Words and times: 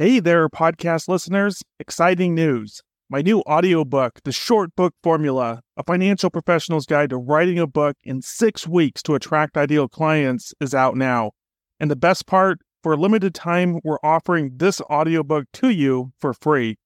Hey 0.00 0.20
there, 0.20 0.48
podcast 0.48 1.08
listeners. 1.08 1.60
Exciting 1.80 2.32
news. 2.32 2.82
My 3.10 3.20
new 3.20 3.40
audiobook, 3.48 4.20
The 4.22 4.30
Short 4.30 4.70
Book 4.76 4.94
Formula, 5.02 5.60
a 5.76 5.82
financial 5.82 6.30
professional's 6.30 6.86
guide 6.86 7.10
to 7.10 7.16
writing 7.16 7.58
a 7.58 7.66
book 7.66 7.96
in 8.04 8.22
six 8.22 8.64
weeks 8.64 9.02
to 9.02 9.16
attract 9.16 9.56
ideal 9.56 9.88
clients, 9.88 10.54
is 10.60 10.72
out 10.72 10.96
now. 10.96 11.32
And 11.80 11.90
the 11.90 11.96
best 11.96 12.28
part, 12.28 12.60
for 12.80 12.92
a 12.92 12.96
limited 12.96 13.34
time, 13.34 13.80
we're 13.82 13.98
offering 14.04 14.52
this 14.58 14.80
audiobook 14.82 15.46
to 15.54 15.70
you 15.70 16.12
for 16.20 16.32
free. 16.32 16.76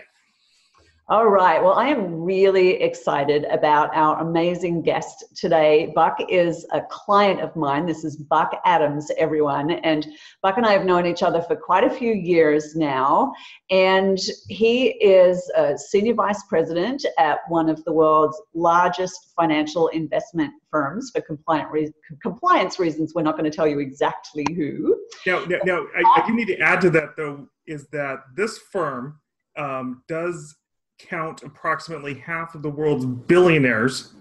All 1.14 1.28
right. 1.28 1.61
Well, 1.61 1.73
I 1.73 1.89
am 1.89 2.23
really 2.23 2.81
excited 2.81 3.45
about 3.52 3.95
our 3.95 4.19
amazing 4.19 4.81
guest 4.81 5.23
today. 5.36 5.92
Buck 5.94 6.17
is 6.28 6.66
a 6.72 6.81
client 6.89 7.39
of 7.39 7.56
mine. 7.56 7.86
This 7.86 8.03
is 8.03 8.17
Buck 8.17 8.59
Adams, 8.66 9.11
everyone. 9.19 9.69
And 9.69 10.08
Buck 10.41 10.58
and 10.58 10.66
I 10.66 10.72
have 10.72 10.86
known 10.86 11.06
each 11.06 11.22
other 11.22 11.44
for 11.44 11.56
quite 11.56 11.84
a 11.84 11.89
few 11.91 12.14
years 12.14 12.75
now. 12.75 13.31
And 13.69 14.17
he 14.50 14.88
is 15.03 15.52
a 15.56 15.78
senior 15.78 16.16
vice 16.16 16.41
president 16.50 17.06
at 17.19 17.41
one 17.47 17.69
of 17.69 17.84
the 17.84 17.94
world's 17.94 18.41
largest 18.56 19.34
financial 19.36 19.89
investment 19.89 20.52
firms 20.72 21.11
for 21.14 21.22
compliant 21.22 21.69
re- 21.69 21.94
compliance 22.23 22.80
reasons. 22.80 23.14
We're 23.14 23.22
not 23.22 23.38
going 23.38 23.52
to 23.52 23.56
tell 23.56 23.67
you 23.67 23.78
exactly 23.78 24.47
who. 24.56 25.00
Now, 25.28 25.45
now, 25.45 25.59
now 25.64 25.86
I, 25.95 26.23
I 26.23 26.25
do 26.25 26.34
need 26.34 26.47
to 26.47 26.58
add 26.58 26.81
to 26.81 26.89
that, 26.89 27.16
though, 27.17 27.50
is 27.67 27.86
that 27.89 28.17
this 28.36 28.58
firm 28.58 29.19
um, 29.56 30.02
does 30.08 30.56
count 30.99 31.44
approximately 31.44 32.13
half 32.13 32.55
of 32.55 32.61
the 32.61 32.69
world's 32.69 33.05
billionaires 33.05 34.13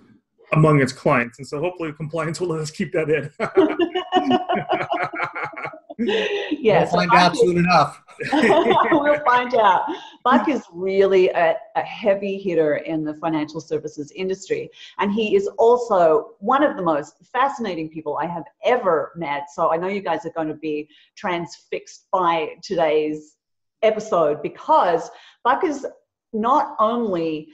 among 0.53 0.81
its 0.81 0.93
clients. 0.93 1.39
And 1.39 1.47
so 1.47 1.61
hopefully 1.61 1.93
compliance 1.93 2.41
will 2.41 2.49
let 2.49 2.61
us 2.61 2.71
keep 2.71 2.93
that 2.93 3.09
in. 3.09 3.31
yes. 6.61 6.89
We'll 6.93 7.01
find 7.09 7.15
out 7.15 7.37
soon 7.37 7.59
enough. 7.59 8.03
we'll 8.33 9.25
find 9.25 9.55
out. 9.55 9.85
Buck 10.25 10.49
is 10.49 10.63
really 10.73 11.29
a, 11.31 11.57
a, 11.77 11.83
heavy 11.83 12.39
hitter 12.39 12.77
in 12.77 13.05
the 13.05 13.15
financial 13.15 13.61
services 13.61 14.13
industry. 14.15 14.71
And 14.99 15.13
he 15.13 15.37
is 15.37 15.49
also 15.59 16.33
one 16.39 16.63
of 16.63 16.77
the 16.77 16.83
most 16.83 17.17
fascinating 17.33 17.89
people 17.89 18.17
I 18.17 18.27
have 18.27 18.45
ever 18.65 19.13
met. 19.17 19.51
So 19.53 19.73
I 19.73 19.77
know 19.77 19.89
you 19.89 20.01
guys 20.01 20.25
are 20.27 20.31
going 20.31 20.49
to 20.49 20.55
be 20.55 20.89
transfixed 21.17 22.07
by 22.13 22.51
today's 22.63 23.37
episode 23.83 24.43
because 24.43 25.11
Buck 25.45 25.65
is 25.65 25.87
not 26.33 26.75
only 26.79 27.49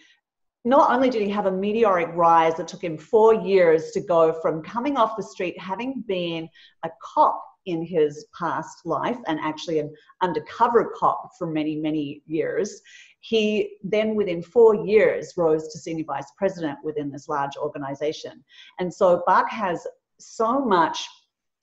not 0.64 0.90
only 0.90 1.08
did 1.08 1.22
he 1.22 1.30
have 1.30 1.46
a 1.46 1.52
meteoric 1.52 2.10
rise 2.14 2.56
that 2.56 2.68
took 2.68 2.82
him 2.82 2.98
four 2.98 3.32
years 3.32 3.92
to 3.92 4.00
go 4.00 4.32
from 4.42 4.62
coming 4.62 4.96
off 4.96 5.16
the 5.16 5.22
street, 5.22 5.58
having 5.58 6.04
been 6.06 6.48
a 6.84 6.90
cop 7.02 7.42
in 7.64 7.82
his 7.82 8.26
past 8.38 8.84
life 8.84 9.18
and 9.26 9.38
actually 9.40 9.78
an 9.78 9.94
undercover 10.20 10.92
cop 10.96 11.30
for 11.38 11.46
many, 11.46 11.76
many 11.76 12.22
years, 12.26 12.80
he 13.20 13.76
then 13.82 14.14
within 14.14 14.42
four 14.42 14.86
years 14.86 15.32
rose 15.36 15.68
to 15.68 15.78
senior 15.78 16.04
vice 16.04 16.30
president 16.36 16.78
within 16.82 17.10
this 17.10 17.28
large 17.28 17.56
organization. 17.56 18.44
And 18.78 18.92
so 18.92 19.22
Buck 19.26 19.48
has 19.50 19.86
so 20.18 20.64
much 20.64 21.06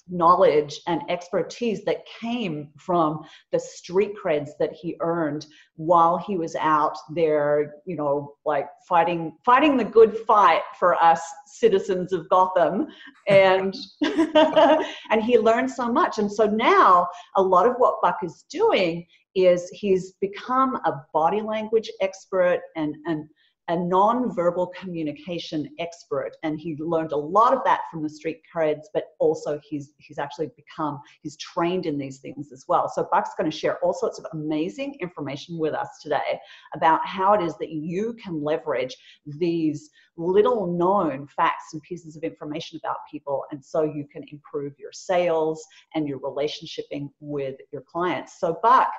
knowledge 0.10 0.82
and 0.88 1.02
expertise 1.10 1.84
that 1.84 2.06
came 2.20 2.70
from 2.78 3.26
the 3.52 3.60
street 3.60 4.14
creds 4.22 4.52
that 4.60 4.72
he 4.74 4.96
earned 5.02 5.48
while 5.78 6.18
he 6.18 6.38
was 6.38 6.56
out 6.56 6.96
there 7.14 7.76
you 7.86 7.96
know 7.96 8.36
like 8.46 8.68
fighting 8.88 9.36
fighting 9.44 9.78
the 9.78 9.84
good 9.84 10.18
fight 10.28 10.62
for 10.80 10.96
us 11.04 11.22
citizens 11.56 12.14
of 12.14 12.28
gotham. 12.30 12.88
And 13.28 13.76
and 14.02 15.24
he 15.24 15.38
learned 15.38 15.72
so 15.72 15.92
much. 15.92 16.18
And 16.18 16.32
so 16.32 16.46
now 16.46 17.08
a 17.36 17.42
lot 17.42 17.68
of 17.68 17.76
what 17.78 18.02
buck 18.02 18.18
is 18.24 18.46
doing 18.50 19.06
is 19.36 19.70
he's 19.72 20.14
become 20.22 20.76
a 20.86 21.02
body 21.14 21.42
language 21.42 21.90
expert 22.02 22.62
and 22.76 22.96
and 23.06 23.28
a 23.68 23.76
non-verbal 23.76 24.68
communication 24.68 25.68
expert 25.80 26.32
and 26.44 26.60
he 26.60 26.76
learned 26.78 27.12
a 27.12 27.18
lot 27.18 27.54
of 27.54 27.64
that 27.64 27.82
from 27.90 28.04
the 28.04 28.10
street 28.10 28.42
creds 28.54 28.84
but 28.94 29.06
also 29.20 29.60
he's 29.68 29.94
he's 29.98 30.20
actually 30.20 30.50
become 30.56 31.00
he's 31.24 31.36
trained 31.38 31.86
in 31.86 31.98
these 31.98 32.20
things 32.20 32.52
as 32.52 32.66
well. 32.68 32.88
So 32.88 33.08
buck's 33.12 33.32
going 33.38 33.50
to 33.50 33.58
share 33.58 33.80
all 33.80 33.94
sorts 33.94 34.20
of 34.20 34.26
amazing 34.34 34.98
information 35.02 35.58
with 35.58 35.74
us 35.74 36.00
today 36.02 36.40
about 36.76 37.06
how 37.06 37.34
it 37.34 37.42
is 37.42 37.58
that 37.58 37.72
you 37.72 38.14
can 38.22 38.44
leverage 38.44 38.96
these 39.26 39.90
little 40.18 40.68
known 40.68 41.28
facts 41.28 41.74
and 41.74 41.82
pieces 41.82 42.16
of 42.16 42.24
information 42.24 42.80
about 42.84 42.98
people 43.10 43.46
and 43.52 43.64
so 43.64 43.84
you 43.84 44.08
can 44.12 44.24
improve 44.32 44.74
your 44.78 44.92
sales 44.92 45.66
and 45.96 46.08
your 46.08 46.20
relationshiping 46.20 47.10
with 47.20 47.56
your 47.72 47.82
clients. 47.82 48.40
So 48.40 48.60
buck 48.62 48.92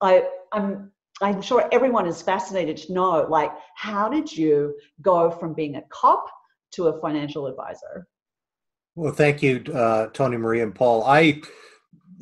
I, 0.00 0.24
I'm 0.52 0.92
I'm 1.22 1.40
sure 1.40 1.68
everyone 1.72 2.06
is 2.06 2.20
fascinated 2.20 2.76
to 2.78 2.92
know, 2.92 3.26
like, 3.28 3.50
how 3.74 4.08
did 4.08 4.30
you 4.30 4.74
go 5.00 5.30
from 5.30 5.54
being 5.54 5.76
a 5.76 5.82
cop 5.88 6.26
to 6.72 6.88
a 6.88 7.00
financial 7.00 7.46
advisor? 7.46 8.06
Well, 8.94 9.12
thank 9.12 9.42
you, 9.42 9.62
uh, 9.74 10.08
Tony 10.08 10.36
Marie 10.36 10.60
and 10.60 10.74
Paul. 10.74 11.04
I 11.04 11.42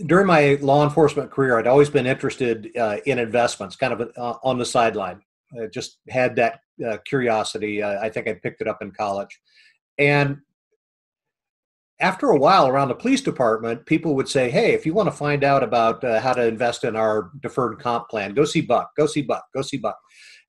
during 0.07 0.27
my 0.27 0.59
law 0.61 0.83
enforcement 0.83 1.31
career, 1.31 1.57
I'd 1.57 1.69
always 1.69 1.89
been 1.89 2.07
interested 2.07 2.71
uh, 2.77 2.97
in 3.07 3.21
investments, 3.21 3.77
kind 3.77 3.93
of 3.93 4.11
uh, 4.17 4.35
on 4.43 4.59
the 4.59 4.65
sideline. 4.65 5.21
I 5.57 5.67
just 5.67 5.99
had 6.09 6.35
that 6.37 6.61
uh, 6.85 6.97
curiosity. 7.05 7.85
I 7.85 8.09
think 8.09 8.27
I 8.27 8.35
picked 8.35 8.61
it 8.61 8.67
up 8.67 8.83
in 8.83 8.91
college, 8.91 9.41
and 9.99 10.39
after 12.01 12.31
a 12.31 12.39
while 12.39 12.69
around 12.69 12.89
the 12.89 12.95
police 12.95 13.21
department, 13.21 13.87
people 13.87 14.15
would 14.17 14.29
say, 14.29 14.51
Hey, 14.51 14.73
if 14.73 14.85
you 14.85 14.95
want 14.95 15.09
to 15.09 15.17
find 15.17 15.45
out 15.45 15.63
about 15.63 16.03
uh, 16.03 16.21
how 16.21 16.33
to 16.33 16.47
invest 16.47 16.85
in 16.85 16.97
our 16.97 17.31
deferred 17.41 17.79
comp 17.79 18.09
plan, 18.09 18.35
go 18.35 18.45
see 18.45 18.61
Buck, 18.61 18.91
go 18.97 19.07
see 19.07 19.23
Buck, 19.23 19.45
go 19.55 19.63
see 19.63 19.77
Buck. 19.77 19.99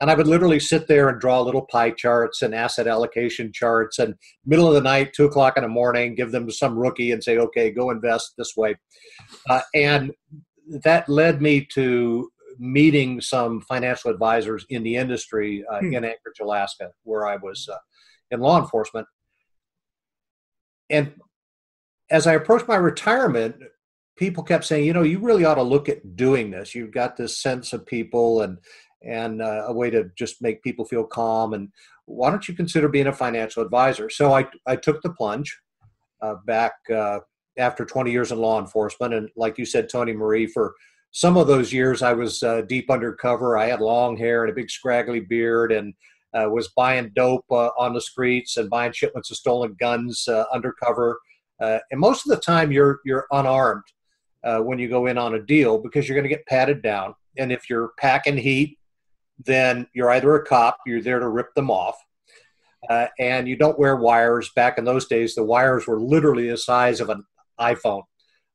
And 0.02 0.12
I 0.12 0.16
would 0.16 0.28
literally 0.28 0.60
sit 0.60 0.88
there 0.88 1.08
and 1.08 1.22
draw 1.22 1.40
little 1.40 1.66
pie 1.68 1.92
charts 1.92 2.42
and 2.42 2.54
asset 2.54 2.88
allocation 2.88 3.54
charts 3.54 4.00
and 4.00 4.16
middle 4.46 4.68
of 4.68 4.74
the 4.74 4.82
night, 4.82 5.14
two 5.14 5.26
o'clock 5.26 5.56
in 5.56 5.64
the 5.64 5.70
morning, 5.70 6.16
give 6.16 6.32
them 6.32 6.48
to 6.48 6.54
some 6.54 6.78
rookie 6.78 7.12
and 7.12 7.24
say, 7.24 7.38
okay, 7.38 7.72
go 7.72 7.92
invest 7.92 8.34
this 8.38 8.58
way. 8.58 8.76
Uh, 9.50 9.62
and 9.74 10.12
that 10.84 11.08
led 11.08 11.42
me 11.42 11.66
to 11.74 12.30
meeting 12.60 13.22
some 13.22 13.62
financial 13.62 14.12
advisors 14.12 14.66
in 14.70 14.84
the 14.84 14.96
industry 14.96 15.64
uh, 15.72 15.80
hmm. 15.80 15.94
in 15.94 16.04
Anchorage, 16.04 16.40
Alaska, 16.42 16.92
where 17.04 17.26
I 17.26 17.38
was 17.38 17.70
uh, 17.72 17.78
in 18.32 18.42
law 18.42 18.60
enforcement. 18.60 19.08
And 20.90 21.14
as 22.12 22.28
I 22.28 22.34
approached 22.34 22.68
my 22.68 22.76
retirement, 22.76 23.56
people 24.16 24.44
kept 24.44 24.66
saying, 24.66 24.86
you 24.86 24.94
know, 24.94 25.04
you 25.04 25.20
really 25.20 25.46
ought 25.46 25.56
to 25.56 25.64
look 25.64 25.90
at 25.90 26.16
doing 26.16 26.52
this. 26.52 26.74
You've 26.74 26.94
got 26.94 27.18
this 27.18 27.42
sense 27.42 27.74
of 27.74 27.86
people 27.86 28.42
and 28.42 28.58
and 29.04 29.42
uh, 29.42 29.66
a 29.68 29.74
way 29.74 29.92
to 29.92 30.10
just 30.18 30.42
make 30.42 30.64
people 30.64 30.84
feel 30.84 31.04
calm. 31.04 31.54
And 31.54 31.70
why 32.06 32.32
don't 32.32 32.48
you 32.48 32.56
consider 32.56 32.90
being 32.90 33.08
a 33.08 33.14
financial 33.14 33.64
advisor? 33.64 34.10
So 34.10 34.34
I 34.34 34.48
I 34.66 34.76
took 34.76 35.02
the 35.02 35.12
plunge 35.12 35.58
uh, 36.22 36.36
back 36.46 36.74
uh, 36.94 37.20
after 37.58 37.86
20 37.86 38.12
years 38.12 38.32
in 38.32 38.40
law 38.40 38.60
enforcement, 38.60 39.14
and 39.14 39.30
like 39.36 39.58
you 39.58 39.66
said, 39.66 39.90
Tony 39.90 40.14
Marie, 40.14 40.48
for 40.48 40.74
some 41.12 41.38
of 41.38 41.48
those 41.48 41.72
years 41.72 42.02
I 42.02 42.14
was 42.14 42.44
uh, 42.44 42.62
deep 42.62 42.90
undercover. 42.90 43.58
I 43.58 43.68
had 43.68 43.80
long 43.80 44.18
hair 44.18 44.44
and 44.44 44.52
a 44.52 44.56
big 44.56 44.70
scraggly 44.70 45.22
beard 45.22 45.72
and 45.72 45.94
uh, 46.34 46.50
was 46.50 46.74
buying 46.76 47.12
dope 47.16 47.46
uh, 47.50 47.70
on 47.78 47.94
the 47.94 48.02
streets 48.02 48.58
and 48.58 48.70
buying 48.70 48.92
shipments 48.92 49.32
of 49.32 49.38
stolen 49.38 49.78
guns 49.80 50.28
undercover. 50.52 51.18
Uh, 51.60 51.80
and 51.92 52.00
most 52.00 52.26
of 52.26 52.36
the 52.36 52.42
time, 52.42 52.72
you're 52.72 53.00
you're 53.06 53.28
unarmed 53.32 53.84
uh, 54.44 54.60
when 54.60 54.80
you 54.80 54.90
go 54.90 55.06
in 55.08 55.18
on 55.18 55.36
a 55.36 55.42
deal 55.42 55.78
because 55.78 56.08
you're 56.08 56.16
going 56.16 56.30
to 56.30 56.36
get 56.36 56.46
patted 56.46 56.82
down. 56.82 57.16
And 57.38 57.52
if 57.52 57.70
you're 57.70 57.92
packing 57.98 58.38
heat, 58.38 58.78
then 59.44 59.88
you're 59.94 60.12
either 60.12 60.36
a 60.36 60.46
cop, 60.46 60.78
you're 60.86 61.02
there 61.02 61.20
to 61.20 61.28
rip 61.28 61.54
them 61.56 61.70
off, 61.70 61.98
uh, 62.90 63.08
and 63.20 63.48
you 63.48 63.56
don't 63.56 63.80
wear 63.80 63.96
wires. 63.96 64.52
Back 64.56 64.78
in 64.78 64.86
those 64.86 65.08
days, 65.08 65.36
the 65.36 65.44
wires 65.44 65.88
were 65.88 66.00
literally 66.00 66.50
the 66.50 66.58
size 66.58 67.02
of 67.02 67.10
an 67.10 67.24
iPhone. 67.60 68.04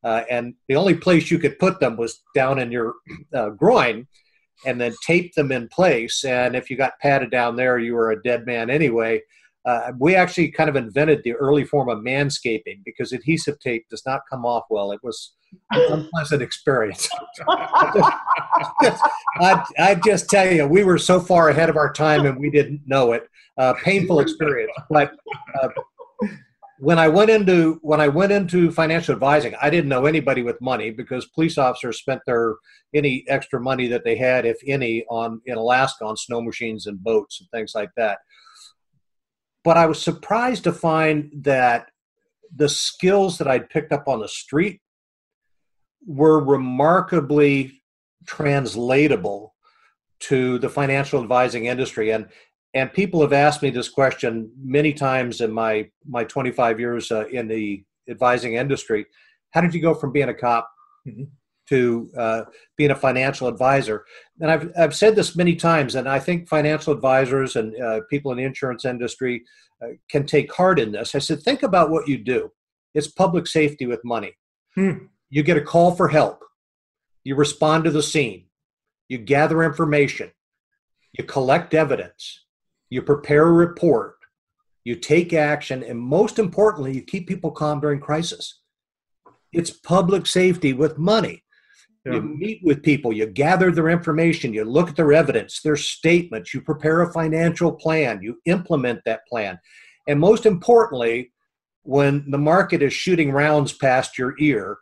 and 0.02 0.54
the 0.68 0.76
only 0.76 0.94
place 0.94 1.30
you 1.30 1.38
could 1.38 1.58
put 1.58 1.80
them 1.80 1.96
was 1.96 2.22
down 2.34 2.58
in 2.58 2.70
your 2.70 2.94
groin 3.56 4.06
and 4.66 4.80
then 4.80 4.94
tape 5.06 5.34
them 5.34 5.52
in 5.52 5.68
place. 5.68 6.24
And 6.24 6.54
if 6.54 6.70
you 6.70 6.76
got 6.76 6.98
patted 7.00 7.30
down 7.30 7.56
there, 7.56 7.78
you 7.78 7.94
were 7.94 8.10
a 8.10 8.22
dead 8.22 8.46
man 8.46 8.70
anyway. 8.70 9.22
Uh, 9.64 9.92
we 9.98 10.14
actually 10.14 10.50
kind 10.50 10.70
of 10.70 10.76
invented 10.76 11.22
the 11.22 11.32
early 11.32 11.64
form 11.64 11.88
of 11.88 11.98
manscaping 11.98 12.82
because 12.84 13.12
adhesive 13.12 13.58
tape 13.60 13.86
does 13.90 14.02
not 14.06 14.22
come 14.28 14.46
off 14.46 14.64
well. 14.70 14.92
It 14.92 15.00
was 15.02 15.34
an 15.72 15.82
unpleasant 15.92 16.42
experience. 16.42 17.08
I, 17.48 19.64
I 19.78 19.94
just 20.02 20.30
tell 20.30 20.50
you, 20.50 20.66
we 20.66 20.84
were 20.84 20.98
so 20.98 21.20
far 21.20 21.50
ahead 21.50 21.68
of 21.68 21.76
our 21.76 21.92
time 21.92 22.26
and 22.26 22.38
we 22.38 22.50
didn't 22.50 22.80
know 22.86 23.12
it. 23.12 23.28
Uh, 23.58 23.74
painful 23.74 24.20
experience, 24.20 24.72
but 24.88 25.12
uh, 25.62 25.68
when 26.80 26.98
I 26.98 27.08
went 27.08 27.30
into 27.30 27.78
when 27.82 28.00
I 28.00 28.08
went 28.08 28.32
into 28.32 28.70
financial 28.70 29.12
advising, 29.12 29.54
I 29.60 29.68
didn't 29.68 29.90
know 29.90 30.06
anybody 30.06 30.42
with 30.42 30.60
money 30.62 30.90
because 30.90 31.26
police 31.26 31.58
officers 31.58 31.98
spent 31.98 32.22
their 32.26 32.56
any 32.94 33.24
extra 33.28 33.60
money 33.60 33.86
that 33.88 34.02
they 34.02 34.16
had, 34.16 34.46
if 34.46 34.56
any, 34.66 35.04
on 35.10 35.42
in 35.44 35.58
Alaska 35.58 36.06
on 36.06 36.16
snow 36.16 36.40
machines 36.40 36.86
and 36.86 37.02
boats 37.02 37.40
and 37.40 37.50
things 37.50 37.72
like 37.74 37.90
that. 37.96 38.18
But 39.62 39.76
I 39.76 39.86
was 39.86 40.00
surprised 40.00 40.64
to 40.64 40.72
find 40.72 41.30
that 41.42 41.90
the 42.54 42.68
skills 42.68 43.38
that 43.38 43.48
I'd 43.48 43.68
picked 43.68 43.92
up 43.92 44.08
on 44.08 44.20
the 44.20 44.28
street 44.28 44.80
were 46.06 46.42
remarkably 46.42 47.82
translatable 48.26 49.54
to 50.20 50.58
the 50.58 50.68
financial 50.68 51.22
advising 51.22 51.66
industry 51.66 52.10
and 52.10 52.26
and 52.72 52.92
people 52.92 53.20
have 53.20 53.32
asked 53.32 53.62
me 53.62 53.70
this 53.70 53.88
question 53.88 54.50
many 54.62 54.92
times 54.92 55.40
in 55.40 55.50
my 55.50 55.88
my 56.06 56.24
25 56.24 56.78
years 56.78 57.10
uh, 57.10 57.26
in 57.28 57.48
the 57.48 57.82
advising 58.08 58.54
industry 58.54 59.06
how 59.52 59.60
did 59.60 59.74
you 59.74 59.80
go 59.80 59.94
from 59.94 60.12
being 60.12 60.28
a 60.28 60.34
cop 60.34 60.70
mm-hmm. 61.08 61.24
To 61.70 62.10
uh, 62.16 62.42
being 62.76 62.90
a 62.90 62.94
financial 62.94 63.48
advisor. 63.48 64.04
And 64.40 64.50
I've, 64.50 64.70
I've 64.78 64.94
said 64.94 65.16
this 65.16 65.36
many 65.36 65.56
times 65.56 65.94
and 65.94 66.08
i 66.08 66.18
think 66.18 66.48
financial 66.48 66.92
advisors 66.92 67.56
and 67.56 67.80
uh, 67.80 68.00
people 68.10 68.30
in 68.32 68.38
the 68.38 68.44
insurance 68.44 68.84
industry 68.84 69.42
uh, 69.82 69.88
can 70.10 70.26
take 70.26 70.52
heart 70.52 70.78
in 70.78 70.92
this. 70.92 71.14
I 71.14 71.18
said 71.18 71.40
think 71.40 71.62
about 71.62 71.90
what 71.90 72.06
you 72.06 72.18
do. 72.18 72.50
It's 72.94 73.08
public 73.08 73.46
safety 73.46 73.86
with 73.86 74.04
money. 74.04 74.32
Hmm. 74.74 75.06
you 75.30 75.42
get 75.42 75.56
a 75.56 75.62
call 75.62 75.96
for 75.96 76.08
help. 76.08 76.44
You 77.24 77.34
respond 77.34 77.84
to 77.84 77.90
the 77.90 78.02
scene. 78.02 78.46
You 79.08 79.18
gather 79.18 79.64
information. 79.64 80.30
You 81.18 81.24
collect 81.24 81.74
evidence. 81.74 82.44
You 82.90 83.02
prepare 83.02 83.46
a 83.46 83.52
report, 83.52 84.16
you 84.84 84.96
take 84.96 85.32
action, 85.32 85.84
and 85.84 85.98
most 85.98 86.40
importantly, 86.40 86.92
you 86.92 87.02
keep 87.02 87.28
people 87.28 87.52
calm 87.52 87.80
during 87.80 88.00
crisis. 88.00 88.60
It's 89.52 89.70
public 89.70 90.26
safety 90.26 90.72
with 90.72 90.98
money. 90.98 91.44
Yeah. 92.04 92.14
You 92.14 92.22
meet 92.22 92.60
with 92.62 92.82
people, 92.82 93.12
you 93.12 93.26
gather 93.26 93.70
their 93.70 93.90
information, 93.90 94.54
you 94.54 94.64
look 94.64 94.88
at 94.88 94.96
their 94.96 95.12
evidence, 95.12 95.60
their 95.60 95.76
statements, 95.76 96.54
you 96.54 96.62
prepare 96.62 97.02
a 97.02 97.12
financial 97.12 97.72
plan, 97.72 98.22
you 98.22 98.38
implement 98.46 99.00
that 99.04 99.26
plan. 99.26 99.58
And 100.08 100.18
most 100.18 100.46
importantly, 100.46 101.32
when 101.82 102.30
the 102.30 102.38
market 102.38 102.82
is 102.82 102.94
shooting 102.94 103.32
rounds 103.32 103.74
past 103.74 104.16
your 104.16 104.34
ear, 104.38 104.78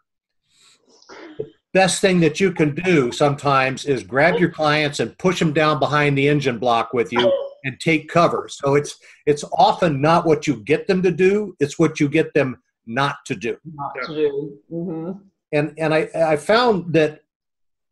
the 1.38 1.47
best 1.73 2.00
thing 2.00 2.20
that 2.20 2.38
you 2.38 2.53
can 2.53 2.75
do 2.75 3.11
sometimes 3.11 3.85
is 3.85 4.05
grab 4.05 4.38
your 4.38 4.50
clients 4.50 5.00
and 5.00 5.19
push 5.19 5.41
them 5.41 5.53
down 5.53 5.81
behind 5.81 6.17
the 6.17 6.29
engine 6.29 6.59
block 6.59 6.93
with 6.93 7.12
you 7.12 7.32
and 7.65 7.79
take 7.81 8.09
cover. 8.09 8.49
So 8.49 8.75
it's 8.75 8.97
it's 9.26 9.44
often 9.53 10.00
not 10.00 10.26
what 10.26 10.47
you 10.47 10.62
get 10.65 10.87
them 10.87 11.03
to 11.03 11.11
do; 11.11 11.56
it's 11.61 11.79
what 11.79 11.99
you 12.00 12.09
get 12.09 12.32
them 12.35 12.62
not 12.87 13.17
to 13.26 13.35
do. 13.35 13.56
Not 13.75 13.93
to 14.06 14.15
do. 14.15 14.59
Mm-hmm. 14.73 15.19
And 15.53 15.75
and 15.79 15.95
I 15.95 16.09
I 16.15 16.37
found 16.37 16.93
that 16.95 17.23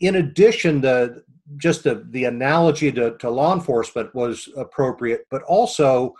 in 0.00 0.16
addition 0.16 0.80
the 0.80 1.24
just 1.56 1.84
the, 1.84 2.04
the 2.10 2.24
analogy 2.24 2.90
to, 2.90 3.16
to 3.18 3.30
law 3.30 3.54
enforcement 3.54 4.12
was 4.14 4.48
appropriate, 4.56 5.26
but 5.30 5.42
also 5.42 6.12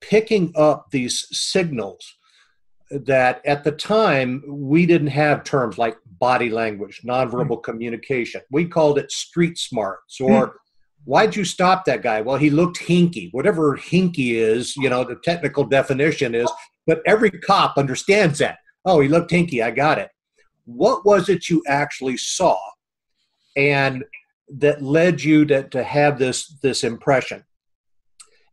picking 0.00 0.52
up 0.54 0.86
these 0.92 1.26
signals 1.32 2.16
that 2.90 3.44
at 3.44 3.64
the 3.64 3.72
time 3.72 4.44
we 4.46 4.86
didn't 4.86 5.08
have 5.08 5.42
terms 5.42 5.78
like 5.78 5.96
body 6.06 6.48
language, 6.48 7.00
nonverbal 7.04 7.48
mm-hmm. 7.48 7.70
communication. 7.72 8.40
We 8.52 8.66
called 8.66 8.98
it 8.98 9.10
street 9.10 9.58
smarts 9.58 10.20
or 10.20 10.48
mm-hmm 10.48 10.56
why'd 11.04 11.36
you 11.36 11.44
stop 11.44 11.84
that 11.84 12.02
guy? 12.02 12.20
Well, 12.20 12.36
he 12.36 12.50
looked 12.50 12.78
hinky. 12.78 13.28
Whatever 13.32 13.76
hinky 13.76 14.34
is, 14.34 14.76
you 14.76 14.88
know, 14.90 15.04
the 15.04 15.16
technical 15.22 15.64
definition 15.64 16.34
is, 16.34 16.50
but 16.86 17.00
every 17.06 17.30
cop 17.30 17.76
understands 17.76 18.38
that. 18.38 18.58
Oh, 18.84 19.00
he 19.00 19.08
looked 19.08 19.30
hinky. 19.30 19.62
I 19.62 19.70
got 19.70 19.98
it. 19.98 20.10
What 20.64 21.04
was 21.04 21.28
it 21.28 21.48
you 21.48 21.62
actually 21.68 22.16
saw 22.16 22.56
and 23.56 24.04
that 24.48 24.82
led 24.82 25.22
you 25.22 25.44
to, 25.46 25.68
to 25.68 25.82
have 25.82 26.18
this, 26.18 26.58
this 26.62 26.84
impression? 26.84 27.44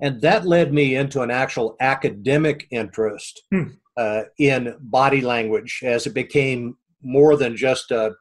And 0.02 0.20
that 0.22 0.46
led 0.46 0.74
me 0.74 0.96
into 0.96 1.22
an 1.22 1.32
actual 1.32 1.76
academic 1.80 2.68
interest 2.72 3.44
hmm. 3.52 3.64
uh, 3.98 4.24
in 4.40 4.76
body 4.80 5.22
language 5.22 5.82
as 5.84 6.08
it 6.08 6.14
became 6.14 6.78
more 7.04 7.38
than 7.38 7.56
just 7.56 7.92
a, 7.92 8.14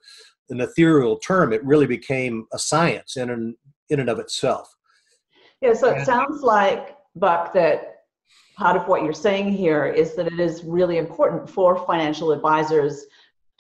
an 0.50 0.60
ethereal 0.60 1.18
term. 1.18 1.52
It 1.52 1.64
really 1.64 1.86
became 1.86 2.46
a 2.52 2.58
science 2.58 3.16
and 3.16 3.30
an 3.30 3.56
in 3.88 4.00
and 4.00 4.08
of 4.08 4.18
itself. 4.18 4.72
Yeah, 5.60 5.74
so 5.74 5.90
it 5.90 6.06
sounds 6.06 6.42
like, 6.42 6.96
Buck, 7.16 7.52
that 7.52 8.04
part 8.56 8.76
of 8.76 8.88
what 8.88 9.02
you're 9.02 9.12
saying 9.12 9.52
here 9.52 9.86
is 9.86 10.14
that 10.14 10.26
it 10.26 10.40
is 10.40 10.64
really 10.64 10.98
important 10.98 11.48
for 11.48 11.84
financial 11.86 12.32
advisors 12.32 13.06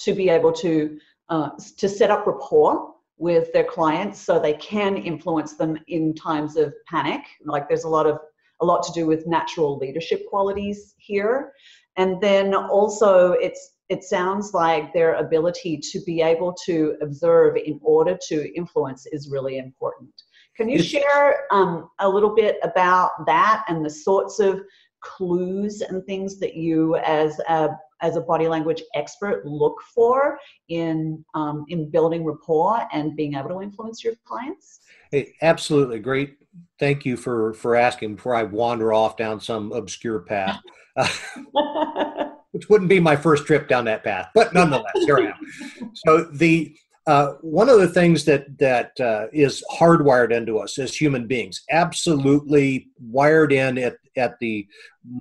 to 0.00 0.14
be 0.14 0.28
able 0.28 0.52
to 0.52 0.98
uh, 1.28 1.50
to 1.76 1.88
set 1.88 2.10
up 2.10 2.26
rapport 2.26 2.94
with 3.18 3.52
their 3.52 3.64
clients 3.64 4.18
so 4.18 4.40
they 4.40 4.54
can 4.54 4.96
influence 4.96 5.54
them 5.54 5.78
in 5.88 6.14
times 6.14 6.56
of 6.56 6.74
panic. 6.86 7.20
Like 7.44 7.68
there's 7.68 7.84
a 7.84 7.88
lot 7.88 8.06
of 8.06 8.18
a 8.60 8.64
lot 8.64 8.82
to 8.82 8.92
do 8.92 9.06
with 9.06 9.26
natural 9.26 9.78
leadership 9.78 10.26
qualities 10.28 10.94
here. 10.98 11.52
And 11.96 12.20
then 12.20 12.54
also 12.54 13.32
it's 13.32 13.76
it 13.88 14.04
sounds 14.04 14.54
like 14.54 14.92
their 14.92 15.14
ability 15.14 15.76
to 15.76 16.00
be 16.06 16.22
able 16.22 16.54
to 16.64 16.96
observe 17.02 17.56
in 17.56 17.80
order 17.82 18.16
to 18.28 18.56
influence 18.56 19.04
is 19.06 19.28
really 19.28 19.58
important. 19.58 20.10
Can 20.56 20.68
you 20.68 20.80
share 20.80 21.46
um, 21.50 21.90
a 21.98 22.08
little 22.08 22.34
bit 22.34 22.58
about 22.62 23.26
that 23.26 23.64
and 23.66 23.84
the 23.84 23.90
sorts 23.90 24.38
of 24.38 24.60
clues 25.00 25.80
and 25.82 26.04
things 26.04 26.38
that 26.40 26.54
you, 26.54 26.96
as 26.96 27.38
a 27.48 27.70
as 28.02 28.16
a 28.16 28.20
body 28.20 28.48
language 28.48 28.82
expert, 28.94 29.44
look 29.44 29.80
for 29.94 30.38
in 30.68 31.24
um, 31.34 31.64
in 31.68 31.90
building 31.90 32.24
rapport 32.24 32.86
and 32.92 33.16
being 33.16 33.34
able 33.34 33.50
to 33.50 33.60
influence 33.60 34.02
your 34.02 34.14
clients? 34.24 34.80
Hey, 35.10 35.34
absolutely, 35.42 35.98
great. 35.98 36.36
Thank 36.78 37.04
you 37.04 37.16
for 37.16 37.54
for 37.54 37.76
asking. 37.76 38.16
Before 38.16 38.34
I 38.34 38.44
wander 38.44 38.92
off 38.92 39.16
down 39.16 39.40
some 39.40 39.72
obscure 39.72 40.20
path. 40.20 40.60
which 42.52 42.68
wouldn't 42.68 42.90
be 42.90 43.00
my 43.00 43.16
first 43.16 43.46
trip 43.46 43.68
down 43.68 43.84
that 43.84 44.02
path, 44.02 44.28
but 44.34 44.52
nonetheless, 44.52 44.92
here 44.94 45.18
I 45.18 45.26
am. 45.26 45.92
So 45.94 46.24
the 46.24 46.76
uh, 47.10 47.32
one 47.40 47.68
of 47.68 47.80
the 47.80 47.88
things 47.88 48.24
that 48.24 48.56
that 48.58 48.92
uh, 49.00 49.26
is 49.32 49.64
hardwired 49.72 50.30
into 50.30 50.60
us 50.60 50.78
as 50.78 50.94
human 50.94 51.26
beings, 51.26 51.62
absolutely 51.68 52.86
wired 53.00 53.52
in 53.52 53.78
at, 53.78 53.96
at 54.16 54.38
the 54.38 54.64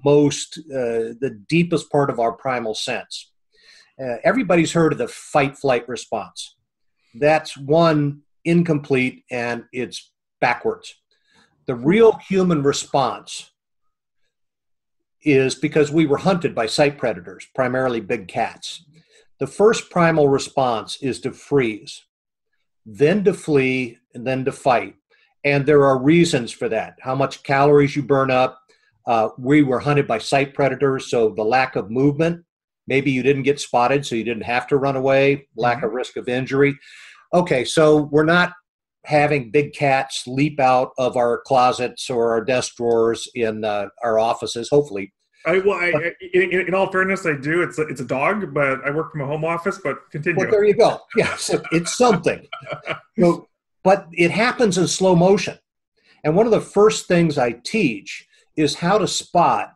most, 0.05 0.59
uh, 0.71 1.17
the 1.19 1.43
deepest 1.49 1.91
part 1.91 2.11
of 2.11 2.19
our 2.19 2.31
primal 2.31 2.75
sense. 2.75 3.31
Uh, 3.99 4.17
everybody's 4.23 4.71
heard 4.71 4.91
of 4.91 4.99
the 4.99 5.07
fight 5.07 5.57
flight 5.57 5.89
response. 5.89 6.57
That's 7.15 7.57
one 7.57 8.21
incomplete 8.45 9.23
and 9.31 9.63
it's 9.73 10.11
backwards. 10.39 10.93
The 11.65 11.73
real 11.73 12.19
human 12.27 12.61
response 12.61 13.49
is 15.23 15.55
because 15.55 15.91
we 15.91 16.05
were 16.05 16.17
hunted 16.17 16.53
by 16.53 16.67
sight 16.67 16.99
predators, 16.99 17.47
primarily 17.55 17.99
big 17.99 18.27
cats. 18.27 18.85
The 19.39 19.47
first 19.47 19.89
primal 19.89 20.27
response 20.27 20.97
is 21.01 21.21
to 21.21 21.31
freeze, 21.31 22.03
then 22.85 23.23
to 23.23 23.33
flee, 23.33 23.97
and 24.13 24.25
then 24.25 24.45
to 24.45 24.51
fight. 24.51 24.95
And 25.43 25.65
there 25.65 25.85
are 25.85 26.01
reasons 26.01 26.51
for 26.51 26.67
that. 26.69 26.95
How 27.01 27.15
much 27.15 27.43
calories 27.43 27.95
you 27.95 28.03
burn 28.03 28.31
up. 28.31 28.59
Uh, 29.07 29.29
we 29.37 29.63
were 29.63 29.79
hunted 29.79 30.07
by 30.07 30.17
sight 30.17 30.53
predators, 30.53 31.09
so 31.09 31.29
the 31.29 31.43
lack 31.43 31.75
of 31.75 31.89
movement 31.89 32.43
Maybe 32.89 33.11
you 33.11 33.21
didn't 33.21 33.43
get 33.43 33.59
spotted, 33.59 34.03
so 34.03 34.15
you 34.15 34.23
didn't 34.23 34.43
have 34.43 34.65
to 34.67 34.77
run 34.77 34.95
away, 34.95 35.47
lack 35.55 35.77
mm-hmm. 35.77 35.85
of 35.85 35.93
risk 35.93 36.17
of 36.17 36.27
injury. 36.27 36.75
Okay, 37.31 37.63
so 37.63 38.09
we're 38.11 38.25
not 38.25 38.53
having 39.05 39.51
big 39.51 39.73
cats 39.73 40.23
leap 40.25 40.59
out 40.59 40.89
of 40.97 41.15
our 41.15 41.39
closets 41.45 42.09
or 42.09 42.31
our 42.31 42.43
desk 42.43 42.75
drawers 42.75 43.27
in 43.35 43.63
uh, 43.63 43.89
our 44.03 44.17
offices. 44.17 44.69
Hopefully, 44.71 45.13
I 45.45 45.59
well, 45.59 45.77
I, 45.77 46.13
in, 46.33 46.67
in, 46.67 46.73
all 46.73 46.91
fairness, 46.91 47.25
I 47.25 47.33
do. 47.33 47.61
It's 47.61 47.79
a, 47.79 47.83
it's 47.83 48.01
a 48.01 48.05
dog, 48.05 48.53
but 48.53 48.85
I 48.85 48.91
work 48.91 49.11
from 49.11 49.21
a 49.21 49.25
home 49.25 49.45
office. 49.45 49.79
But 49.81 50.09
continue. 50.11 50.39
Well, 50.39 50.51
there 50.51 50.65
you 50.65 50.73
go. 50.73 50.99
Yes, 51.15 51.49
it's 51.71 51.97
something. 51.97 52.45
so, 53.17 53.47
but 53.83 54.07
it 54.11 54.31
happens 54.31 54.77
in 54.77 54.87
slow 54.87 55.15
motion, 55.15 55.57
and 56.23 56.35
one 56.35 56.45
of 56.45 56.51
the 56.51 56.61
first 56.61 57.07
things 57.07 57.37
I 57.37 57.51
teach 57.51 58.27
is 58.57 58.75
how 58.75 58.97
to 58.97 59.07
spot 59.07 59.73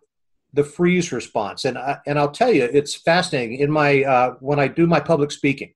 the 0.51 0.63
freeze 0.63 1.11
response. 1.11 1.65
And 1.65 1.77
I, 1.77 1.97
and 2.05 2.19
I'll 2.19 2.31
tell 2.31 2.51
you, 2.51 2.63
it's 2.65 2.95
fascinating. 2.95 3.59
In 3.59 3.71
my 3.71 4.03
uh, 4.03 4.35
when 4.41 4.59
I 4.59 4.67
do 4.67 4.85
my 4.85 4.99
public 4.99 5.31
speaking, 5.31 5.73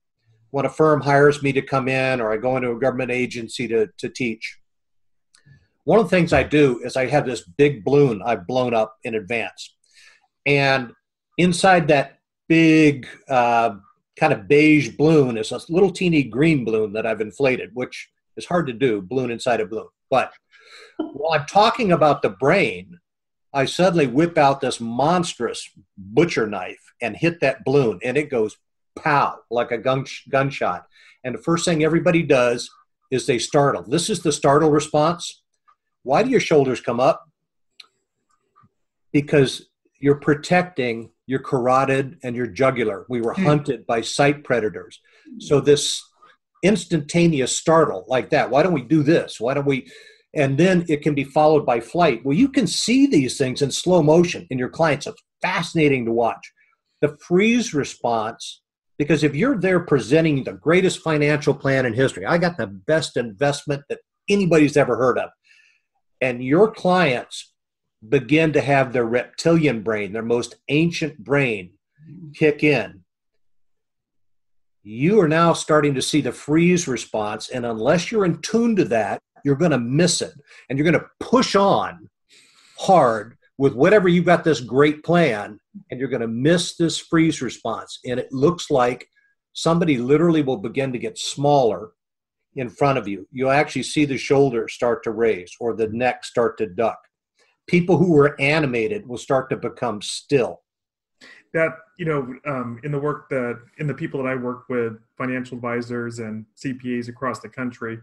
when 0.52 0.66
a 0.66 0.70
firm 0.70 1.02
hires 1.02 1.42
me 1.42 1.54
to 1.54 1.62
come 1.62 1.88
in 1.88 2.22
or 2.22 2.32
I 2.32 2.38
go 2.38 2.58
into 2.58 2.72
a 2.72 2.80
government 2.80 3.12
agency 3.12 3.68
to, 3.70 3.88
to 3.98 4.10
teach, 4.10 4.58
one 5.84 6.00
of 6.00 6.06
the 6.06 6.10
things 6.10 6.34
I 6.34 6.44
do 6.44 6.82
is 6.84 6.98
I 6.98 7.06
have 7.08 7.26
this 7.26 7.42
big 7.42 7.84
balloon 7.86 8.22
I've 8.26 8.46
blown 8.46 8.74
up 8.74 8.98
in 9.04 9.16
advance. 9.16 9.77
And 10.48 10.94
inside 11.38 11.90
that 11.90 12.20
big 12.48 13.06
uh, 13.30 13.76
kind 14.18 14.34
of 14.34 14.48
beige 14.48 14.96
balloon 14.98 15.38
is 15.38 15.52
a 15.52 15.60
little 15.70 15.92
teeny 15.92 16.24
green 16.24 16.66
balloon 16.66 16.94
that 16.94 17.06
I've 17.06 17.22
inflated, 17.22 17.72
which 17.74 18.10
is 18.38 18.46
hard 18.46 18.66
to 18.68 18.74
do, 18.74 19.02
balloon 19.02 19.30
inside 19.30 19.60
a 19.60 19.66
balloon. 19.66 19.90
But 20.10 20.32
while 20.98 21.38
I'm 21.38 21.46
talking 21.46 21.92
about 21.92 22.22
the 22.22 22.30
brain, 22.30 22.98
I 23.54 23.66
suddenly 23.66 24.08
whip 24.08 24.38
out 24.38 24.62
this 24.62 24.80
monstrous 24.80 25.70
butcher 25.98 26.48
knife 26.48 26.94
and 27.02 27.16
hit 27.16 27.42
that 27.42 27.64
balloon, 27.66 28.00
and 28.04 28.18
it 28.18 28.30
goes 28.30 28.58
pow, 28.98 29.40
like 29.52 29.72
a 29.72 29.78
gun, 29.78 30.06
gunshot. 30.30 30.88
And 31.24 31.36
the 31.36 31.40
first 31.42 31.66
thing 31.66 31.84
everybody 31.84 32.24
does 32.24 32.70
is 33.12 33.26
they 33.26 33.40
startle. 33.40 33.84
This 33.84 34.10
is 34.10 34.22
the 34.22 34.32
startle 34.32 34.70
response. 34.70 35.42
Why 36.04 36.24
do 36.24 36.30
your 36.30 36.40
shoulders 36.40 36.82
come 36.82 37.00
up? 37.00 37.26
Because 39.12 39.68
you're 40.00 40.20
protecting 40.20 41.12
your 41.26 41.40
carotid 41.40 42.18
and 42.24 42.36
your 42.36 42.48
jugular. 42.48 43.06
We 43.10 43.22
were 43.22 43.34
hmm. 43.34 43.44
hunted 43.44 43.86
by 43.86 44.02
sight 44.02 44.44
predators. 44.44 45.02
So 45.40 45.60
this 45.60 46.02
instantaneous 46.64 47.56
startle 47.56 48.06
like 48.08 48.30
that, 48.30 48.50
why 48.50 48.64
don't 48.64 48.74
we 48.74 48.82
do 48.82 49.04
this? 49.04 49.40
Why 49.40 49.54
don't 49.54 49.68
we 49.68 49.90
and 50.34 50.58
then 50.58 50.86
it 50.88 51.02
can 51.02 51.16
be 51.16 51.24
followed 51.24 51.66
by 51.66 51.80
flight. 51.80 52.24
Well, 52.24 52.38
you 52.38 52.50
can 52.50 52.68
see 52.68 53.08
these 53.08 53.38
things 53.38 53.62
in 53.62 53.72
slow 53.72 54.04
motion 54.04 54.46
in 54.50 54.60
your 54.60 54.70
clients. 54.70 55.08
It's 55.08 55.22
fascinating 55.42 56.06
to 56.06 56.12
watch. 56.12 56.52
The 57.02 57.18
freeze 57.18 57.74
response 57.74 58.62
because 58.98 59.24
if 59.24 59.36
you're 59.36 59.58
there 59.58 59.80
presenting 59.80 60.44
the 60.44 60.54
greatest 60.54 61.00
financial 61.00 61.54
plan 61.54 61.86
in 61.86 61.94
history, 61.94 62.26
I 62.26 62.38
got 62.38 62.58
the 62.58 62.68
best 62.68 63.16
investment 63.16 63.84
that 63.90 64.00
anybody's 64.30 64.76
ever 64.76 64.98
heard 64.98 65.20
of, 65.20 65.30
and 66.20 66.44
your 66.44 66.72
clients 66.72 67.54
begin 68.08 68.54
to 68.54 68.62
have 68.62 68.94
their 68.94 69.06
reptilian 69.06 69.82
brain, 69.82 70.14
their 70.14 70.22
most 70.22 70.56
ancient 70.70 71.24
brain, 71.24 71.72
kick 72.34 72.64
in, 72.64 73.04
you 74.84 75.20
are 75.20 75.28
now 75.28 75.52
starting 75.52 75.94
to 75.96 76.02
see 76.02 76.22
the 76.22 76.32
freeze 76.32 76.88
response. 76.88 77.50
And 77.50 77.66
unless 77.66 78.12
you're 78.12 78.26
in 78.26 78.42
tune 78.42 78.76
to 78.78 78.86
that, 78.86 79.20
you're 79.44 79.56
going 79.56 79.72
to 79.72 79.80
miss 79.80 80.22
it. 80.22 80.34
And 80.70 80.78
you're 80.78 80.90
going 80.90 81.02
to 81.02 81.10
push 81.20 81.56
on 81.56 82.10
hard 82.78 83.38
with 83.58 83.74
whatever 83.74 84.08
you've 84.08 84.26
got 84.26 84.44
this 84.44 84.62
great 84.62 85.04
plan 85.04 85.60
and 85.90 86.00
you're 86.00 86.10
going 86.10 86.22
to 86.22 86.28
miss 86.28 86.76
this 86.78 87.00
freeze 87.00 87.42
response 87.42 88.00
and 88.06 88.20
it 88.20 88.32
looks 88.32 88.70
like 88.70 89.08
somebody 89.54 89.98
literally 89.98 90.44
will 90.44 90.58
begin 90.58 90.94
to 90.94 91.00
get 91.00 91.18
smaller 91.18 91.90
in 92.56 92.70
front 92.70 92.98
of 92.98 93.08
you 93.08 93.28
you'll 93.32 93.50
actually 93.50 93.84
see 93.84 94.06
the 94.06 94.18
shoulders 94.18 94.74
start 94.74 95.04
to 95.04 95.12
raise 95.12 95.52
or 95.60 95.76
the 95.76 95.88
neck 95.90 96.24
start 96.24 96.58
to 96.58 96.68
duck 96.68 97.00
people 97.68 97.98
who 97.98 98.12
were 98.12 98.40
animated 98.40 99.08
will 99.08 99.18
start 99.18 99.50
to 99.50 99.58
become 99.58 100.02
still 100.02 100.62
that 101.54 101.72
you 101.98 102.06
know 102.06 102.34
um, 102.46 102.80
in 102.84 102.92
the 102.92 103.00
work 103.00 103.30
that 103.30 103.60
in 103.80 103.88
the 103.88 103.94
people 103.94 104.22
that 104.22 104.30
i 104.30 104.36
work 104.36 104.64
with 104.70 104.98
financial 105.18 105.56
advisors 105.56 106.20
and 106.20 106.46
cpas 106.58 107.10
across 107.10 107.40
the 107.40 107.50
country 107.50 107.98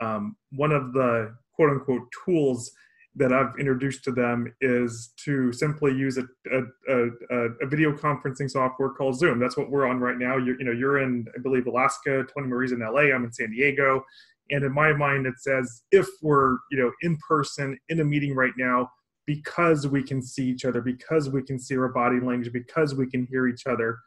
um, 0.00 0.36
one 0.52 0.72
of 0.72 0.92
the 0.92 1.34
quote 1.54 1.70
unquote 1.70 2.02
tools 2.24 2.70
that 3.16 3.32
I've 3.32 3.52
introduced 3.58 4.02
to 4.04 4.12
them 4.12 4.52
is 4.60 5.12
to 5.24 5.52
simply 5.52 5.92
use 5.92 6.18
a, 6.18 6.24
a, 6.52 6.62
a, 6.88 7.36
a, 7.62 7.66
video 7.66 7.92
conferencing 7.92 8.50
software 8.50 8.88
called 8.88 9.16
Zoom. 9.16 9.38
That's 9.38 9.56
what 9.56 9.70
we're 9.70 9.86
on 9.86 10.00
right 10.00 10.18
now. 10.18 10.36
You're, 10.36 10.58
you 10.58 10.64
know, 10.64 10.72
you're 10.72 10.98
in, 10.98 11.26
I 11.36 11.40
believe, 11.40 11.68
Alaska. 11.68 12.24
Tony 12.34 12.48
Marie's 12.48 12.72
in 12.72 12.80
LA. 12.80 13.14
I'm 13.14 13.24
in 13.24 13.32
San 13.32 13.52
Diego. 13.52 14.04
And 14.50 14.64
in 14.64 14.72
my 14.72 14.92
mind, 14.92 15.26
it 15.26 15.38
says 15.38 15.82
if 15.92 16.08
we're, 16.22 16.56
you 16.70 16.78
know, 16.78 16.92
in 17.02 17.16
person 17.26 17.78
in 17.88 18.00
a 18.00 18.04
meeting 18.04 18.34
right 18.34 18.52
now, 18.58 18.90
because 19.26 19.86
we 19.86 20.02
can 20.02 20.20
see 20.22 20.46
each 20.46 20.64
other, 20.64 20.80
because 20.80 21.28
we 21.30 21.42
can 21.42 21.58
see 21.58 21.76
our 21.76 21.88
body 21.88 22.20
language, 22.20 22.52
because 22.52 22.94
we 22.94 23.08
can 23.08 23.26
hear 23.26 23.48
each 23.48 23.66
other. 23.66 23.98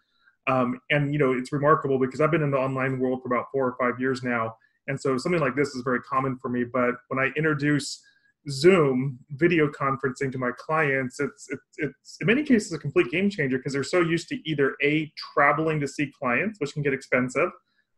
Um, 0.48 0.80
and 0.90 1.12
you 1.12 1.20
know, 1.20 1.34
it's 1.34 1.52
remarkable 1.52 2.00
because 2.00 2.22
I've 2.22 2.32
been 2.32 2.44
in 2.44 2.52
the 2.52 2.58
online 2.58 3.00
world 3.00 3.22
for 3.22 3.34
about 3.34 3.48
four 3.52 3.68
or 3.68 3.76
five 3.80 4.00
years 4.00 4.24
now, 4.24 4.56
and 4.88 5.00
so 5.00 5.18
something 5.18 5.42
like 5.42 5.56
this 5.56 5.70
is 5.70 5.82
very 5.84 6.00
common 6.02 6.38
for 6.42 6.50
me. 6.50 6.64
But 6.64 6.96
when 7.10 7.20
I 7.20 7.32
introduce 7.36 8.02
Zoom 8.50 9.20
video 9.32 9.68
conferencing 9.68 10.32
to 10.32 10.38
my 10.38 10.52
clients, 10.58 11.20
it's, 11.20 11.48
it's, 11.50 11.64
it's 11.78 12.18
in 12.22 12.28
many 12.28 12.44
cases 12.44 12.72
a 12.72 12.78
complete 12.78 13.12
game 13.12 13.30
changer 13.30 13.58
because 13.58 13.74
they're 13.74 13.84
so 13.84 14.02
used 14.02 14.30
to 14.30 14.50
either 14.50 14.76
A, 14.84 15.12
traveling 15.34 15.80
to 15.82 15.88
see 15.88 16.12
clients, 16.18 16.60
which 16.60 16.74
can 16.74 16.82
get 16.82 16.94
expensive, 16.94 17.50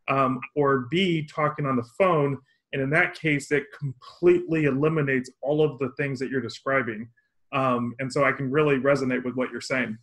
um, 0.07 0.39
or 0.55 0.87
B, 0.89 1.27
talking 1.27 1.65
on 1.65 1.75
the 1.75 1.87
phone. 1.97 2.37
And 2.73 2.81
in 2.81 2.89
that 2.91 3.15
case, 3.15 3.51
it 3.51 3.63
completely 3.77 4.65
eliminates 4.65 5.29
all 5.41 5.63
of 5.63 5.79
the 5.79 5.89
things 5.97 6.19
that 6.19 6.29
you're 6.29 6.41
describing. 6.41 7.09
Um, 7.51 7.95
and 7.99 8.11
so 8.11 8.23
I 8.23 8.31
can 8.31 8.51
really 8.51 8.75
resonate 8.75 9.23
with 9.23 9.35
what 9.35 9.51
you're 9.51 9.61
saying. 9.61 9.97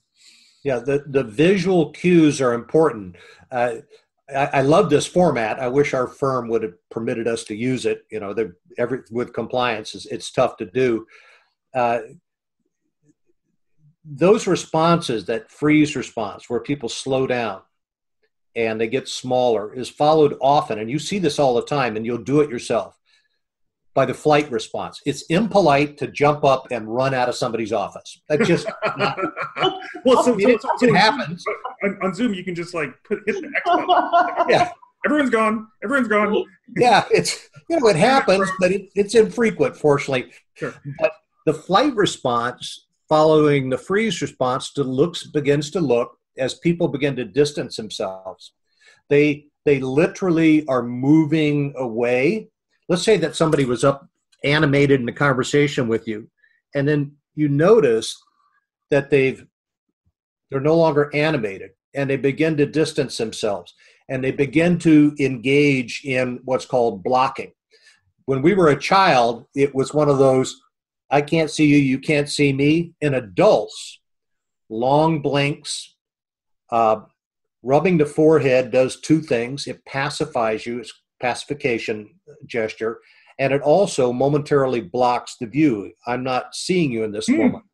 Yeah, 0.65 0.81
the, 0.81 1.05
the 1.07 1.23
visual 1.23 1.93
cues 1.93 2.41
are 2.41 2.53
important. 2.53 3.17
Uh, 3.53 3.77
I, 4.29 4.47
I, 4.47 4.61
love 4.63 4.91
this 4.91 5.07
format. 5.07 5.61
I 5.61 5.69
wish 5.69 5.95
our 5.95 6.09
firm 6.09 6.49
would 6.49 6.65
have 6.65 6.75
permitted 6.91 7.29
us 7.29 7.45
to 7.45 7.55
use 7.55 7.87
it. 7.87 8.05
You 8.11 8.19
know, 8.19 8.35
the, 8.35 8.53
every 8.77 9.03
with 9.13 9.33
compliance, 9.33 9.95
it's, 9.95 10.07
it's 10.07 10.33
tough 10.33 10.57
to 10.57 10.67
do. 10.67 11.07
Uh, 11.73 12.01
those 14.05 14.49
responses, 14.49 15.25
that 15.27 15.51
freeze 15.51 15.95
response, 15.95 16.51
where 16.51 16.61
people 16.61 16.89
slow 16.89 17.29
down 17.29 17.63
and 18.57 18.81
they 18.81 18.89
get 18.89 19.07
smaller, 19.07 19.73
is 19.75 19.89
followed 19.89 20.37
often, 20.41 20.79
and 20.79 20.91
you 20.91 20.99
see 20.99 21.19
this 21.19 21.39
all 21.39 21.55
the 21.55 21.65
time, 21.65 21.97
and 21.97 22.07
you'll 22.07 22.19
do 22.19 22.41
it 22.41 22.51
yourself 22.51 22.99
by 23.95 24.07
the 24.07 24.15
flight 24.15 24.51
response. 24.51 25.01
It's 25.07 25.23
impolite 25.23 25.99
to 25.99 26.07
jump 26.07 26.45
up 26.45 26.67
and 26.71 26.93
run 26.93 27.15
out 27.15 27.29
of 27.29 27.35
somebody's 27.35 27.73
office. 27.73 28.21
That 28.29 28.43
just 28.43 28.67
not, 28.97 29.19
well, 30.05 30.23
so, 30.23 30.39
so, 30.39 30.59
so, 30.59 30.69
so 30.79 30.87
it 30.87 30.95
happens. 30.95 31.45
On, 31.83 31.99
on, 32.03 32.15
Zoom, 32.15 32.35
you 32.35 32.45
can 32.45 32.55
just 32.55 32.75
like 32.75 32.91
put 33.05 33.21
hit 33.27 33.41
the 33.41 33.49
X 33.49 33.63
button. 33.65 34.47
yeah, 34.49 34.71
everyone's 35.05 35.31
gone. 35.31 35.67
Everyone's 35.85 36.09
gone. 36.09 36.45
Yeah, 36.77 37.05
it's 37.11 37.49
you 37.69 37.79
know 37.79 37.89
it 37.89 37.97
happens, 37.97 38.51
but 38.59 38.73
it, 38.73 38.91
it's 38.95 39.15
infrequent, 39.15 39.77
fortunately. 39.77 40.33
Sure. 40.55 40.75
But 40.99 41.13
the 41.45 41.55
flight 41.55 41.95
response 41.95 42.87
following 43.09 43.71
the 43.71 43.79
freeze 43.79 44.21
response 44.21 44.73
to 44.75 44.83
looks 44.83 45.27
begins 45.27 45.71
to 45.71 45.81
look 45.81 46.16
as 46.39 46.55
people 46.55 46.89
begin 46.89 47.17
to 47.17 47.25
distance 47.25 47.77
themselves. 47.77 48.53
They 49.09 49.47
they 49.67 49.81
literally 49.81 50.67
are 50.69 50.83
moving 50.83 51.75
away 51.77 52.49
let's 52.89 53.03
say 53.03 53.19
that 53.19 53.37
somebody 53.37 53.65
was 53.65 53.85
up 53.85 54.09
animated 54.45 55.01
in 55.01 55.09
a 55.09 55.13
conversation 55.13 55.89
with 55.89 56.09
you 56.09 56.29
and 56.75 56.89
then 56.89 57.13
you 57.35 57.49
notice 57.49 58.17
that 58.91 59.11
they've 59.11 59.45
they're 60.51 60.61
no 60.61 60.77
longer 60.77 61.11
animated 61.13 61.71
and 61.95 62.09
they 62.09 62.17
begin 62.17 62.57
to 62.57 62.65
distance 62.65 63.19
themselves 63.19 63.75
and 64.09 64.23
they 64.23 64.31
begin 64.31 64.79
to 64.79 65.15
engage 65.19 66.03
in 66.05 66.39
what's 66.45 66.67
called 66.67 67.03
blocking 67.03 67.53
when 68.27 68.41
we 68.41 68.55
were 68.55 68.69
a 68.69 68.81
child 68.81 69.47
it 69.55 69.75
was 69.75 69.93
one 69.93 70.09
of 70.09 70.19
those 70.19 70.61
i 71.11 71.21
can't 71.21 71.51
see 71.51 71.67
you 71.67 71.79
you 71.79 71.99
can't 71.99 72.29
see 72.29 72.53
me 72.53 72.93
in 73.01 73.15
adults 73.15 74.01
long 74.69 75.21
blinks 75.21 75.96
uh, 76.71 77.01
rubbing 77.63 77.99
the 77.99 78.07
forehead 78.07 78.71
does 78.71 79.01
two 79.01 79.21
things 79.21 79.67
it 79.67 79.85
pacifies 79.85 80.67
you 80.67 80.81
it's 80.81 80.93
pacification 81.21 82.11
gesture, 82.47 83.01
and 83.39 83.53
it 83.53 83.63
also 83.63 84.13
momentarily 84.13 84.81
blocks 84.81 85.37
the 85.41 85.47
view. 85.47 85.93
I'm 86.07 86.23
not 86.23 86.55
seeing 86.55 86.93
you 86.93 87.05
in 87.05 87.13
this 87.13 87.29
mm. 87.29 87.39
moment. 87.39 87.65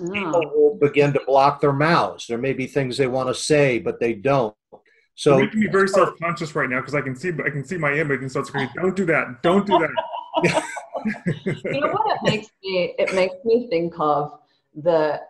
Oh. 0.00 0.12
People 0.12 0.42
will 0.54 0.78
begin 0.80 1.12
to 1.12 1.20
block 1.26 1.60
their 1.60 1.72
mouths. 1.72 2.26
There 2.28 2.38
may 2.38 2.52
be 2.52 2.66
things 2.66 2.96
they 2.96 3.08
want 3.08 3.28
to 3.28 3.34
say, 3.34 3.78
but 3.78 3.98
they 3.98 4.14
don't. 4.14 4.54
So 5.14 5.36
You're 5.36 5.46
making 5.46 5.60
me 5.60 5.66
very 5.66 5.88
self 5.88 6.10
conscious 6.22 6.54
right 6.54 6.70
now 6.70 6.80
because 6.80 6.94
I 6.94 7.00
can 7.00 7.16
see 7.16 7.30
I 7.44 7.50
can 7.50 7.64
see 7.64 7.76
my 7.76 7.92
image 7.92 8.20
and 8.20 8.30
start 8.30 8.46
screaming, 8.46 8.70
"Don't 8.76 8.94
do 8.94 9.04
that! 9.06 9.42
Don't 9.42 9.66
do 9.66 9.76
that!" 9.76 9.90
you 11.64 11.80
know 11.80 11.88
what 11.88 12.16
it 12.16 12.30
makes 12.30 12.46
me? 12.62 12.94
It 12.96 13.12
makes 13.14 13.34
me 13.44 13.66
think 13.68 13.94
of 13.98 14.38
the 14.76 15.20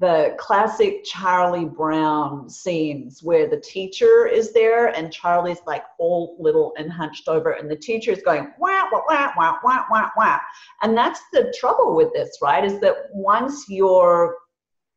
the 0.00 0.34
classic 0.38 1.04
Charlie 1.04 1.66
Brown 1.66 2.50
scenes 2.50 3.22
where 3.22 3.48
the 3.48 3.60
teacher 3.60 4.26
is 4.26 4.52
there 4.52 4.88
and 4.88 5.12
Charlie's 5.12 5.60
like 5.66 5.84
all 6.00 6.36
little 6.40 6.74
and 6.76 6.90
hunched 6.90 7.28
over, 7.28 7.52
and 7.52 7.70
the 7.70 7.76
teacher 7.76 8.10
is 8.10 8.22
going 8.22 8.52
wah 8.58 8.88
wah 8.90 9.02
wah 9.08 9.32
wah 9.36 9.58
wah 9.62 9.84
wah 9.90 10.10
wah. 10.16 10.38
And 10.82 10.96
that's 10.96 11.20
the 11.32 11.54
trouble 11.58 11.94
with 11.94 12.12
this, 12.12 12.38
right? 12.42 12.64
Is 12.64 12.80
that 12.80 12.96
once 13.12 13.68
your 13.68 14.36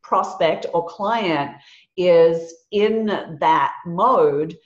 prospect 0.02 0.66
or 0.74 0.88
client 0.88 1.52
is 1.96 2.54
in 2.72 3.06
that 3.40 3.74
mode, 3.86 4.58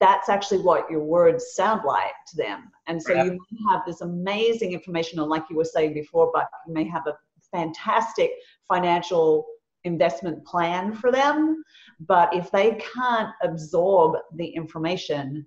that's 0.00 0.28
actually 0.28 0.60
what 0.60 0.90
your 0.90 1.02
words 1.02 1.54
sound 1.54 1.82
like 1.84 2.12
to 2.28 2.36
them. 2.36 2.70
And 2.86 3.02
so 3.02 3.14
you 3.14 3.38
have 3.70 3.82
this 3.86 4.02
amazing 4.02 4.72
information, 4.72 5.18
and 5.18 5.30
like 5.30 5.44
you 5.48 5.56
were 5.56 5.64
saying 5.64 5.94
before, 5.94 6.30
but 6.32 6.46
you 6.66 6.74
may 6.74 6.84
have 6.84 7.06
a 7.06 7.16
fantastic 7.50 8.32
financial 8.68 9.46
investment 9.84 10.44
plan 10.44 10.92
for 10.92 11.10
them. 11.12 11.62
But 12.00 12.34
if 12.34 12.50
they 12.50 12.80
can't 12.94 13.30
absorb 13.42 14.16
the 14.34 14.46
information 14.46 15.46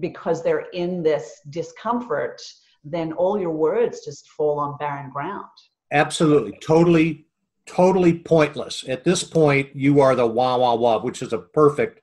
because 0.00 0.42
they're 0.42 0.68
in 0.72 1.02
this 1.02 1.40
discomfort, 1.50 2.40
then 2.84 3.12
all 3.12 3.38
your 3.38 3.50
words 3.50 4.04
just 4.04 4.28
fall 4.30 4.58
on 4.58 4.76
barren 4.78 5.10
ground. 5.10 5.44
Absolutely. 5.92 6.58
Totally, 6.60 7.26
totally 7.66 8.18
pointless. 8.18 8.84
At 8.88 9.04
this 9.04 9.22
point, 9.22 9.74
you 9.74 10.00
are 10.00 10.14
the 10.14 10.26
wah 10.26 10.56
wah 10.56 10.74
wah, 10.74 11.02
which 11.02 11.22
is 11.22 11.32
a 11.32 11.38
perfect 11.38 12.00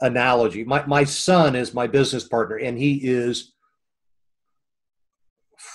analogy. 0.00 0.64
My, 0.64 0.84
my 0.86 1.04
son 1.04 1.56
is 1.56 1.74
my 1.74 1.86
business 1.86 2.24
partner, 2.24 2.56
and 2.56 2.78
he 2.78 3.00
is 3.02 3.52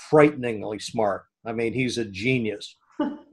frighteningly 0.10 0.80
smart. 0.80 1.26
I 1.46 1.52
mean, 1.52 1.74
he's 1.74 1.98
a 1.98 2.06
genius. 2.06 2.76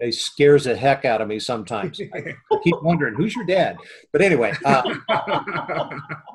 He 0.01 0.13
scares 0.13 0.65
the 0.65 0.77
heck 0.77 1.05
out 1.05 1.21
of 1.21 1.29
me 1.29 1.39
sometimes. 1.39 2.01
I 2.01 2.35
keep 2.65 2.75
wondering 2.83 3.15
who's 3.15 3.35
your 3.35 3.45
dad. 3.45 3.77
But 4.13 4.23
anyway, 4.23 4.53
uh, 4.65 4.83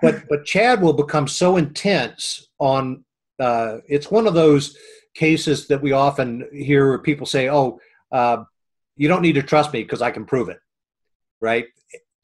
but 0.02 0.24
but 0.30 0.46
Chad 0.46 0.82
will 0.82 0.94
become 0.94 1.28
so 1.28 1.58
intense 1.58 2.48
on. 2.60 3.04
Uh, 3.40 3.78
it's 3.88 4.10
one 4.10 4.26
of 4.26 4.34
those 4.34 4.78
cases 5.14 5.68
that 5.68 5.82
we 5.82 5.92
often 5.92 6.48
hear 6.54 6.88
where 6.88 7.00
people 7.00 7.26
say, 7.26 7.50
"Oh, 7.50 7.80
uh, 8.12 8.44
you 8.96 9.08
don't 9.08 9.22
need 9.22 9.36
to 9.36 9.44
trust 9.44 9.74
me 9.74 9.84
because 9.84 10.02
I 10.02 10.12
can 10.12 10.26
prove 10.26 10.50
it." 10.50 10.60
Right? 11.42 11.66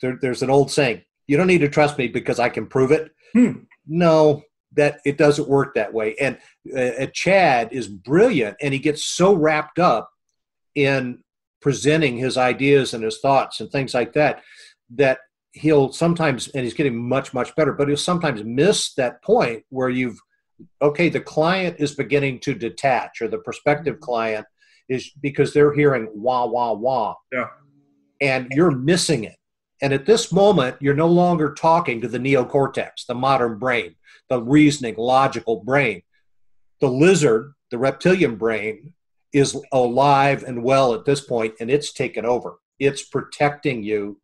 There, 0.01 0.17
there's 0.21 0.43
an 0.43 0.49
old 0.49 0.71
saying: 0.71 1.03
"You 1.27 1.35
don't 1.35 1.47
need 1.47 1.59
to 1.59 1.69
trust 1.69 1.97
me 1.97 2.07
because 2.07 2.39
I 2.39 2.49
can 2.49 2.67
prove 2.67 2.91
it." 2.91 3.11
Hmm. 3.33 3.63
No, 3.85 4.43
that 4.75 5.01
it 5.05 5.17
doesn't 5.17 5.49
work 5.49 5.75
that 5.75 5.93
way. 5.93 6.15
And 6.21 6.37
uh, 6.75 7.07
Chad 7.13 7.73
is 7.73 7.87
brilliant, 7.87 8.55
and 8.61 8.73
he 8.73 8.79
gets 8.79 9.03
so 9.03 9.33
wrapped 9.33 9.79
up 9.79 10.09
in 10.75 11.19
presenting 11.61 12.17
his 12.17 12.37
ideas 12.37 12.93
and 12.93 13.03
his 13.03 13.19
thoughts 13.19 13.59
and 13.59 13.71
things 13.71 13.93
like 13.93 14.13
that 14.13 14.41
that 14.93 15.19
he'll 15.53 15.91
sometimes 15.91 16.47
and 16.49 16.63
he's 16.63 16.73
getting 16.73 16.97
much 16.97 17.33
much 17.33 17.55
better 17.55 17.71
but 17.71 17.87
he'll 17.87 17.95
sometimes 17.95 18.43
miss 18.43 18.93
that 18.95 19.21
point 19.23 19.63
where 19.69 19.89
you've 19.89 20.19
okay 20.81 21.09
the 21.09 21.19
client 21.19 21.75
is 21.79 21.95
beginning 21.95 22.39
to 22.39 22.53
detach 22.53 23.21
or 23.21 23.27
the 23.27 23.37
prospective 23.37 23.95
mm-hmm. 23.95 24.03
client 24.03 24.45
is 24.89 25.11
because 25.21 25.53
they're 25.53 25.73
hearing 25.73 26.07
wah 26.13 26.45
wah 26.45 26.73
wah. 26.73 27.15
Yeah. 27.31 27.47
And 28.21 28.47
you're 28.51 28.71
missing 28.71 29.23
it. 29.23 29.35
And 29.81 29.93
at 29.93 30.05
this 30.05 30.31
moment 30.31 30.77
you're 30.79 30.93
no 30.93 31.07
longer 31.07 31.53
talking 31.53 32.01
to 32.01 32.07
the 32.07 32.19
neocortex 32.19 33.05
the 33.07 33.15
modern 33.15 33.57
brain 33.59 33.95
the 34.29 34.41
reasoning 34.41 34.95
logical 34.97 35.63
brain. 35.63 36.01
The 36.81 36.89
lizard 36.89 37.53
the 37.71 37.77
reptilian 37.77 38.35
brain 38.35 38.93
is 39.33 39.59
alive 39.71 40.43
and 40.43 40.63
well 40.63 40.93
at 40.93 41.05
this 41.05 41.21
point 41.21 41.55
and 41.59 41.69
it's 41.69 41.91
taken 41.91 42.25
over. 42.25 42.59
It's 42.79 43.03
protecting 43.03 43.83
you 43.83 44.19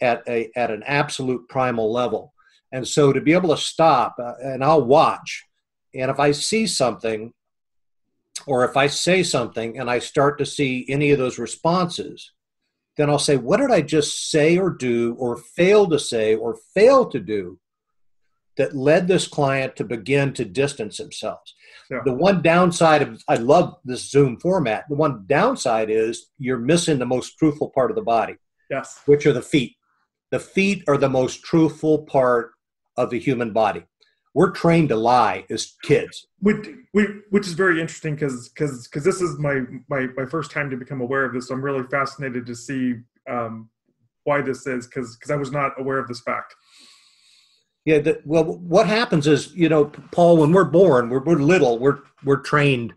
at 0.00 0.22
a 0.28 0.50
at 0.56 0.70
an 0.70 0.82
absolute 0.84 1.48
primal 1.48 1.92
level. 1.92 2.32
And 2.72 2.86
so 2.86 3.12
to 3.12 3.20
be 3.20 3.32
able 3.32 3.50
to 3.50 3.60
stop 3.60 4.16
uh, 4.18 4.34
and 4.42 4.64
i'll 4.64 4.84
watch 4.84 5.44
and 5.94 6.10
if 6.10 6.18
i 6.18 6.32
see 6.32 6.66
something 6.66 7.32
or 8.46 8.64
if 8.64 8.76
i 8.76 8.86
say 8.86 9.22
something 9.22 9.78
and 9.78 9.90
i 9.90 9.98
start 9.98 10.38
to 10.38 10.46
see 10.46 10.86
any 10.88 11.10
of 11.10 11.18
those 11.18 11.38
responses 11.38 12.32
then 12.96 13.10
i'll 13.10 13.18
say 13.18 13.36
what 13.36 13.58
did 13.58 13.70
i 13.70 13.80
just 13.80 14.30
say 14.30 14.58
or 14.58 14.70
do 14.70 15.14
or 15.18 15.36
fail 15.36 15.86
to 15.86 15.98
say 15.98 16.34
or 16.34 16.56
fail 16.74 17.06
to 17.06 17.20
do 17.20 17.58
that 18.56 18.76
led 18.76 19.08
this 19.08 19.26
client 19.26 19.76
to 19.76 19.84
begin 19.84 20.32
to 20.32 20.44
distance 20.44 20.98
themselves 20.98 21.54
yeah. 21.90 22.00
The 22.04 22.12
one 22.12 22.42
downside 22.42 23.02
of 23.02 23.22
I 23.28 23.36
love 23.36 23.76
this 23.84 24.10
Zoom 24.10 24.38
format. 24.38 24.84
The 24.88 24.94
one 24.94 25.24
downside 25.26 25.90
is 25.90 26.30
you're 26.38 26.58
missing 26.58 26.98
the 26.98 27.06
most 27.06 27.38
truthful 27.38 27.70
part 27.70 27.90
of 27.90 27.96
the 27.96 28.02
body. 28.02 28.36
Yes. 28.70 29.00
Which 29.06 29.26
are 29.26 29.32
the 29.32 29.42
feet. 29.42 29.76
The 30.30 30.40
feet 30.40 30.82
are 30.88 30.96
the 30.96 31.10
most 31.10 31.42
truthful 31.42 32.04
part 32.04 32.52
of 32.96 33.10
the 33.10 33.18
human 33.18 33.52
body. 33.52 33.84
We're 34.34 34.50
trained 34.50 34.88
to 34.88 34.96
lie 34.96 35.44
as 35.50 35.74
kids. 35.82 36.26
Which, 36.40 36.68
which 36.92 37.46
is 37.46 37.52
very 37.52 37.80
interesting 37.80 38.14
because 38.14 38.48
because 38.48 38.88
because 38.88 39.04
this 39.04 39.20
is 39.20 39.38
my, 39.38 39.60
my 39.88 40.08
my 40.16 40.24
first 40.24 40.50
time 40.50 40.70
to 40.70 40.76
become 40.76 41.02
aware 41.02 41.24
of 41.24 41.34
this. 41.34 41.48
So 41.48 41.54
I'm 41.54 41.62
really 41.62 41.84
fascinated 41.90 42.46
to 42.46 42.54
see 42.54 42.94
um, 43.28 43.68
why 44.24 44.40
this 44.40 44.66
is 44.66 44.86
because 44.86 45.16
because 45.16 45.30
I 45.30 45.36
was 45.36 45.52
not 45.52 45.78
aware 45.78 45.98
of 45.98 46.08
this 46.08 46.20
fact. 46.20 46.54
Yeah. 47.84 47.98
The, 47.98 48.22
well, 48.24 48.44
what 48.44 48.86
happens 48.86 49.26
is, 49.26 49.54
you 49.54 49.68
know, 49.68 49.86
Paul, 50.12 50.38
when 50.38 50.52
we're 50.52 50.64
born, 50.64 51.08
we're, 51.08 51.22
we're 51.22 51.36
little, 51.36 51.78
we're 51.78 51.98
we're 52.24 52.40
trained 52.40 52.94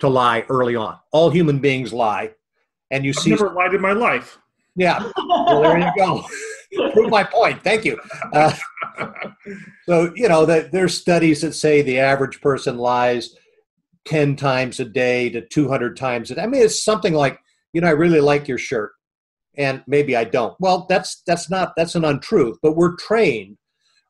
to 0.00 0.08
lie 0.08 0.44
early 0.48 0.76
on. 0.76 0.98
All 1.12 1.30
human 1.30 1.58
beings 1.58 1.92
lie, 1.92 2.32
and 2.90 3.04
you 3.04 3.10
I've 3.10 3.22
see. 3.22 3.30
Never 3.30 3.50
lied 3.50 3.74
in 3.74 3.80
my 3.80 3.92
life. 3.92 4.38
Yeah. 4.74 5.10
Well, 5.28 5.62
there 5.62 5.78
you 5.78 5.90
go. 5.96 6.24
Prove 6.92 7.10
my 7.10 7.24
point. 7.24 7.62
Thank 7.62 7.84
you. 7.84 8.00
Uh, 8.32 8.54
so 9.86 10.12
you 10.14 10.28
know 10.28 10.46
that 10.46 10.72
there's 10.72 10.96
studies 10.96 11.42
that 11.42 11.52
say 11.52 11.82
the 11.82 11.98
average 11.98 12.40
person 12.40 12.78
lies 12.78 13.36
ten 14.04 14.36
times 14.36 14.80
a 14.80 14.84
day 14.84 15.28
to 15.30 15.46
two 15.46 15.68
hundred 15.68 15.96
times 15.96 16.30
a 16.30 16.34
day. 16.34 16.42
I 16.42 16.46
mean, 16.46 16.62
it's 16.62 16.82
something 16.82 17.12
like, 17.12 17.38
you 17.72 17.80
know, 17.80 17.88
I 17.88 17.92
really 17.92 18.20
like 18.20 18.48
your 18.48 18.58
shirt, 18.58 18.92
and 19.56 19.82
maybe 19.86 20.16
I 20.16 20.24
don't. 20.24 20.56
Well, 20.58 20.86
that's 20.88 21.22
that's 21.26 21.50
not 21.50 21.74
that's 21.76 21.94
an 21.94 22.04
untruth. 22.04 22.58
But 22.62 22.76
we're 22.76 22.96
trained 22.96 23.58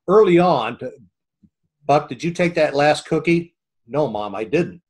early 0.09 0.39
on, 0.39 0.79
to, 0.79 0.93
Buck, 1.85 2.09
did 2.09 2.23
you 2.23 2.33
take 2.33 2.55
that 2.55 2.75
last 2.75 3.07
cookie? 3.07 3.55
No, 3.87 4.09
mom, 4.09 4.35
I 4.35 4.45
didn't. 4.45 4.81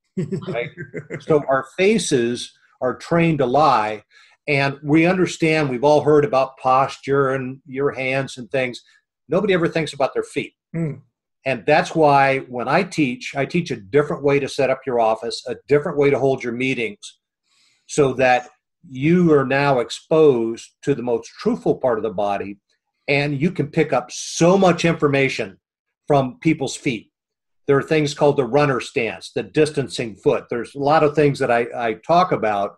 Right? 0.48 0.70
so 1.20 1.42
our 1.48 1.66
faces 1.76 2.52
are 2.80 2.96
trained 2.96 3.38
to 3.38 3.46
lie, 3.46 4.02
and 4.46 4.78
we 4.82 5.06
understand. 5.06 5.70
We've 5.70 5.84
all 5.84 6.02
heard 6.02 6.24
about 6.24 6.58
posture 6.58 7.30
and 7.30 7.60
your 7.66 7.92
hands 7.92 8.36
and 8.36 8.50
things. 8.50 8.82
Nobody 9.28 9.54
ever 9.54 9.68
thinks 9.68 9.92
about 9.92 10.12
their 10.14 10.24
feet. 10.24 10.52
Mm. 10.74 11.00
And 11.44 11.64
that's 11.66 11.94
why 11.94 12.40
when 12.40 12.68
I 12.68 12.82
teach, 12.82 13.34
I 13.34 13.46
teach 13.46 13.70
a 13.70 13.76
different 13.76 14.22
way 14.22 14.38
to 14.38 14.48
set 14.48 14.70
up 14.70 14.82
your 14.86 15.00
office, 15.00 15.42
a 15.46 15.56
different 15.66 15.98
way 15.98 16.10
to 16.10 16.18
hold 16.18 16.42
your 16.42 16.52
meetings, 16.52 17.18
so 17.86 18.12
that 18.14 18.48
you 18.88 19.32
are 19.32 19.44
now 19.44 19.78
exposed 19.78 20.70
to 20.82 20.94
the 20.94 21.02
most 21.02 21.28
truthful 21.38 21.76
part 21.76 21.98
of 21.98 22.02
the 22.02 22.10
body 22.10 22.58
and 23.08 23.40
you 23.40 23.50
can 23.50 23.68
pick 23.68 23.92
up 23.92 24.10
so 24.10 24.56
much 24.56 24.84
information 24.84 25.58
from 26.06 26.38
people's 26.40 26.76
feet. 26.76 27.10
There 27.66 27.78
are 27.78 27.82
things 27.82 28.14
called 28.14 28.36
the 28.36 28.44
runner 28.44 28.80
stance, 28.80 29.32
the 29.34 29.42
distancing 29.42 30.16
foot. 30.16 30.44
There's 30.50 30.74
a 30.74 30.80
lot 30.80 31.04
of 31.04 31.14
things 31.14 31.38
that 31.38 31.50
I, 31.50 31.66
I 31.74 31.94
talk 32.06 32.32
about 32.32 32.76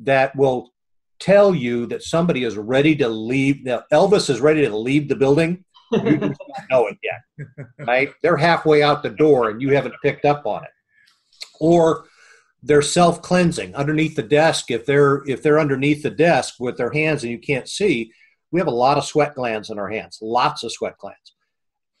that 0.00 0.34
will 0.36 0.72
tell 1.18 1.54
you 1.54 1.86
that 1.86 2.02
somebody 2.02 2.44
is 2.44 2.56
ready 2.56 2.94
to 2.96 3.08
leave. 3.08 3.64
Now, 3.64 3.84
Elvis 3.92 4.28
is 4.28 4.40
ready 4.40 4.62
to 4.62 4.76
leave 4.76 5.08
the 5.08 5.16
building. 5.16 5.64
You 5.92 6.18
just 6.18 6.40
don't 6.68 6.70
know 6.70 6.86
it 6.88 6.98
yet, 7.02 7.56
right? 7.86 8.10
They're 8.22 8.36
halfway 8.36 8.82
out 8.82 9.02
the 9.02 9.10
door 9.10 9.50
and 9.50 9.62
you 9.62 9.74
haven't 9.74 9.94
picked 10.02 10.24
up 10.24 10.44
on 10.46 10.64
it. 10.64 10.70
Or 11.60 12.06
they're 12.62 12.82
self 12.82 13.22
cleansing 13.22 13.74
underneath 13.74 14.16
the 14.16 14.22
desk. 14.22 14.70
If 14.70 14.84
they're 14.86 15.22
if 15.26 15.42
they're 15.42 15.60
underneath 15.60 16.02
the 16.02 16.10
desk 16.10 16.56
with 16.58 16.76
their 16.76 16.90
hands 16.90 17.22
and 17.22 17.30
you 17.30 17.38
can't 17.38 17.68
see, 17.68 18.12
we 18.56 18.60
have 18.60 18.68
a 18.68 18.70
lot 18.70 18.96
of 18.96 19.04
sweat 19.04 19.34
glands 19.34 19.68
in 19.68 19.78
our 19.78 19.90
hands, 19.90 20.16
lots 20.22 20.64
of 20.64 20.72
sweat 20.72 20.96
glands. 20.96 21.34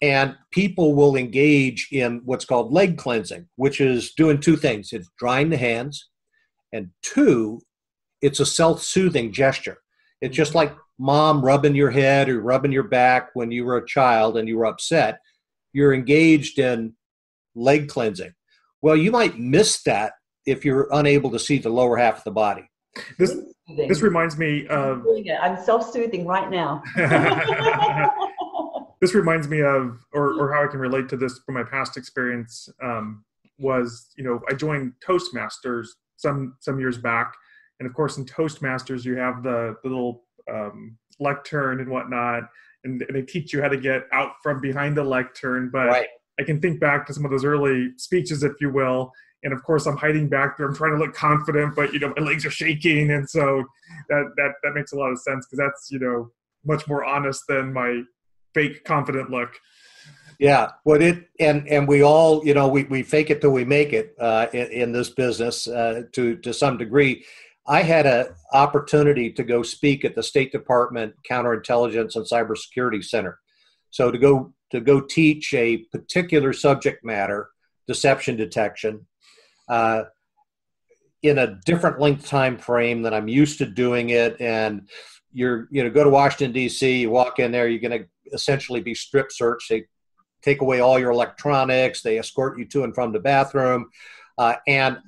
And 0.00 0.34
people 0.50 0.94
will 0.94 1.14
engage 1.14 1.88
in 1.92 2.22
what's 2.24 2.46
called 2.46 2.72
leg 2.72 2.96
cleansing, 2.96 3.46
which 3.56 3.78
is 3.78 4.14
doing 4.14 4.40
two 4.40 4.56
things 4.56 4.90
it's 4.94 5.10
drying 5.18 5.50
the 5.50 5.58
hands, 5.58 6.08
and 6.72 6.88
two, 7.02 7.60
it's 8.22 8.40
a 8.40 8.46
self 8.46 8.82
soothing 8.82 9.34
gesture. 9.34 9.76
It's 10.22 10.34
just 10.34 10.52
mm-hmm. 10.52 10.72
like 10.72 10.76
mom 10.98 11.44
rubbing 11.44 11.74
your 11.74 11.90
head 11.90 12.30
or 12.30 12.40
rubbing 12.40 12.72
your 12.72 12.88
back 12.88 13.32
when 13.34 13.50
you 13.50 13.66
were 13.66 13.76
a 13.76 13.86
child 13.86 14.38
and 14.38 14.48
you 14.48 14.56
were 14.56 14.64
upset. 14.64 15.18
You're 15.74 15.92
engaged 15.92 16.58
in 16.58 16.94
leg 17.54 17.90
cleansing. 17.90 18.32
Well, 18.80 18.96
you 18.96 19.10
might 19.10 19.38
miss 19.38 19.82
that 19.82 20.14
if 20.46 20.64
you're 20.64 20.88
unable 20.90 21.30
to 21.32 21.38
see 21.38 21.58
the 21.58 21.68
lower 21.68 21.98
half 21.98 22.16
of 22.16 22.24
the 22.24 22.30
body. 22.30 22.70
This 23.18 23.36
this 23.76 24.02
reminds 24.02 24.38
me 24.38 24.66
of. 24.68 25.04
I'm 25.42 25.62
self-soothing 25.62 26.26
right 26.26 26.50
now. 26.50 26.82
this 29.00 29.14
reminds 29.14 29.48
me 29.48 29.62
of, 29.62 29.98
or 30.12 30.40
or 30.40 30.52
how 30.52 30.64
I 30.64 30.68
can 30.68 30.80
relate 30.80 31.08
to 31.10 31.16
this 31.16 31.40
from 31.44 31.54
my 31.54 31.64
past 31.64 31.96
experience. 31.96 32.68
Um, 32.82 33.24
was 33.58 34.08
you 34.16 34.24
know 34.24 34.40
I 34.48 34.54
joined 34.54 34.92
Toastmasters 35.06 35.88
some 36.16 36.56
some 36.60 36.78
years 36.78 36.98
back, 36.98 37.34
and 37.80 37.88
of 37.88 37.94
course 37.94 38.18
in 38.18 38.24
Toastmasters 38.24 39.04
you 39.04 39.16
have 39.16 39.42
the, 39.42 39.76
the 39.82 39.88
little 39.88 40.24
um, 40.50 40.96
lectern 41.18 41.80
and 41.80 41.90
whatnot, 41.90 42.44
and, 42.84 43.02
and, 43.02 43.16
they 43.16 43.22
teach 43.22 43.52
you 43.52 43.62
how 43.62 43.68
to 43.68 43.76
get 43.76 44.06
out 44.12 44.32
from 44.42 44.60
behind 44.60 44.96
the 44.96 45.04
lectern. 45.04 45.70
But 45.72 45.86
right. 45.86 46.08
I 46.38 46.44
can 46.44 46.60
think 46.60 46.80
back 46.80 47.06
to 47.06 47.14
some 47.14 47.24
of 47.24 47.30
those 47.30 47.44
early 47.44 47.92
speeches, 47.96 48.42
if 48.42 48.52
you 48.60 48.70
will, 48.70 49.12
and 49.46 49.54
of 49.54 49.62
course 49.62 49.86
I'm 49.86 49.96
hiding 49.96 50.28
back 50.28 50.58
there. 50.58 50.66
I'm 50.66 50.74
trying 50.74 50.92
to 50.92 50.98
look 50.98 51.14
confident, 51.14 51.76
but 51.76 51.92
you 51.92 52.00
know 52.00 52.12
my 52.16 52.22
legs 52.22 52.44
are 52.44 52.50
shaking, 52.50 53.12
and 53.12 53.30
so 53.30 53.64
that 54.08 54.32
that 54.36 54.52
that 54.64 54.74
makes 54.74 54.92
a 54.92 54.96
lot 54.96 55.12
of 55.12 55.20
sense 55.20 55.46
because 55.46 55.64
that's 55.64 55.88
you 55.90 56.00
know 56.00 56.30
much 56.64 56.86
more 56.88 57.04
honest 57.04 57.44
than 57.48 57.72
my 57.72 58.02
fake 58.54 58.84
confident 58.84 59.30
look. 59.30 59.50
Yeah, 60.40 60.72
what 60.82 61.00
it 61.00 61.28
and 61.38 61.66
and 61.68 61.86
we 61.86 62.02
all 62.02 62.44
you 62.44 62.54
know 62.54 62.66
we 62.66 62.84
we 62.84 63.04
fake 63.04 63.30
it 63.30 63.40
till 63.40 63.52
we 63.52 63.64
make 63.64 63.92
it 63.92 64.16
uh, 64.18 64.48
in, 64.52 64.66
in 64.66 64.92
this 64.92 65.10
business 65.10 65.68
uh, 65.68 66.02
to 66.12 66.36
to 66.38 66.52
some 66.52 66.76
degree. 66.76 67.24
I 67.68 67.82
had 67.82 68.06
an 68.06 68.26
opportunity 68.52 69.32
to 69.32 69.44
go 69.44 69.62
speak 69.62 70.04
at 70.04 70.14
the 70.14 70.22
State 70.22 70.52
Department 70.52 71.14
Counterintelligence 71.28 72.14
and 72.16 72.24
Cybersecurity 72.24 73.04
Center. 73.04 73.38
So 73.90 74.10
to 74.10 74.18
go 74.18 74.52
to 74.72 74.80
go 74.80 75.00
teach 75.00 75.54
a 75.54 75.78
particular 75.92 76.52
subject 76.52 77.04
matter, 77.04 77.50
deception 77.86 78.36
detection, 78.36 79.06
uh, 79.68 80.04
in 81.22 81.38
a 81.38 81.58
different 81.64 82.00
length 82.00 82.26
time 82.26 82.58
frame 82.58 83.02
than 83.02 83.14
I'm 83.14 83.28
used 83.28 83.58
to 83.58 83.66
doing 83.66 84.10
it, 84.10 84.40
and 84.40 84.88
you're 85.32 85.68
you 85.70 85.82
know 85.82 85.90
go 85.90 86.04
to 86.04 86.10
Washington 86.10 86.52
D.C. 86.52 87.00
You 87.00 87.10
walk 87.10 87.38
in 87.38 87.52
there, 87.52 87.68
you're 87.68 87.80
going 87.80 88.02
to 88.02 88.06
essentially 88.32 88.80
be 88.80 88.94
strip 88.94 89.32
searched. 89.32 89.68
They 89.68 89.84
take 90.42 90.60
away 90.60 90.80
all 90.80 90.98
your 90.98 91.10
electronics. 91.10 92.02
They 92.02 92.18
escort 92.18 92.58
you 92.58 92.64
to 92.66 92.84
and 92.84 92.94
from 92.94 93.12
the 93.12 93.20
bathroom, 93.20 93.90
uh, 94.38 94.56
and 94.66 94.98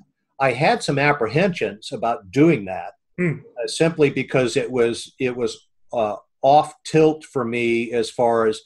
I 0.40 0.53
had 0.53 0.83
some 0.83 0.99
apprehensions 0.99 1.92
about 1.92 2.31
doing 2.31 2.64
that 2.66 2.92
mm. 3.18 3.40
uh, 3.40 3.66
simply 3.66 4.11
because 4.11 4.57
it 4.57 4.71
was 4.71 5.14
it 5.18 5.37
was 5.37 5.68
uh, 5.92 6.16
off 6.42 6.75
tilt 6.85 7.25
for 7.25 7.44
me 7.44 7.92
as 7.92 8.11
far 8.11 8.47
as 8.47 8.61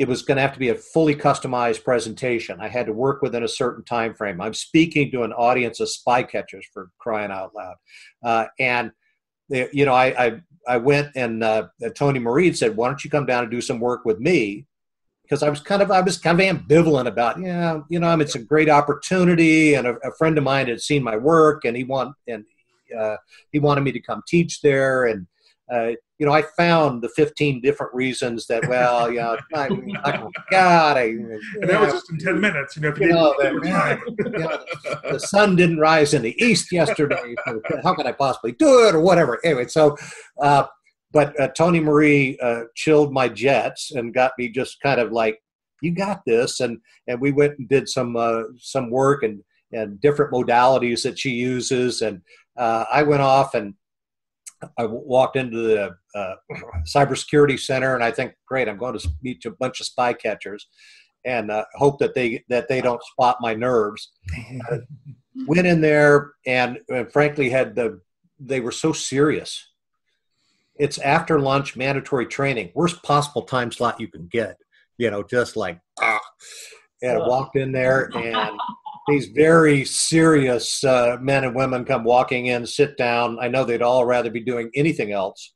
it 0.00 0.08
was 0.08 0.22
going 0.22 0.36
to 0.36 0.40
have 0.40 0.54
to 0.54 0.58
be 0.58 0.70
a 0.70 0.74
fully 0.74 1.14
customized 1.14 1.84
presentation. 1.84 2.58
I 2.58 2.68
had 2.68 2.86
to 2.86 2.92
work 2.94 3.20
within 3.20 3.44
a 3.44 3.48
certain 3.48 3.84
time 3.84 4.14
frame. 4.14 4.40
I'm 4.40 4.54
speaking 4.54 5.10
to 5.10 5.24
an 5.24 5.34
audience 5.34 5.78
of 5.78 5.90
spy 5.90 6.22
catchers 6.22 6.66
for 6.72 6.88
crying 6.98 7.30
out 7.30 7.54
loud, 7.54 7.76
uh, 8.24 8.46
and 8.58 8.92
you 9.50 9.84
know, 9.84 9.92
I 9.92 10.06
I, 10.26 10.40
I 10.66 10.76
went 10.78 11.08
and 11.16 11.44
uh, 11.44 11.68
Tony 11.94 12.18
Marie 12.18 12.50
said, 12.54 12.76
"Why 12.76 12.88
don't 12.88 13.04
you 13.04 13.10
come 13.10 13.26
down 13.26 13.42
and 13.42 13.50
do 13.50 13.60
some 13.60 13.78
work 13.78 14.06
with 14.06 14.18
me?" 14.18 14.66
because 15.22 15.42
I 15.42 15.50
was 15.50 15.60
kind 15.60 15.82
of 15.82 15.90
I 15.90 16.00
was 16.00 16.16
kind 16.16 16.40
of 16.40 16.46
ambivalent 16.46 17.06
about 17.06 17.38
yeah 17.38 17.80
you 17.90 18.00
know 18.00 18.18
it's 18.20 18.34
a 18.34 18.42
great 18.42 18.68
opportunity 18.70 19.74
and 19.74 19.86
a, 19.86 19.94
a, 19.98 20.12
friend 20.18 20.36
of 20.38 20.42
mine 20.42 20.66
had 20.66 20.80
seen 20.80 21.04
my 21.04 21.16
work 21.16 21.64
and 21.64 21.76
he 21.76 21.84
want 21.84 22.16
and 22.26 22.44
uh, 22.98 23.16
he 23.52 23.60
wanted 23.60 23.82
me 23.82 23.92
to 23.92 24.00
come 24.00 24.22
teach 24.26 24.60
there 24.60 25.04
and 25.04 25.28
uh, 25.72 25.90
you 26.18 26.26
know 26.26 26.32
I 26.32 26.42
found 26.56 27.02
the 27.02 27.08
15 27.10 27.60
different 27.60 27.94
reasons 27.94 28.46
that 28.48 28.66
well 28.68 29.10
you 29.10 29.20
know 29.20 29.36
I, 29.54 29.68
I, 30.04 30.28
God 30.50 30.96
I 30.96 31.02
and 31.02 31.40
that 31.62 31.80
was 31.80 31.92
just 31.92 32.10
in 32.10 32.18
10 32.18 32.40
minutes 32.40 32.76
you 32.76 32.82
know, 32.82 32.94
you 32.96 33.08
know, 33.08 33.34
that, 33.38 33.52
you 33.52 34.38
know 34.38 35.10
the 35.12 35.20
sun 35.20 35.56
didn't 35.56 35.78
rise 35.78 36.14
in 36.14 36.22
the 36.22 36.34
east 36.42 36.72
yesterday 36.72 37.34
so 37.46 37.60
how 37.82 37.94
can 37.94 38.06
I 38.06 38.12
possibly 38.12 38.52
do 38.52 38.88
it 38.88 38.94
or 38.94 39.00
whatever? 39.00 39.38
Anyway 39.44 39.68
so 39.68 39.96
uh, 40.40 40.64
but 41.12 41.38
uh, 41.40 41.48
Tony 41.48 41.80
Marie 41.80 42.38
uh, 42.40 42.64
chilled 42.76 43.12
my 43.12 43.28
jets 43.28 43.90
and 43.92 44.14
got 44.14 44.32
me 44.38 44.48
just 44.48 44.80
kind 44.80 45.00
of 45.00 45.12
like, 45.12 45.38
you 45.82 45.92
got 45.92 46.20
this, 46.26 46.60
and 46.60 46.78
and 47.06 47.20
we 47.20 47.32
went 47.32 47.58
and 47.58 47.68
did 47.68 47.88
some 47.88 48.14
uh, 48.16 48.42
some 48.58 48.90
work 48.90 49.22
and 49.22 49.42
and 49.72 50.00
different 50.00 50.32
modalities 50.32 51.02
that 51.02 51.18
she 51.18 51.30
uses, 51.30 52.02
and 52.02 52.20
uh, 52.58 52.84
I 52.92 53.02
went 53.02 53.22
off 53.22 53.54
and 53.54 53.74
I 54.78 54.84
walked 54.86 55.36
into 55.36 55.58
the 55.58 55.96
uh, 56.14 56.34
cybersecurity 56.86 57.58
center, 57.58 57.94
and 57.94 58.04
I 58.04 58.10
think, 58.10 58.34
great, 58.46 58.68
I'm 58.68 58.76
going 58.76 58.98
to 58.98 59.08
meet 59.22 59.44
a 59.44 59.50
bunch 59.50 59.80
of 59.80 59.86
spy 59.86 60.12
catchers, 60.12 60.66
and 61.24 61.50
uh, 61.50 61.64
hope 61.74 61.98
that 62.00 62.14
they 62.14 62.44
that 62.48 62.68
they 62.68 62.80
don't 62.80 63.02
spot 63.04 63.38
my 63.40 63.54
nerves. 63.54 64.10
went 65.46 65.66
in 65.66 65.80
there 65.80 66.32
and, 66.46 66.78
and 66.88 67.12
frankly 67.12 67.48
had 67.50 67.74
the 67.74 68.00
they 68.38 68.60
were 68.60 68.72
so 68.72 68.92
serious 68.92 69.68
it's 70.76 70.98
after 70.98 71.38
lunch 71.38 71.76
mandatory 71.76 72.26
training 72.26 72.70
worst 72.74 73.02
possible 73.02 73.42
time 73.42 73.70
slot 73.70 74.00
you 74.00 74.08
can 74.08 74.26
get 74.30 74.56
you 74.98 75.10
know 75.10 75.22
just 75.22 75.56
like 75.56 75.78
ah 76.00 76.20
and 77.02 77.22
I 77.22 77.26
walked 77.26 77.56
in 77.56 77.72
there 77.72 78.10
and 78.14 78.58
these 79.10 79.28
very 79.28 79.84
serious 79.84 80.82
uh, 80.84 81.16
men 81.20 81.44
and 81.44 81.54
women 81.54 81.84
come 81.84 82.04
walking 82.04 82.46
in 82.46 82.66
sit 82.66 82.96
down 82.96 83.38
i 83.40 83.48
know 83.48 83.64
they'd 83.64 83.82
all 83.82 84.04
rather 84.04 84.30
be 84.30 84.40
doing 84.40 84.70
anything 84.74 85.12
else 85.12 85.54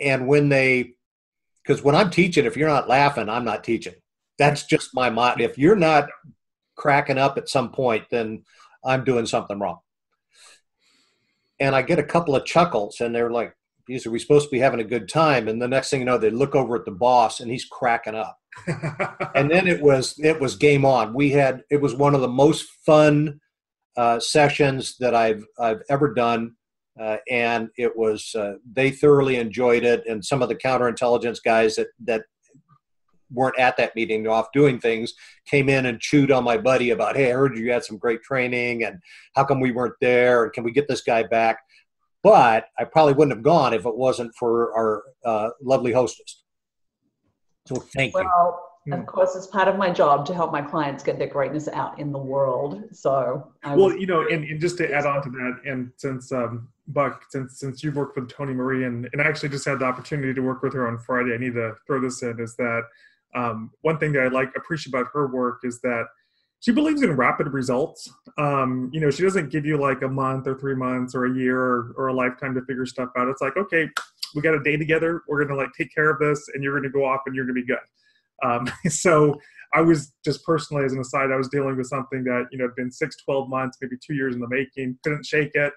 and 0.00 0.26
when 0.26 0.48
they 0.48 0.92
because 1.62 1.82
when 1.82 1.94
i'm 1.94 2.10
teaching 2.10 2.44
if 2.44 2.56
you're 2.56 2.68
not 2.68 2.88
laughing 2.88 3.28
i'm 3.28 3.44
not 3.44 3.64
teaching 3.64 3.94
that's 4.38 4.64
just 4.64 4.94
my 4.94 5.10
mind 5.10 5.40
if 5.40 5.58
you're 5.58 5.76
not 5.76 6.08
cracking 6.76 7.18
up 7.18 7.36
at 7.38 7.48
some 7.48 7.70
point 7.70 8.04
then 8.10 8.42
i'm 8.84 9.04
doing 9.04 9.26
something 9.26 9.58
wrong 9.58 9.78
and 11.60 11.74
I 11.74 11.82
get 11.82 11.98
a 11.98 12.04
couple 12.04 12.36
of 12.36 12.44
chuckles, 12.44 13.00
and 13.00 13.14
they're 13.14 13.30
like, 13.30 13.54
"These 13.86 14.06
are 14.06 14.10
we 14.10 14.18
supposed 14.18 14.46
to 14.46 14.50
be 14.50 14.60
having 14.60 14.80
a 14.80 14.84
good 14.84 15.08
time?" 15.08 15.48
And 15.48 15.60
the 15.60 15.68
next 15.68 15.90
thing 15.90 16.00
you 16.00 16.06
know, 16.06 16.18
they 16.18 16.30
look 16.30 16.54
over 16.54 16.76
at 16.76 16.84
the 16.84 16.92
boss, 16.92 17.40
and 17.40 17.50
he's 17.50 17.64
cracking 17.64 18.14
up. 18.14 18.38
And 19.34 19.50
then 19.50 19.66
it 19.66 19.80
was 19.80 20.14
it 20.18 20.40
was 20.40 20.56
game 20.56 20.84
on. 20.84 21.14
We 21.14 21.30
had 21.30 21.62
it 21.70 21.80
was 21.80 21.94
one 21.94 22.14
of 22.14 22.20
the 22.20 22.28
most 22.28 22.66
fun 22.84 23.40
uh, 23.96 24.20
sessions 24.20 24.96
that 24.98 25.14
I've 25.14 25.44
I've 25.58 25.82
ever 25.90 26.14
done, 26.14 26.54
uh, 27.00 27.18
and 27.30 27.68
it 27.76 27.96
was 27.96 28.34
uh, 28.34 28.54
they 28.72 28.90
thoroughly 28.90 29.36
enjoyed 29.36 29.84
it. 29.84 30.04
And 30.06 30.24
some 30.24 30.42
of 30.42 30.48
the 30.48 30.56
counterintelligence 30.56 31.42
guys 31.42 31.76
that 31.76 31.88
that 32.04 32.22
weren't 33.30 33.58
at 33.58 33.76
that 33.76 33.94
meeting 33.94 34.26
off 34.26 34.52
doing 34.52 34.78
things 34.78 35.12
came 35.46 35.68
in 35.68 35.86
and 35.86 36.00
chewed 36.00 36.30
on 36.30 36.44
my 36.44 36.56
buddy 36.56 36.90
about 36.90 37.16
hey 37.16 37.30
i 37.30 37.34
heard 37.34 37.58
you 37.58 37.70
had 37.70 37.84
some 37.84 37.98
great 37.98 38.22
training 38.22 38.84
and 38.84 38.98
how 39.34 39.44
come 39.44 39.60
we 39.60 39.70
weren't 39.70 39.94
there 40.00 40.44
and 40.44 40.52
can 40.52 40.64
we 40.64 40.72
get 40.72 40.88
this 40.88 41.02
guy 41.02 41.22
back 41.22 41.58
but 42.22 42.64
i 42.78 42.84
probably 42.84 43.12
wouldn't 43.12 43.36
have 43.36 43.44
gone 43.44 43.74
if 43.74 43.84
it 43.84 43.96
wasn't 43.96 44.34
for 44.34 44.72
our 44.74 45.02
uh, 45.24 45.50
lovely 45.62 45.92
hostess 45.92 46.42
so 47.68 47.76
thank 47.94 48.14
well, 48.14 48.24
you 48.24 48.30
well 48.30 48.64
of 49.00 49.06
course 49.06 49.36
it's 49.36 49.46
part 49.46 49.68
of 49.68 49.76
my 49.76 49.90
job 49.90 50.24
to 50.24 50.34
help 50.34 50.50
my 50.50 50.62
clients 50.62 51.02
get 51.02 51.18
their 51.18 51.28
greatness 51.28 51.68
out 51.68 51.98
in 51.98 52.10
the 52.10 52.18
world 52.18 52.84
so 52.92 53.52
I 53.62 53.76
well 53.76 53.88
was- 53.88 53.96
you 54.00 54.06
know 54.06 54.26
and, 54.26 54.44
and, 54.44 54.60
just 54.60 54.78
to 54.78 54.90
add 54.90 55.04
on 55.04 55.22
to 55.22 55.30
that 55.30 55.60
and 55.66 55.92
since 55.96 56.32
um, 56.32 56.68
buck 56.86 57.24
since 57.28 57.60
since 57.60 57.84
you've 57.84 57.96
worked 57.96 58.16
with 58.16 58.30
tony 58.30 58.54
marie 58.54 58.84
and, 58.84 59.08
and 59.12 59.20
i 59.20 59.26
actually 59.26 59.50
just 59.50 59.66
had 59.66 59.80
the 59.80 59.84
opportunity 59.84 60.32
to 60.32 60.40
work 60.40 60.62
with 60.62 60.72
her 60.72 60.88
on 60.88 60.96
friday 60.98 61.34
i 61.34 61.36
need 61.36 61.52
to 61.52 61.74
throw 61.86 62.00
this 62.00 62.22
in 62.22 62.40
is 62.40 62.56
that 62.56 62.82
um, 63.34 63.70
one 63.82 63.98
thing 63.98 64.12
that 64.12 64.22
I 64.22 64.28
like 64.28 64.52
appreciate 64.56 64.94
about 64.94 65.06
her 65.12 65.26
work 65.26 65.60
is 65.64 65.80
that 65.80 66.06
she 66.60 66.72
believes 66.72 67.02
in 67.02 67.12
rapid 67.12 67.48
results. 67.48 68.10
Um, 68.36 68.90
you 68.92 69.00
know, 69.00 69.10
she 69.10 69.22
doesn't 69.22 69.50
give 69.50 69.64
you 69.64 69.76
like 69.76 70.02
a 70.02 70.08
month 70.08 70.46
or 70.46 70.58
three 70.58 70.74
months 70.74 71.14
or 71.14 71.26
a 71.26 71.34
year 71.34 71.60
or, 71.60 71.94
or 71.96 72.08
a 72.08 72.12
lifetime 72.12 72.54
to 72.54 72.62
figure 72.62 72.86
stuff 72.86 73.10
out. 73.16 73.28
It's 73.28 73.40
like, 73.40 73.56
okay, 73.56 73.88
we 74.34 74.42
got 74.42 74.54
a 74.54 74.62
day 74.62 74.76
together. 74.76 75.22
We're 75.28 75.44
gonna 75.44 75.58
like 75.58 75.70
take 75.76 75.94
care 75.94 76.10
of 76.10 76.18
this, 76.18 76.48
and 76.54 76.62
you're 76.62 76.74
gonna 76.74 76.92
go 76.92 77.04
off 77.04 77.20
and 77.26 77.34
you're 77.34 77.44
gonna 77.44 77.54
be 77.54 77.66
good. 77.66 77.78
Um, 78.42 78.70
so 78.90 79.38
I 79.74 79.80
was 79.80 80.12
just 80.24 80.44
personally, 80.44 80.84
as 80.84 80.92
an 80.92 81.00
aside, 81.00 81.30
I 81.30 81.36
was 81.36 81.48
dealing 81.48 81.76
with 81.76 81.86
something 81.86 82.24
that 82.24 82.46
you 82.50 82.58
know 82.58 82.66
had 82.66 82.74
been 82.76 82.90
six, 82.90 83.16
12 83.24 83.48
months, 83.48 83.78
maybe 83.80 83.96
two 84.04 84.14
years 84.14 84.34
in 84.34 84.40
the 84.40 84.48
making. 84.48 84.98
Couldn't 85.04 85.26
shake 85.26 85.54
it, 85.54 85.72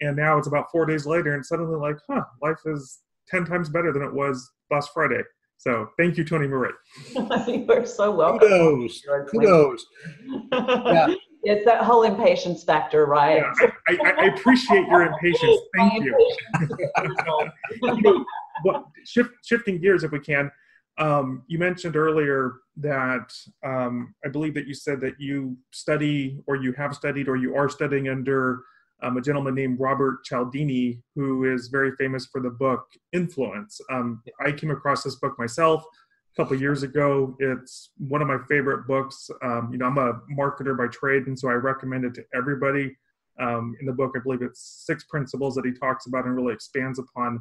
and 0.00 0.16
now 0.16 0.38
it's 0.38 0.48
about 0.48 0.70
four 0.70 0.86
days 0.86 1.06
later, 1.06 1.34
and 1.34 1.44
suddenly 1.44 1.76
like, 1.76 1.96
huh, 2.08 2.22
life 2.42 2.60
is 2.66 3.00
ten 3.28 3.44
times 3.44 3.68
better 3.68 3.92
than 3.92 4.02
it 4.02 4.12
was 4.12 4.50
last 4.70 4.90
Friday. 4.94 5.22
So 5.58 5.88
thank 5.98 6.16
you, 6.16 6.24
Tony 6.24 6.46
Marie. 6.46 6.70
you 7.14 7.66
are 7.70 7.86
so 7.86 8.10
welcome. 8.10 8.48
Kudos. 8.48 9.02
Kudos. 9.30 9.86
yeah. 10.52 11.14
It's 11.46 11.64
that 11.64 11.84
whole 11.84 12.02
impatience 12.02 12.64
factor, 12.64 13.06
right? 13.06 13.36
Yeah, 13.36 13.68
I, 13.88 13.98
I, 14.04 14.10
I, 14.22 14.24
appreciate 14.26 14.84
your 14.88 15.02
impatience. 15.12 15.60
Thank 15.76 16.04
you. 16.04 16.36
but 18.64 18.84
shift, 19.04 19.30
shifting 19.44 19.80
gears, 19.80 20.02
if 20.02 20.10
we 20.10 20.18
can, 20.18 20.50
um, 20.98 21.44
you 21.46 21.60
mentioned 21.60 21.94
earlier 21.94 22.54
that 22.78 23.32
um, 23.64 24.12
I 24.24 24.28
believe 24.28 24.54
that 24.54 24.66
you 24.66 24.74
said 24.74 25.00
that 25.02 25.20
you 25.20 25.56
study 25.70 26.40
or 26.48 26.56
you 26.56 26.72
have 26.72 26.96
studied 26.96 27.28
or 27.28 27.36
you 27.36 27.54
are 27.54 27.68
studying 27.68 28.08
under 28.08 28.62
um, 29.02 29.16
a 29.16 29.20
gentleman 29.20 29.54
named 29.54 29.78
Robert 29.78 30.24
Cialdini, 30.24 31.00
who 31.14 31.44
is 31.44 31.68
very 31.68 31.92
famous 31.92 32.26
for 32.26 32.40
the 32.40 32.50
book 32.50 32.86
Influence. 33.12 33.80
Um, 33.88 34.20
I 34.44 34.50
came 34.50 34.72
across 34.72 35.04
this 35.04 35.14
book 35.16 35.38
myself 35.38 35.84
couple 36.36 36.60
years 36.60 36.82
ago. 36.82 37.34
It's 37.38 37.90
one 37.96 38.20
of 38.20 38.28
my 38.28 38.38
favorite 38.48 38.86
books. 38.86 39.30
Um, 39.42 39.70
you 39.72 39.78
know, 39.78 39.86
I'm 39.86 39.98
a 39.98 40.20
marketer 40.38 40.76
by 40.76 40.86
trade, 40.88 41.26
and 41.26 41.38
so 41.38 41.48
I 41.48 41.54
recommend 41.54 42.04
it 42.04 42.14
to 42.14 42.24
everybody. 42.34 42.96
Um, 43.40 43.74
in 43.80 43.86
the 43.86 43.92
book, 43.92 44.12
I 44.16 44.20
believe 44.20 44.42
it's 44.42 44.84
six 44.86 45.04
principles 45.04 45.54
that 45.54 45.64
he 45.64 45.72
talks 45.72 46.06
about 46.06 46.26
and 46.26 46.36
really 46.36 46.54
expands 46.54 46.98
upon. 46.98 47.40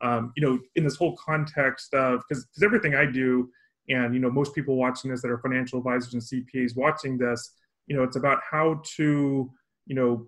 Um, 0.00 0.32
you 0.36 0.46
know, 0.46 0.58
in 0.76 0.84
this 0.84 0.96
whole 0.96 1.16
context 1.16 1.92
of 1.94 2.22
because 2.28 2.46
everything 2.62 2.94
I 2.94 3.06
do, 3.06 3.50
and 3.88 4.14
you 4.14 4.20
know, 4.20 4.30
most 4.30 4.54
people 4.54 4.76
watching 4.76 5.10
this 5.10 5.22
that 5.22 5.30
are 5.30 5.38
financial 5.38 5.78
advisors 5.78 6.14
and 6.14 6.22
CPAs 6.22 6.76
watching 6.76 7.18
this, 7.18 7.52
you 7.86 7.96
know, 7.96 8.02
it's 8.02 8.16
about 8.16 8.40
how 8.48 8.80
to 8.96 9.50
you 9.86 9.94
know 9.94 10.26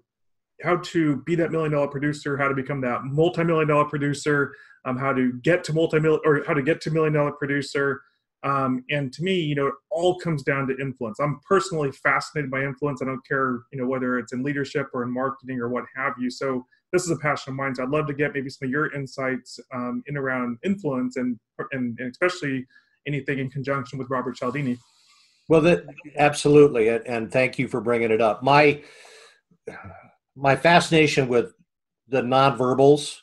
how 0.63 0.77
to 0.77 1.17
be 1.23 1.35
that 1.37 1.53
million 1.53 1.73
dollar 1.73 1.89
producer, 1.89 2.37
how 2.37 2.49
to 2.49 2.55
become 2.55 2.81
that 2.83 3.05
multi 3.05 3.45
million 3.45 3.69
dollar 3.69 3.85
producer, 3.85 4.55
um, 4.85 4.97
how 4.97 5.13
to 5.13 5.33
get 5.43 5.65
to 5.65 5.73
multi 5.73 6.01
million 6.01 6.21
or 6.25 6.43
how 6.47 6.55
to 6.55 6.63
get 6.63 6.81
to 6.83 6.91
million 6.91 7.13
dollar 7.13 7.33
producer. 7.33 8.03
Um, 8.45 8.85
and 8.91 9.13
to 9.15 9.23
me, 9.23 9.41
you 9.41 9.57
know, 9.57 9.67
it 9.67 9.75
all 9.91 10.19
comes 10.19 10.45
down 10.45 10.69
to 10.69 10.79
influence. 10.79 11.19
I'm 11.19 11.41
personally 11.49 11.91
fascinated 11.91 12.51
by 12.51 12.63
influence. 12.63 13.03
I 13.03 13.07
don't 13.07 13.27
care, 13.27 13.61
you 13.73 13.81
know, 13.81 13.87
whether 13.87 14.19
it's 14.19 14.33
in 14.33 14.45
leadership 14.45 14.87
or 14.95 15.03
in 15.03 15.13
marketing 15.13 15.59
or 15.59 15.69
what 15.69 15.85
have 15.97 16.15
you. 16.21 16.31
So 16.31 16.65
this 16.93 17.03
is 17.03 17.11
a 17.11 17.17
passion 17.17 17.53
of 17.53 17.57
mine. 17.57 17.75
So 17.75 17.83
I'd 17.83 17.91
love 17.91 18.07
to 18.07 18.15
get 18.15 18.35
maybe 18.35 18.49
some 18.49 18.67
of 18.67 18.71
your 18.71 18.95
insights 18.95 19.59
um, 19.75 20.05
in 20.07 20.17
around 20.17 20.59
influence 20.65 21.17
and, 21.17 21.39
and, 21.73 21.99
and 21.99 22.11
especially 22.11 22.65
anything 23.09 23.41
in 23.41 23.51
conjunction 23.51 23.99
with 23.99 24.09
Robert 24.09 24.37
Cialdini. 24.37 24.79
Well, 25.49 25.63
that 25.63 25.87
absolutely, 26.17 26.89
and 26.89 27.33
thank 27.33 27.59
you 27.59 27.69
for 27.69 27.81
bringing 27.81 28.11
it 28.11 28.21
up. 28.21 28.43
My 28.43 28.83
my 30.39 30.57
fascination 30.57 31.29
with 31.29 31.53
the 32.09 32.23
nonverbals. 32.23 33.19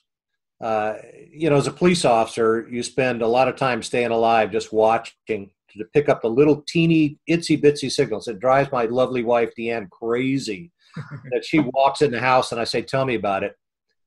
Uh, 0.62 0.95
you 1.32 1.49
know, 1.49 1.58
as 1.58 1.67
a 1.67 1.71
police 1.71 2.06
officer, 2.06 2.67
you 2.69 2.84
spend 2.84 3.21
a 3.21 3.28
lot 3.28 3.47
of 3.47 3.56
time 3.56 3.82
staying 3.82 4.12
alive, 4.12 4.51
just 4.51 4.71
watching 4.71 5.51
to 5.78 5.86
pick 5.93 6.10
up 6.10 6.21
the 6.21 6.30
little 6.30 6.63
teeny 6.67 7.19
itsy 7.30 7.62
bitsy 7.62 7.91
signals. 7.91 8.28
It 8.28 8.39
drives 8.39 8.71
my 8.71 8.86
lovely 8.86 9.23
wife 9.23 9.51
Deanne 9.58 9.89
crazy 9.89 10.71
that 11.32 11.43
she 11.43 11.60
walks 11.60 12.01
in 12.01 12.12
the 12.12 12.19
house 12.19 12.51
and 12.51 12.62
I 12.62 12.63
say, 12.63 12.82
"Tell 12.82 13.06
me 13.06 13.15
about 13.15 13.43
it," 13.43 13.58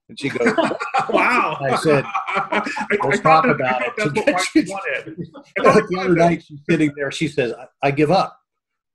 and 0.09 0.19
she 0.19 0.31
goes, 0.31 0.55
"Wow!" 1.11 1.59
I 1.61 1.77
said, 1.77 2.05
"Let's 3.05 3.21
talk 3.21 3.45
about 3.45 3.83
it." 3.83 3.93
That's 3.97 4.11
what 4.27 4.41
she 4.41 4.61
wanted. 4.61 5.17
the 5.57 5.99
other 6.01 6.15
night, 6.15 6.45
she's 6.45 6.61
sitting 6.69 6.93
there. 6.97 7.11
She 7.13 7.29
says, 7.29 7.53
"I, 7.83 7.91
give 7.91 8.11
up." 8.11 8.38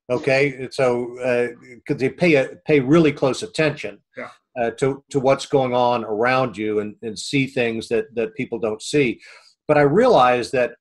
Okay, 0.10 0.68
so 0.72 1.16
because 1.16 1.96
uh, 1.96 1.98
they 1.98 2.10
pay 2.10 2.36
a, 2.36 2.50
pay 2.66 2.80
really 2.80 3.12
close 3.12 3.42
attention 3.42 4.00
yeah. 4.18 4.30
uh, 4.60 4.72
to 4.72 5.04
to 5.10 5.20
what's 5.20 5.46
going 5.46 5.74
on 5.74 6.04
around 6.04 6.58
you 6.58 6.80
and, 6.80 6.96
and 7.02 7.18
see 7.18 7.48
things 7.48 7.88
that 7.88 8.14
that 8.16 8.36
people 8.36 8.60
don't 8.60 8.82
see, 8.82 9.22
but 9.68 9.78
I 9.78 9.82
realized 9.82 10.52
that 10.52 10.74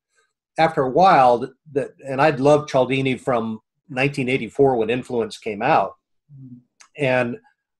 after 0.59 0.83
a 0.83 0.91
while 0.91 1.39
that, 1.39 1.51
that 1.73 1.91
and 2.07 2.21
I'd 2.21 2.41
loved 2.41 2.69
Cialdini 2.69 3.17
from 3.17 3.61
1984 3.89 4.77
when 4.77 4.91
Influence 4.91 5.39
came 5.39 5.63
out, 5.63 5.93
and 6.99 7.37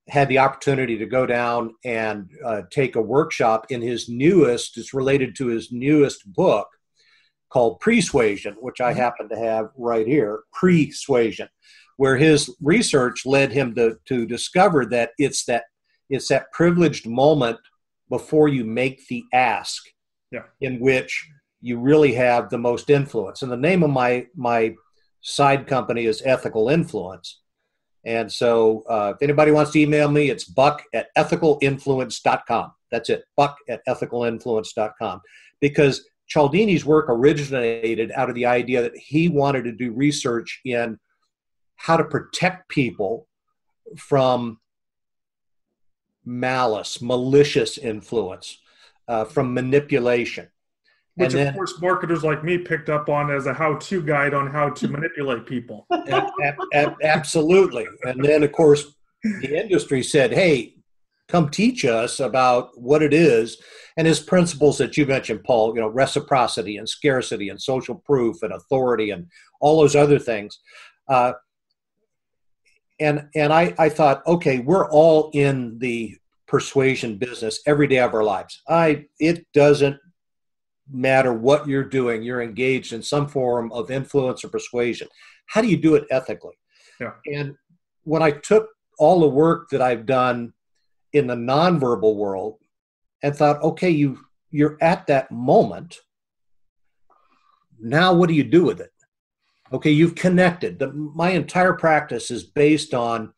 had 0.09 0.29
the 0.29 0.39
opportunity 0.39 0.99
to 0.99 1.07
go 1.07 1.27
down 1.27 1.75
and 1.85 2.31
uh, 2.45 2.63
take 2.71 2.97
a 2.97 3.03
workshop 3.03 3.67
in 3.71 3.81
his 3.81 4.09
newest, 4.09 4.77
it's 4.77 4.95
related 4.95 5.35
to 5.37 5.47
his 5.47 5.71
newest 5.73 6.31
book 6.33 6.69
called 7.53 7.81
Pre-Suasion, 7.81 8.55
which 8.61 8.81
I 8.81 8.91
mm-hmm. 8.91 9.01
happen 9.01 9.29
to 9.29 9.39
have 9.39 9.71
right 9.77 10.07
here, 10.07 10.41
Pre-Suasion, 10.53 11.49
where 11.99 12.17
his 12.17 12.55
research 12.63 13.27
led 13.27 13.53
him 13.53 13.75
to, 13.75 13.99
to 14.07 14.27
discover 14.27 14.87
that 14.87 15.11
it's 15.19 15.45
that 15.45 15.65
it's 16.09 16.29
that 16.29 16.51
privileged 16.53 17.07
moment 17.07 17.59
before 18.09 18.49
you 18.49 18.65
make 18.65 19.07
the 19.09 19.25
ask 19.33 19.83
yeah. 20.31 20.43
in 20.61 20.79
which 20.81 21.27
you 21.61 21.79
really 21.79 22.13
have 22.13 22.51
the 22.51 22.59
most 22.59 22.91
influence. 22.91 23.43
And 23.43 23.53
the 23.53 23.57
name 23.57 23.83
of 23.83 23.91
my 23.91 24.27
my 24.35 24.75
side 25.21 25.67
company 25.67 26.07
is 26.07 26.23
Ethical 26.25 26.69
Influence. 26.69 27.41
And 28.05 28.31
so 28.33 28.83
uh, 28.89 29.13
if 29.15 29.23
anybody 29.23 29.53
wants 29.53 29.71
to 29.73 29.81
email 29.81 30.11
me, 30.11 30.29
it's 30.29 30.45
buck 30.45 30.83
at 30.93 31.15
ethicalinfluence.com. 31.17 32.73
That's 32.91 33.11
it, 33.11 33.25
buck 33.37 33.57
at 33.69 33.81
ethicalinfluence.com. 33.87 35.21
Because 35.61 36.05
Cialdini's 36.29 36.85
work 36.85 37.07
originated 37.09 38.13
out 38.13 38.29
of 38.29 38.35
the 38.35 38.47
idea 38.47 38.83
that 38.83 38.97
he 38.97 39.29
wanted 39.29 39.65
to 39.65 39.73
do 39.73 39.93
research 39.93 40.61
in 40.65 40.99
how 41.77 41.97
to 41.97 42.05
protect 42.05 42.69
people 42.69 43.27
from 43.97 44.59
malice, 46.25 47.03
malicious 47.03 47.79
influence, 47.79 48.59
uh, 49.09 49.25
from 49.25 49.53
manipulation. 49.53 50.49
Which, 51.17 51.33
then, 51.33 51.49
of 51.49 51.55
course, 51.55 51.79
marketers 51.81 52.25
like 52.25 52.43
me 52.43 52.57
picked 52.57 52.89
up 52.89 53.11
on 53.11 53.31
as 53.31 53.47
a 53.47 53.53
how 53.53 53.75
to 53.75 54.03
guide 54.03 54.33
on 54.33 54.51
how 54.51 54.71
to 54.71 54.89
manipulate 54.89 55.45
people. 55.47 55.87
absolutely. 57.03 57.87
And 58.05 58.25
then, 58.25 58.43
of 58.43 58.53
course, 58.53 58.95
the 59.23 59.61
industry 59.61 60.03
said, 60.03 60.33
hey, 60.33 60.77
come 61.29 61.51
teach 61.51 61.85
us 61.85 62.21
about 62.21 62.81
what 62.81 63.03
it 63.03 63.13
is 63.13 63.59
and 63.97 64.07
his 64.07 64.21
principles 64.21 64.79
that 64.79 64.97
you 64.97 65.07
mentioned 65.07 65.43
paul 65.45 65.75
you 65.75 65.81
know 65.81 65.89
reciprocity 65.89 66.77
and 66.77 66.89
scarcity 66.89 67.49
and 67.49 67.61
social 67.61 67.97
proof 68.07 68.43
and 68.43 68.53
authority 68.53 69.11
and 69.11 69.27
all 69.61 69.81
those 69.81 69.97
other 69.97 70.19
things 70.19 70.61
uh, 71.09 71.33
and 73.01 73.27
and 73.35 73.53
I, 73.53 73.75
I 73.79 73.89
thought 73.89 74.23
okay 74.27 74.61
we're 74.61 74.91
all 74.91 75.31
in 75.35 75.79
the 75.79 76.17
persuasion 76.47 77.17
business 77.17 77.61
every 77.67 77.87
day 77.87 77.99
of 77.99 78.15
our 78.15 78.25
lives 78.25 78.61
i 78.69 79.07
it 79.19 79.47
doesn't 79.55 79.99
matter 80.93 81.33
what 81.33 81.67
you're 81.67 81.85
doing, 81.85 82.23
you're 82.23 82.43
engaged 82.43 82.93
in 82.93 83.03
some 83.03 83.29
form 83.29 83.73
of 83.73 83.91
influence 83.91 84.45
or 84.45 84.49
persuasion. 84.49 85.09
How 85.47 85.61
do 85.61 85.69
you 85.69 85.77
do 85.77 85.95
it 85.95 86.05
ethically? 86.11 86.55
Yeah. 87.01 87.13
And 87.27 87.55
when 88.05 88.23
I 88.23 88.33
took 88.33 88.69
all 88.99 89.21
the 89.21 89.29
work 89.29 89.71
that 89.71 89.83
I've 89.83 90.07
done 90.07 90.53
in 91.13 91.27
the 91.27 91.35
nonverbal 91.35 92.17
world 92.17 92.59
and 93.23 93.35
thought, 93.35 93.63
okay, 93.63 93.91
you 93.91 94.19
you're 94.51 94.77
at 94.81 95.07
that 95.07 95.31
moment. 95.31 95.99
Now 97.81 98.13
what 98.13 98.29
do 98.29 98.35
you 98.35 98.45
do 98.45 98.65
with 98.65 98.81
it? 98.81 98.93
Okay, 99.73 99.91
you've 99.91 100.15
connected. 100.15 100.79
The, 100.79 100.93
my 100.93 101.31
entire 101.31 101.73
practice 101.73 102.31
is 102.31 102.45
based 102.45 102.93
on 102.93 103.33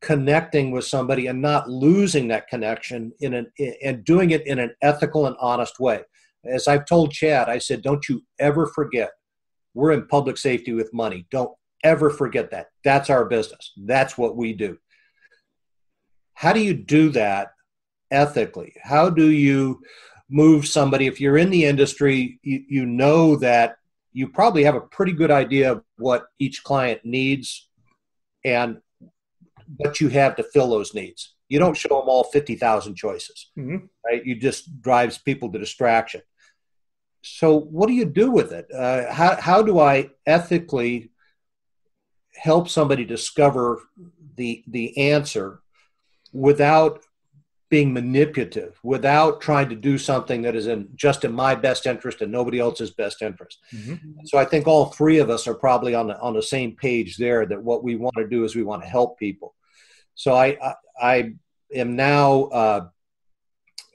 connecting 0.00 0.70
with 0.70 0.84
somebody 0.84 1.26
and 1.26 1.42
not 1.42 1.68
losing 1.68 2.28
that 2.28 2.48
connection 2.48 3.12
in 3.20 3.34
an 3.34 3.52
and 3.82 4.04
doing 4.04 4.30
it 4.30 4.46
in 4.46 4.58
an 4.58 4.74
ethical 4.82 5.26
and 5.26 5.36
honest 5.40 5.78
way 5.78 6.02
as 6.46 6.68
I've 6.68 6.84
told 6.84 7.12
Chad, 7.12 7.48
I 7.48 7.58
said, 7.58 7.82
don't 7.82 8.08
you 8.08 8.22
ever 8.38 8.66
forget, 8.66 9.10
we're 9.74 9.92
in 9.92 10.06
public 10.06 10.36
safety 10.36 10.72
with 10.72 10.92
money. 10.92 11.26
Don't 11.30 11.50
ever 11.82 12.10
forget 12.10 12.50
that. 12.50 12.68
That's 12.84 13.10
our 13.10 13.24
business. 13.24 13.72
That's 13.76 14.16
what 14.16 14.36
we 14.36 14.52
do. 14.52 14.78
How 16.34 16.52
do 16.52 16.60
you 16.60 16.74
do 16.74 17.10
that 17.10 17.52
ethically? 18.14 18.74
How 18.82 19.10
do 19.10 19.30
you 19.30 19.82
move 20.30 20.66
somebody? 20.66 21.06
If 21.06 21.20
you're 21.20 21.36
in 21.36 21.50
the 21.50 21.64
industry, 21.64 22.38
you, 22.42 22.64
you 22.68 22.86
know 22.86 23.36
that 23.36 23.76
you 24.12 24.28
probably 24.28 24.64
have 24.64 24.76
a 24.76 24.80
pretty 24.80 25.12
good 25.12 25.30
idea 25.30 25.72
of 25.72 25.82
what 25.98 26.26
each 26.38 26.62
client 26.64 27.00
needs 27.04 27.68
and 28.44 28.80
what 29.76 30.00
you 30.00 30.08
have 30.08 30.36
to 30.36 30.42
fill 30.42 30.70
those 30.70 30.94
needs. 30.94 31.34
You 31.48 31.58
don't 31.58 31.76
show 31.76 31.88
them 31.88 32.08
all 32.08 32.24
50,000 32.24 32.94
choices, 32.94 33.50
mm-hmm. 33.58 33.86
right? 34.04 34.24
You 34.24 34.36
just 34.36 34.80
drives 34.80 35.18
people 35.18 35.52
to 35.52 35.58
distraction 35.58 36.22
so 37.24 37.58
what 37.58 37.86
do 37.86 37.94
you 37.94 38.04
do 38.04 38.30
with 38.30 38.52
it? 38.52 38.70
Uh, 38.70 39.10
how, 39.10 39.36
how 39.36 39.62
do 39.62 39.80
I 39.80 40.10
ethically 40.26 41.10
help 42.34 42.68
somebody 42.68 43.06
discover 43.06 43.80
the, 44.36 44.62
the 44.68 45.10
answer 45.10 45.62
without 46.32 47.00
being 47.74 47.92
manipulative, 47.92 48.78
without 48.84 49.40
trying 49.40 49.68
to 49.68 49.74
do 49.74 49.98
something 49.98 50.42
that 50.42 50.54
is 50.54 50.68
in 50.68 50.86
just 50.94 51.24
in 51.24 51.32
my 51.32 51.56
best 51.56 51.86
interest 51.86 52.20
and 52.22 52.30
nobody 52.30 52.60
else's 52.60 52.92
best 52.92 53.20
interest? 53.20 53.58
Mm-hmm. 53.74 54.20
So 54.26 54.38
I 54.38 54.44
think 54.44 54.68
all 54.68 54.86
three 54.86 55.18
of 55.18 55.28
us 55.28 55.48
are 55.48 55.56
probably 55.56 55.92
on 55.92 56.06
the, 56.06 56.16
on 56.20 56.34
the 56.34 56.42
same 56.42 56.76
page 56.76 57.16
there 57.16 57.44
that 57.46 57.60
what 57.60 57.82
we 57.82 57.96
want 57.96 58.14
to 58.18 58.28
do 58.28 58.44
is 58.44 58.54
we 58.54 58.62
want 58.62 58.82
to 58.84 58.88
help 58.88 59.18
people. 59.18 59.56
So 60.14 60.36
I, 60.36 60.56
I, 60.62 60.74
I 61.02 61.32
am 61.74 61.96
now 61.96 62.44
uh, 62.44 62.86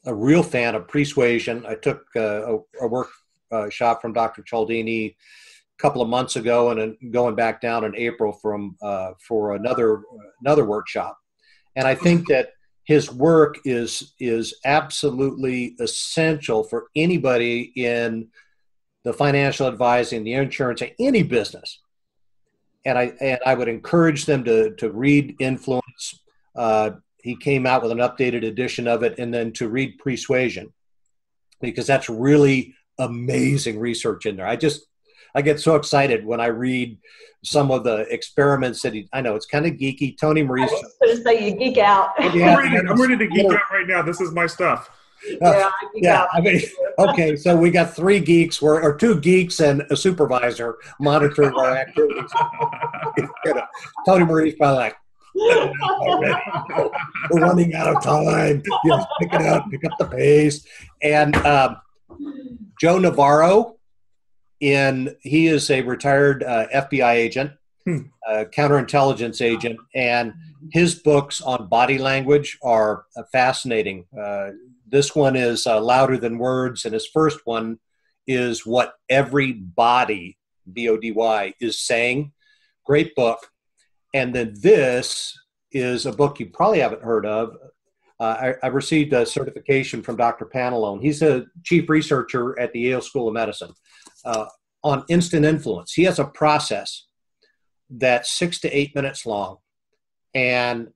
a 0.05 0.13
real 0.13 0.43
fan 0.43 0.75
of 0.75 0.89
persuasion. 0.89 1.65
I 1.65 1.75
took 1.75 2.03
uh, 2.17 2.57
a, 2.57 2.59
a 2.81 2.87
work 2.87 3.07
uh, 3.49 3.69
shop 3.69 4.01
from 4.01 4.11
Dr. 4.11 4.41
Cialdini 4.41 5.05
a 5.05 5.15
couple 5.81 6.01
of 6.01 6.09
months 6.09 6.35
ago, 6.35 6.71
and 6.71 6.81
then 6.81 7.11
going 7.11 7.35
back 7.35 7.61
down 7.61 7.85
in 7.85 7.95
April 7.95 8.33
from 8.33 8.75
uh, 8.81 9.11
for 9.25 9.55
another 9.55 10.03
another 10.41 10.65
workshop. 10.65 11.17
And 11.77 11.87
I 11.87 11.95
think 11.95 12.27
that 12.27 12.49
his 12.89 13.13
work 13.13 13.59
is 13.65 14.15
is 14.19 14.55
absolutely 14.65 15.75
essential 15.79 16.63
for 16.63 16.87
anybody 16.95 17.71
in 17.75 18.29
the 19.03 19.13
financial 19.13 19.67
advising, 19.67 20.23
the 20.23 20.33
insurance, 20.33 20.81
any 20.97 21.21
business. 21.21 21.81
And 22.83 22.97
I 22.97 23.13
and 23.21 23.39
I 23.45 23.53
would 23.53 23.67
encourage 23.67 24.25
them 24.25 24.43
to 24.45 24.73
to 24.77 24.89
read 24.89 25.35
Influence. 25.39 26.19
Uh, 26.55 26.89
he 27.21 27.35
came 27.35 27.67
out 27.67 27.83
with 27.83 27.91
an 27.91 27.99
updated 27.99 28.43
edition 28.43 28.87
of 28.87 29.03
it, 29.03 29.19
and 29.19 29.31
then 29.31 29.53
to 29.53 29.69
read 29.69 29.99
Pre-Suasion, 29.99 30.73
because 31.61 31.85
that's 31.85 32.09
really 32.09 32.73
amazing 32.97 33.77
research 33.77 34.25
in 34.25 34.35
there. 34.35 34.47
I 34.47 34.55
just 34.55 34.87
I 35.35 35.41
get 35.41 35.59
so 35.59 35.75
excited 35.75 36.25
when 36.25 36.39
I 36.39 36.47
read 36.47 36.97
some 37.43 37.71
of 37.71 37.83
the 37.83 37.99
experiments 38.13 38.81
that 38.81 38.93
he. 38.93 39.07
I 39.13 39.21
know 39.21 39.35
it's 39.35 39.45
kind 39.45 39.65
of 39.65 39.73
geeky. 39.73 40.17
Tony 40.17 40.43
Marie's. 40.43 40.71
I 40.71 41.05
was 41.05 41.23
say 41.23 41.49
you 41.49 41.55
geek 41.55 41.77
out. 41.77 42.13
Yeah, 42.19 42.55
I'm, 42.55 42.57
ready, 42.57 42.87
I'm 42.87 43.01
ready 43.01 43.17
to 43.17 43.27
geek 43.27 43.45
out 43.45 43.61
right 43.71 43.87
now. 43.87 44.01
This 44.01 44.19
is 44.21 44.31
my 44.31 44.47
stuff. 44.47 44.89
Uh, 45.25 45.35
yeah, 45.41 45.65
I, 45.65 45.71
yeah, 45.95 46.25
I 46.31 46.39
mean, 46.39 46.61
okay, 46.97 47.35
so 47.35 47.55
we 47.55 47.71
got 47.71 47.93
three 47.93 48.21
geeks, 48.21 48.61
or, 48.61 48.81
or 48.81 48.95
two 48.95 49.19
geeks 49.19 49.59
and 49.59 49.81
a 49.89 49.97
supervisor 49.97 50.77
monitoring 50.99 51.53
our 51.55 51.75
activities. 51.75 52.31
you 53.17 53.53
know, 53.53 53.65
Tony 54.05 54.23
Marie's 54.23 54.55
probably 54.55 54.77
like, 54.77 54.95
We're 57.31 57.41
running 57.41 57.73
out 57.75 57.95
of 57.95 58.03
time. 58.03 58.63
You 58.85 58.89
know, 58.91 59.05
pick 59.19 59.33
it 59.33 59.41
up, 59.41 59.69
pick 59.69 59.83
up 59.83 59.91
the 59.99 60.05
pace. 60.05 60.65
And 61.01 61.35
um, 61.37 61.77
Joe 62.79 62.97
Navarro, 62.97 63.78
in 64.59 65.15
he 65.21 65.47
is 65.47 65.69
a 65.69 65.81
retired 65.81 66.43
uh, 66.43 66.67
FBI 66.73 67.13
agent, 67.13 67.51
hmm. 67.85 67.99
uh, 68.27 68.45
counterintelligence 68.51 69.41
agent, 69.41 69.79
and 69.95 70.33
his 70.71 70.95
books 70.95 71.41
on 71.41 71.67
body 71.67 71.97
language 71.97 72.57
are 72.63 73.05
uh, 73.15 73.23
fascinating. 73.31 74.05
Uh, 74.17 74.51
this 74.87 75.15
one 75.15 75.35
is 75.35 75.65
uh, 75.67 75.79
louder 75.79 76.17
than 76.17 76.37
words, 76.37 76.85
and 76.85 76.93
his 76.93 77.07
first 77.07 77.39
one 77.45 77.79
is 78.27 78.65
what 78.65 78.93
every 79.09 79.53
body 79.53 80.37
B 80.71 80.89
O 80.89 80.97
D 80.97 81.11
Y 81.11 81.53
is 81.59 81.79
saying. 81.79 82.31
Great 82.85 83.15
book. 83.15 83.39
And 84.13 84.33
then 84.33 84.55
this 84.59 85.37
is 85.71 86.05
a 86.05 86.11
book 86.11 86.39
you 86.39 86.47
probably 86.47 86.79
haven't 86.79 87.03
heard 87.03 87.25
of. 87.25 87.55
Uh, 88.19 88.53
I, 88.61 88.65
I, 88.65 88.67
received 88.67 89.13
a 89.13 89.25
certification 89.25 90.01
from 90.01 90.17
Dr. 90.17 90.45
Pantalone. 90.45 91.01
He's 91.01 91.21
a 91.21 91.45
chief 91.63 91.87
researcher 91.87 92.59
at 92.59 92.73
the 92.73 92.81
Yale 92.81 93.01
School 93.01 93.29
of 93.29 93.33
Medicine 93.33 93.71
uh, 94.25 94.45
on 94.83 95.03
instant 95.09 95.45
influence. 95.45 95.93
He 95.93 96.03
has 96.03 96.19
a 96.19 96.25
process 96.25 97.05
that's 97.89 98.31
six 98.31 98.59
to 98.61 98.69
eight 98.69 98.95
minutes 98.95 99.25
long. 99.25 99.57
And 100.33 100.89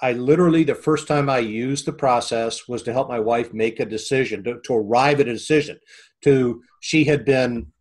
I 0.00 0.12
literally, 0.12 0.64
the 0.64 0.74
first 0.74 1.08
time 1.08 1.30
I 1.30 1.38
used 1.38 1.86
the 1.86 1.92
process 1.92 2.68
was 2.68 2.82
to 2.82 2.92
help 2.92 3.08
my 3.08 3.20
wife 3.20 3.54
make 3.54 3.80
a 3.80 3.86
decision, 3.86 4.44
to, 4.44 4.60
to 4.64 4.74
arrive 4.74 5.20
at 5.20 5.28
a 5.28 5.32
decision. 5.32 5.78
To 6.22 6.62
she 6.80 7.04
had 7.04 7.24
been 7.24 7.72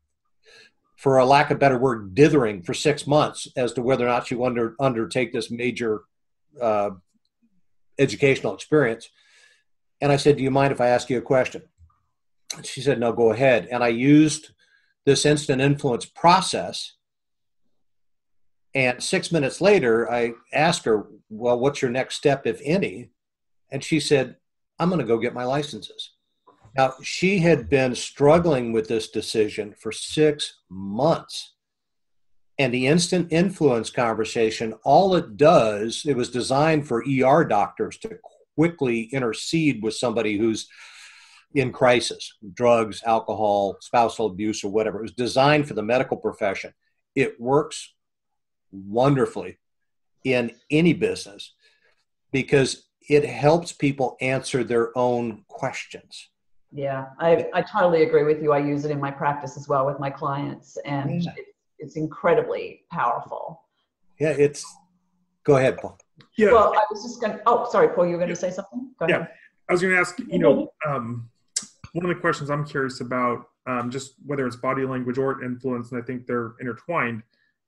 for 0.95 1.17
a 1.17 1.25
lack 1.25 1.51
of 1.51 1.59
better 1.59 1.77
word, 1.77 2.15
dithering 2.15 2.61
for 2.61 2.73
six 2.73 3.05
months 3.05 3.47
as 3.57 3.73
to 3.73 3.81
whether 3.81 4.05
or 4.05 4.07
not 4.07 4.27
she 4.27 4.35
wanted 4.35 4.61
to 4.61 4.73
undertake 4.79 5.33
this 5.33 5.51
major 5.51 6.03
uh, 6.61 6.91
educational 7.99 8.53
experience. 8.53 9.09
And 9.99 10.11
I 10.13 10.15
said, 10.15 10.37
Do 10.37 10.43
you 10.43 10.51
mind 10.51 10.71
if 10.71 10.79
I 10.79 10.87
ask 10.87 11.09
you 11.09 11.17
a 11.17 11.21
question? 11.21 11.63
She 12.63 12.79
said, 12.79 13.01
No, 13.01 13.11
go 13.11 13.31
ahead. 13.31 13.67
And 13.69 13.83
I 13.83 13.89
used 13.89 14.52
this 15.05 15.25
instant 15.25 15.61
influence 15.61 16.05
process. 16.05 16.93
And 18.75 19.01
six 19.03 19.31
minutes 19.31 19.61
later, 19.61 20.11
I 20.11 20.33
asked 20.51 20.85
her, 20.85 21.07
Well, 21.29 21.59
what's 21.59 21.81
your 21.81 21.91
next 21.91 22.15
step, 22.15 22.47
if 22.47 22.59
any? 22.63 23.09
And 23.71 23.83
she 23.83 23.99
said, 23.99 24.37
I'm 24.79 24.89
going 24.89 24.99
to 24.99 25.05
go 25.05 25.17
get 25.17 25.33
my 25.33 25.45
licenses. 25.45 26.11
Now, 26.75 26.93
she 27.03 27.39
had 27.39 27.69
been 27.69 27.93
struggling 27.93 28.73
with 28.73 28.87
this 28.87 29.09
decision 29.09 29.75
for 29.79 29.91
six 29.91 30.61
months. 30.69 31.53
And 32.57 32.73
the 32.73 32.87
instant 32.87 33.31
influence 33.31 33.89
conversation, 33.89 34.73
all 34.83 35.15
it 35.15 35.37
does, 35.37 36.03
it 36.05 36.15
was 36.15 36.29
designed 36.29 36.87
for 36.87 37.03
ER 37.07 37.43
doctors 37.43 37.97
to 37.99 38.17
quickly 38.55 39.03
intercede 39.11 39.81
with 39.81 39.95
somebody 39.95 40.37
who's 40.37 40.67
in 41.53 41.71
crisis 41.71 42.33
drugs, 42.53 43.03
alcohol, 43.05 43.77
spousal 43.81 44.27
abuse, 44.27 44.63
or 44.63 44.71
whatever. 44.71 44.99
It 44.99 45.03
was 45.03 45.13
designed 45.13 45.67
for 45.67 45.73
the 45.73 45.83
medical 45.83 46.17
profession. 46.17 46.73
It 47.15 47.39
works 47.39 47.93
wonderfully 48.71 49.59
in 50.23 50.51
any 50.71 50.93
business 50.93 51.53
because 52.31 52.87
it 53.09 53.25
helps 53.25 53.71
people 53.71 54.17
answer 54.21 54.63
their 54.63 54.97
own 54.97 55.43
questions. 55.47 56.29
Yeah, 56.71 57.07
I, 57.19 57.47
I 57.53 57.61
totally 57.61 58.03
agree 58.03 58.23
with 58.23 58.41
you. 58.41 58.51
I 58.51 58.57
use 58.57 58.83
it 58.83 58.89
in 58.89 58.99
my 58.99 59.11
practice 59.11 59.57
as 59.57 59.67
well 59.67 59.85
with 59.85 59.99
my 59.99 60.09
clients, 60.09 60.77
and 60.85 61.23
yeah. 61.23 61.31
it's, 61.37 61.49
it's 61.77 61.95
incredibly 61.95 62.81
powerful. 62.91 63.61
Yeah, 64.19 64.29
it's. 64.29 64.65
Go 65.43 65.57
ahead, 65.57 65.77
Paul. 65.77 65.99
Yeah. 66.37 66.51
Well, 66.51 66.73
I 66.73 66.83
was 66.89 67.03
just 67.03 67.21
going. 67.21 67.33
to 67.33 67.41
Oh, 67.45 67.69
sorry, 67.69 67.89
Paul. 67.89 68.05
You 68.05 68.13
were 68.13 68.17
going 68.17 68.29
to 68.29 68.35
say 68.35 68.49
something. 68.49 68.89
Go 68.97 69.07
yeah, 69.07 69.27
I 69.69 69.73
was 69.73 69.81
going 69.81 69.93
to 69.93 69.99
ask. 69.99 70.17
You 70.27 70.39
know, 70.39 70.73
um, 70.87 71.29
one 71.93 72.05
of 72.05 72.15
the 72.15 72.21
questions 72.21 72.49
I'm 72.49 72.65
curious 72.65 73.01
about, 73.01 73.45
um, 73.65 73.89
just 73.89 74.15
whether 74.25 74.45
it's 74.45 74.55
body 74.55 74.85
language 74.85 75.17
or 75.17 75.43
influence, 75.43 75.91
and 75.91 76.01
I 76.01 76.05
think 76.05 76.25
they're 76.25 76.53
intertwined, 76.59 77.23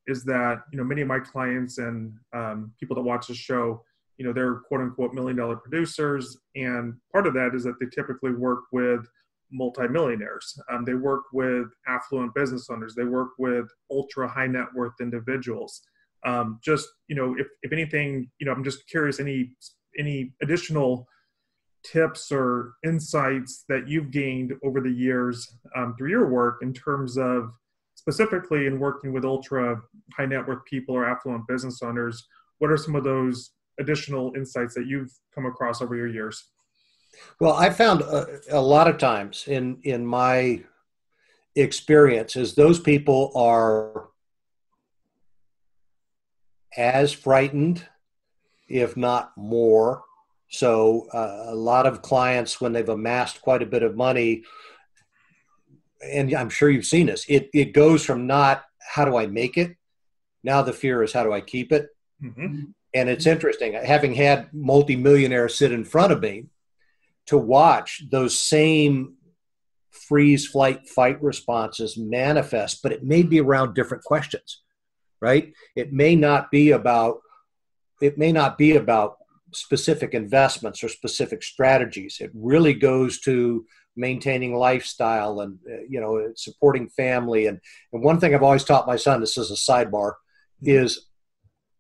is 0.08 0.24
that 0.26 0.64
you 0.72 0.78
know 0.78 0.84
many 0.84 1.02
of 1.02 1.08
my 1.08 1.20
clients 1.20 1.78
and 1.78 2.14
um, 2.34 2.74
people 2.80 2.96
that 2.96 3.02
watch 3.02 3.28
the 3.28 3.34
show 3.34 3.84
you 4.18 4.26
know 4.26 4.32
they're 4.32 4.56
quote 4.68 4.82
unquote 4.82 5.14
million 5.14 5.36
dollar 5.36 5.58
producers 5.58 6.38
and 6.56 6.94
part 7.12 7.28
of 7.28 7.34
that 7.34 7.52
is 7.54 7.64
that 7.64 7.76
they 7.80 7.86
typically 7.88 8.32
work 8.32 8.62
with 8.72 9.06
multimillionaires. 9.52 10.60
Um, 10.70 10.86
they 10.86 10.96
work 10.96 11.24
with 11.32 11.68
affluent 11.88 12.34
business 12.34 12.68
owners. 12.70 12.96
They 12.96 13.04
work 13.04 13.30
with 13.38 13.68
ultra 13.92 14.28
high 14.28 14.48
net 14.48 14.68
worth 14.74 14.94
individuals. 15.00 15.82
Um, 16.26 16.60
just 16.64 16.88
you 17.08 17.16
know 17.16 17.36
if, 17.38 17.48
if 17.62 17.72
anything 17.72 18.32
you 18.40 18.48
know 18.48 18.52
i'm 18.52 18.64
just 18.64 18.88
curious 18.88 19.20
any 19.20 19.52
any 20.00 20.34
additional 20.42 21.08
tips 21.92 22.32
or 22.32 22.74
insights 22.86 23.66
that 23.70 23.88
you've 23.88 24.12
gained 24.12 24.54
over 24.64 24.82
the 24.82 24.92
years 24.92 25.58
um, 25.76 25.96
through 25.98 26.10
your 26.10 26.28
work 26.28 26.60
in 26.62 26.74
terms 26.74 27.18
of 27.18 27.52
specifically 27.96 28.68
in 28.68 28.80
working 28.80 29.14
with 29.14 29.26
ultra 29.26 29.82
high 30.16 30.26
net 30.26 30.48
worth 30.48 30.64
people 30.66 30.96
or 30.96 31.06
affluent 31.06 31.46
business 31.48 31.82
owners 31.82 32.28
what 32.60 32.72
are 32.72 32.78
some 32.78 32.96
of 32.96 33.04
those 33.04 33.52
additional 33.80 34.34
insights 34.36 34.74
that 34.76 34.86
you've 34.86 35.12
come 35.34 35.46
across 35.46 35.82
over 35.82 35.96
your 35.96 36.08
years? 36.08 36.46
Well, 37.40 37.54
I 37.54 37.70
found 37.70 38.02
a, 38.02 38.40
a 38.52 38.60
lot 38.60 38.90
of 38.90 38.98
times 38.98 39.46
in 39.48 39.80
in 39.84 40.06
my 40.06 40.64
experience 41.56 42.36
is 42.36 42.56
those 42.56 42.80
people 42.80 43.32
are 43.36 44.10
as 46.76 47.14
frightened, 47.14 47.88
if 48.68 48.98
not 48.98 49.32
more. 49.38 50.04
So 50.58 51.08
uh, 51.14 51.46
a 51.48 51.56
lot 51.56 51.86
of 51.86 52.02
clients, 52.02 52.62
when 52.62 52.74
they've 52.74 52.88
amassed 52.88 53.42
quite 53.42 53.62
a 53.62 53.66
bit 53.66 53.84
of 53.84 53.96
money, 53.96 54.44
and 56.04 56.34
I'm 56.34 56.50
sure 56.50 56.70
you've 56.70 56.86
seen 56.86 57.08
this, 57.08 57.26
it 57.28 57.50
it 57.54 57.74
goes 57.74 58.06
from 58.06 58.28
not 58.28 58.64
how 58.80 59.06
do 59.06 59.18
I 59.18 59.28
make 59.28 59.58
it, 59.58 59.76
now 60.44 60.62
the 60.62 60.74
fear 60.74 61.04
is 61.04 61.14
how 61.14 61.24
do 61.24 61.34
I 61.34 61.42
keep 61.42 61.72
it. 61.72 61.90
Mm-hmm. 62.24 62.64
And 62.94 63.10
it's 63.10 63.26
interesting, 63.26 63.74
having 63.74 64.14
had 64.14 64.54
multimillionaires 64.54 65.58
sit 65.58 65.74
in 65.74 65.84
front 65.84 66.14
of 66.14 66.22
me 66.22 66.46
to 67.26 67.38
watch 67.38 68.04
those 68.10 68.40
same 68.40 69.16
freeze, 69.90 70.48
flight, 70.48 70.88
fight 70.88 71.22
responses 71.22 71.98
manifest, 71.98 72.82
but 72.84 72.92
it 72.92 73.04
may 73.04 73.24
be 73.24 73.42
around 73.42 73.74
different 73.74 74.04
questions, 74.04 74.62
right? 75.20 75.52
It 75.76 75.92
may 75.92 76.16
not 76.16 76.52
be 76.52 76.72
about 76.72 77.20
it 78.02 78.18
may 78.18 78.32
not 78.32 78.58
be 78.58 78.76
about 78.76 79.18
specific 79.56 80.14
investments 80.14 80.84
or 80.84 80.90
specific 80.90 81.44
strategies. 81.44 82.18
It 82.20 82.32
really 82.34 82.74
goes 82.74 83.20
to 83.22 83.66
maintaining 83.98 84.56
lifestyle 84.56 85.40
and 85.40 85.58
uh, 85.72 85.78
you 85.88 86.02
know 86.02 86.32
supporting 86.36 86.90
family 86.90 87.48
and 87.48 87.62
and 87.94 88.04
one 88.04 88.20
thing 88.20 88.36
I've 88.36 88.44
always 88.44 88.66
taught 88.66 88.88
my 88.88 88.98
son 88.98 89.22
this 89.22 89.38
is 89.38 89.52
a 89.52 89.54
sidebar 89.54 90.14
mm-hmm. 90.62 90.70
is 90.70 91.08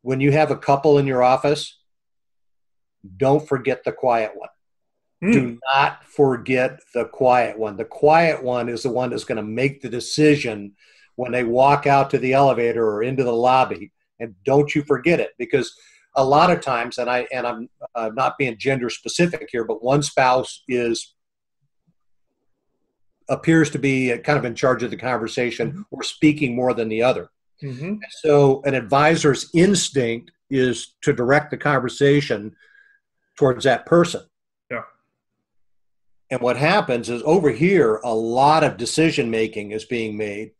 when 0.01 0.21
you 0.21 0.31
have 0.31 0.51
a 0.51 0.57
couple 0.57 0.99
in 0.99 1.07
your 1.07 1.23
office, 1.23 1.79
don't 3.17 3.47
forget 3.47 3.83
the 3.83 3.91
quiet 3.91 4.33
one. 4.35 4.49
Mm. 5.23 5.33
Do 5.33 5.59
not 5.73 6.03
forget 6.05 6.79
the 6.93 7.05
quiet 7.05 7.57
one. 7.57 7.75
The 7.75 7.85
quiet 7.85 8.43
one 8.43 8.69
is 8.69 8.83
the 8.83 8.91
one 8.91 9.09
that's 9.09 9.23
going 9.23 9.37
to 9.37 9.43
make 9.43 9.81
the 9.81 9.89
decision 9.89 10.73
when 11.15 11.31
they 11.31 11.43
walk 11.43 11.87
out 11.87 12.11
to 12.11 12.19
the 12.19 12.33
elevator 12.33 12.85
or 12.87 13.01
into 13.01 13.23
the 13.23 13.33
lobby. 13.33 13.91
And 14.19 14.35
don't 14.45 14.75
you 14.75 14.83
forget 14.83 15.19
it 15.19 15.31
because 15.39 15.75
a 16.15 16.23
lot 16.23 16.49
of 16.49 16.61
times, 16.61 16.97
and 16.97 17.09
I 17.09 17.27
and 17.31 17.45
I'm 17.45 17.69
uh, 17.93 18.09
not 18.13 18.37
being 18.37 18.57
gender 18.57 18.89
specific 18.89 19.49
here, 19.51 19.63
but 19.63 19.83
one 19.83 20.01
spouse 20.01 20.63
is 20.67 21.13
appears 23.27 23.69
to 23.71 23.79
be 23.79 24.15
kind 24.19 24.37
of 24.37 24.45
in 24.45 24.55
charge 24.55 24.83
of 24.83 24.91
the 24.91 24.97
conversation 24.97 25.71
mm-hmm. 25.71 25.81
or 25.91 26.03
speaking 26.03 26.55
more 26.55 26.73
than 26.73 26.89
the 26.89 27.01
other. 27.01 27.29
Mm-hmm. 27.63 27.95
So, 28.21 28.61
an 28.65 28.75
advisor's 28.75 29.49
instinct 29.53 30.31
is 30.49 30.95
to 31.01 31.13
direct 31.13 31.51
the 31.51 31.57
conversation 31.57 32.55
towards 33.37 33.63
that 33.63 33.85
person. 33.85 34.21
Yeah. 34.69 34.83
And 36.29 36.41
what 36.41 36.57
happens 36.57 37.09
is 37.09 37.21
over 37.25 37.49
here, 37.49 37.99
a 38.03 38.13
lot 38.13 38.63
of 38.63 38.77
decision 38.77 39.29
making 39.29 39.71
is 39.71 39.85
being 39.85 40.17
made. 40.17 40.51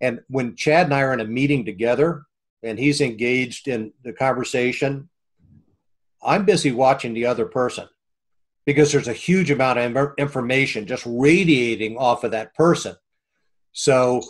And 0.00 0.20
when 0.28 0.56
Chad 0.56 0.86
and 0.86 0.94
I 0.94 1.02
are 1.02 1.12
in 1.12 1.20
a 1.20 1.24
meeting 1.24 1.64
together 1.64 2.24
and 2.62 2.78
he's 2.78 3.00
engaged 3.00 3.68
in 3.68 3.92
the 4.04 4.12
conversation, 4.12 5.08
I'm 6.22 6.44
busy 6.44 6.72
watching 6.72 7.14
the 7.14 7.26
other 7.26 7.46
person 7.46 7.88
because 8.64 8.92
there's 8.92 9.08
a 9.08 9.12
huge 9.12 9.50
amount 9.50 9.78
of 9.78 10.14
information 10.18 10.86
just 10.86 11.04
radiating 11.06 11.96
off 11.96 12.24
of 12.24 12.30
that 12.30 12.54
person. 12.54 12.94
So 13.72 14.22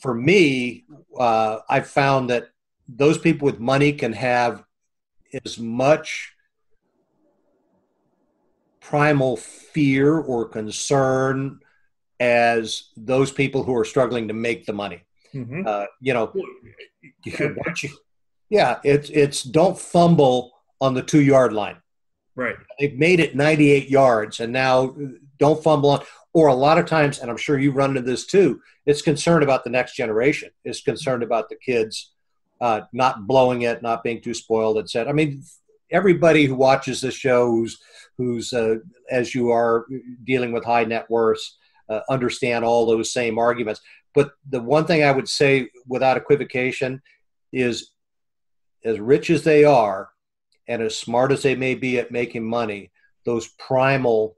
for 0.00 0.14
me, 0.14 0.84
uh, 1.18 1.60
I've 1.68 1.88
found 1.88 2.30
that 2.30 2.50
those 2.88 3.18
people 3.18 3.46
with 3.46 3.58
money 3.58 3.92
can 3.92 4.12
have 4.12 4.64
as 5.44 5.58
much 5.58 6.32
primal 8.80 9.36
fear 9.36 10.18
or 10.18 10.44
concern 10.46 11.60
as 12.20 12.90
those 12.96 13.30
people 13.30 13.62
who 13.62 13.74
are 13.76 13.84
struggling 13.84 14.28
to 14.28 14.34
make 14.34 14.66
the 14.66 14.72
money. 14.72 15.02
Mm-hmm. 15.34 15.62
Uh, 15.66 15.86
you 16.00 16.14
know, 16.14 16.32
you 17.24 17.32
Yeah, 18.50 18.78
it's 18.84 19.08
it's 19.10 19.42
don't 19.42 19.78
fumble 19.78 20.52
on 20.80 20.94
the 20.94 21.02
two 21.02 21.22
yard 21.22 21.52
line. 21.52 21.76
Right. 22.34 22.56
They've 22.78 22.96
made 22.98 23.20
it 23.20 23.36
98 23.36 23.88
yards, 23.88 24.40
and 24.40 24.52
now 24.52 24.94
don't 25.38 25.62
fumble 25.62 25.90
on. 25.90 26.04
Or 26.34 26.48
a 26.48 26.54
lot 26.54 26.78
of 26.78 26.86
times, 26.86 27.18
and 27.18 27.30
I'm 27.30 27.36
sure 27.36 27.58
you 27.58 27.72
run 27.72 27.90
into 27.90 28.02
this 28.02 28.24
too. 28.24 28.62
It's 28.86 29.02
concerned 29.02 29.42
about 29.42 29.64
the 29.64 29.70
next 29.70 29.96
generation. 29.96 30.50
It's 30.64 30.80
concerned 30.80 31.22
about 31.22 31.50
the 31.50 31.56
kids 31.56 32.12
uh, 32.62 32.82
not 32.92 33.26
blowing 33.26 33.62
it, 33.62 33.82
not 33.82 34.02
being 34.02 34.22
too 34.22 34.32
spoiled, 34.32 34.78
etc. 34.78 35.10
I 35.10 35.12
mean, 35.12 35.42
everybody 35.90 36.46
who 36.46 36.54
watches 36.54 37.00
this 37.00 37.14
show, 37.14 37.50
who's 37.50 37.78
who's 38.16 38.52
uh, 38.52 38.76
as 39.10 39.34
you 39.34 39.50
are 39.50 39.86
dealing 40.24 40.52
with 40.52 40.64
high 40.64 40.84
net 40.84 41.10
worths, 41.10 41.58
uh, 41.88 42.00
understand 42.08 42.64
all 42.64 42.86
those 42.86 43.12
same 43.12 43.38
arguments. 43.38 43.80
But 44.14 44.32
the 44.48 44.60
one 44.60 44.86
thing 44.86 45.02
I 45.02 45.12
would 45.12 45.28
say 45.28 45.68
without 45.86 46.16
equivocation 46.16 47.00
is, 47.52 47.90
as 48.84 48.98
rich 48.98 49.30
as 49.30 49.44
they 49.44 49.64
are, 49.64 50.10
and 50.68 50.82
as 50.82 50.96
smart 50.96 51.32
as 51.32 51.42
they 51.42 51.54
may 51.54 51.74
be 51.74 51.98
at 51.98 52.10
making 52.10 52.44
money, 52.44 52.90
those 53.24 53.48
primal 53.58 54.36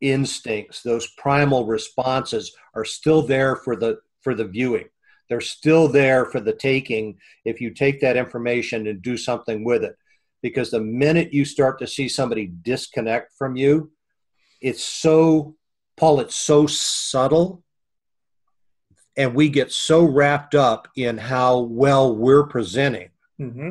instincts, 0.00 0.82
those 0.82 1.08
primal 1.16 1.66
responses 1.66 2.54
are 2.74 2.84
still 2.84 3.22
there 3.22 3.56
for 3.56 3.76
the 3.76 3.98
for 4.22 4.34
the 4.34 4.44
viewing. 4.44 4.86
They're 5.28 5.40
still 5.40 5.88
there 5.88 6.26
for 6.26 6.40
the 6.40 6.52
taking 6.52 7.18
if 7.44 7.60
you 7.60 7.70
take 7.70 8.00
that 8.00 8.16
information 8.16 8.86
and 8.86 9.00
do 9.00 9.16
something 9.16 9.64
with 9.64 9.84
it. 9.84 9.96
Because 10.42 10.70
the 10.70 10.80
minute 10.80 11.32
you 11.32 11.44
start 11.44 11.78
to 11.78 11.86
see 11.86 12.08
somebody 12.08 12.52
disconnect 12.62 13.32
from 13.36 13.56
you, 13.56 13.90
it's 14.60 14.84
so, 14.84 15.56
Paul, 15.96 16.20
it's 16.20 16.36
so 16.36 16.66
subtle. 16.66 17.63
And 19.16 19.34
we 19.34 19.48
get 19.48 19.70
so 19.70 20.04
wrapped 20.04 20.54
up 20.54 20.88
in 20.96 21.18
how 21.18 21.60
well 21.60 22.14
we're 22.14 22.46
presenting. 22.46 23.10
Mm-hmm. 23.40 23.70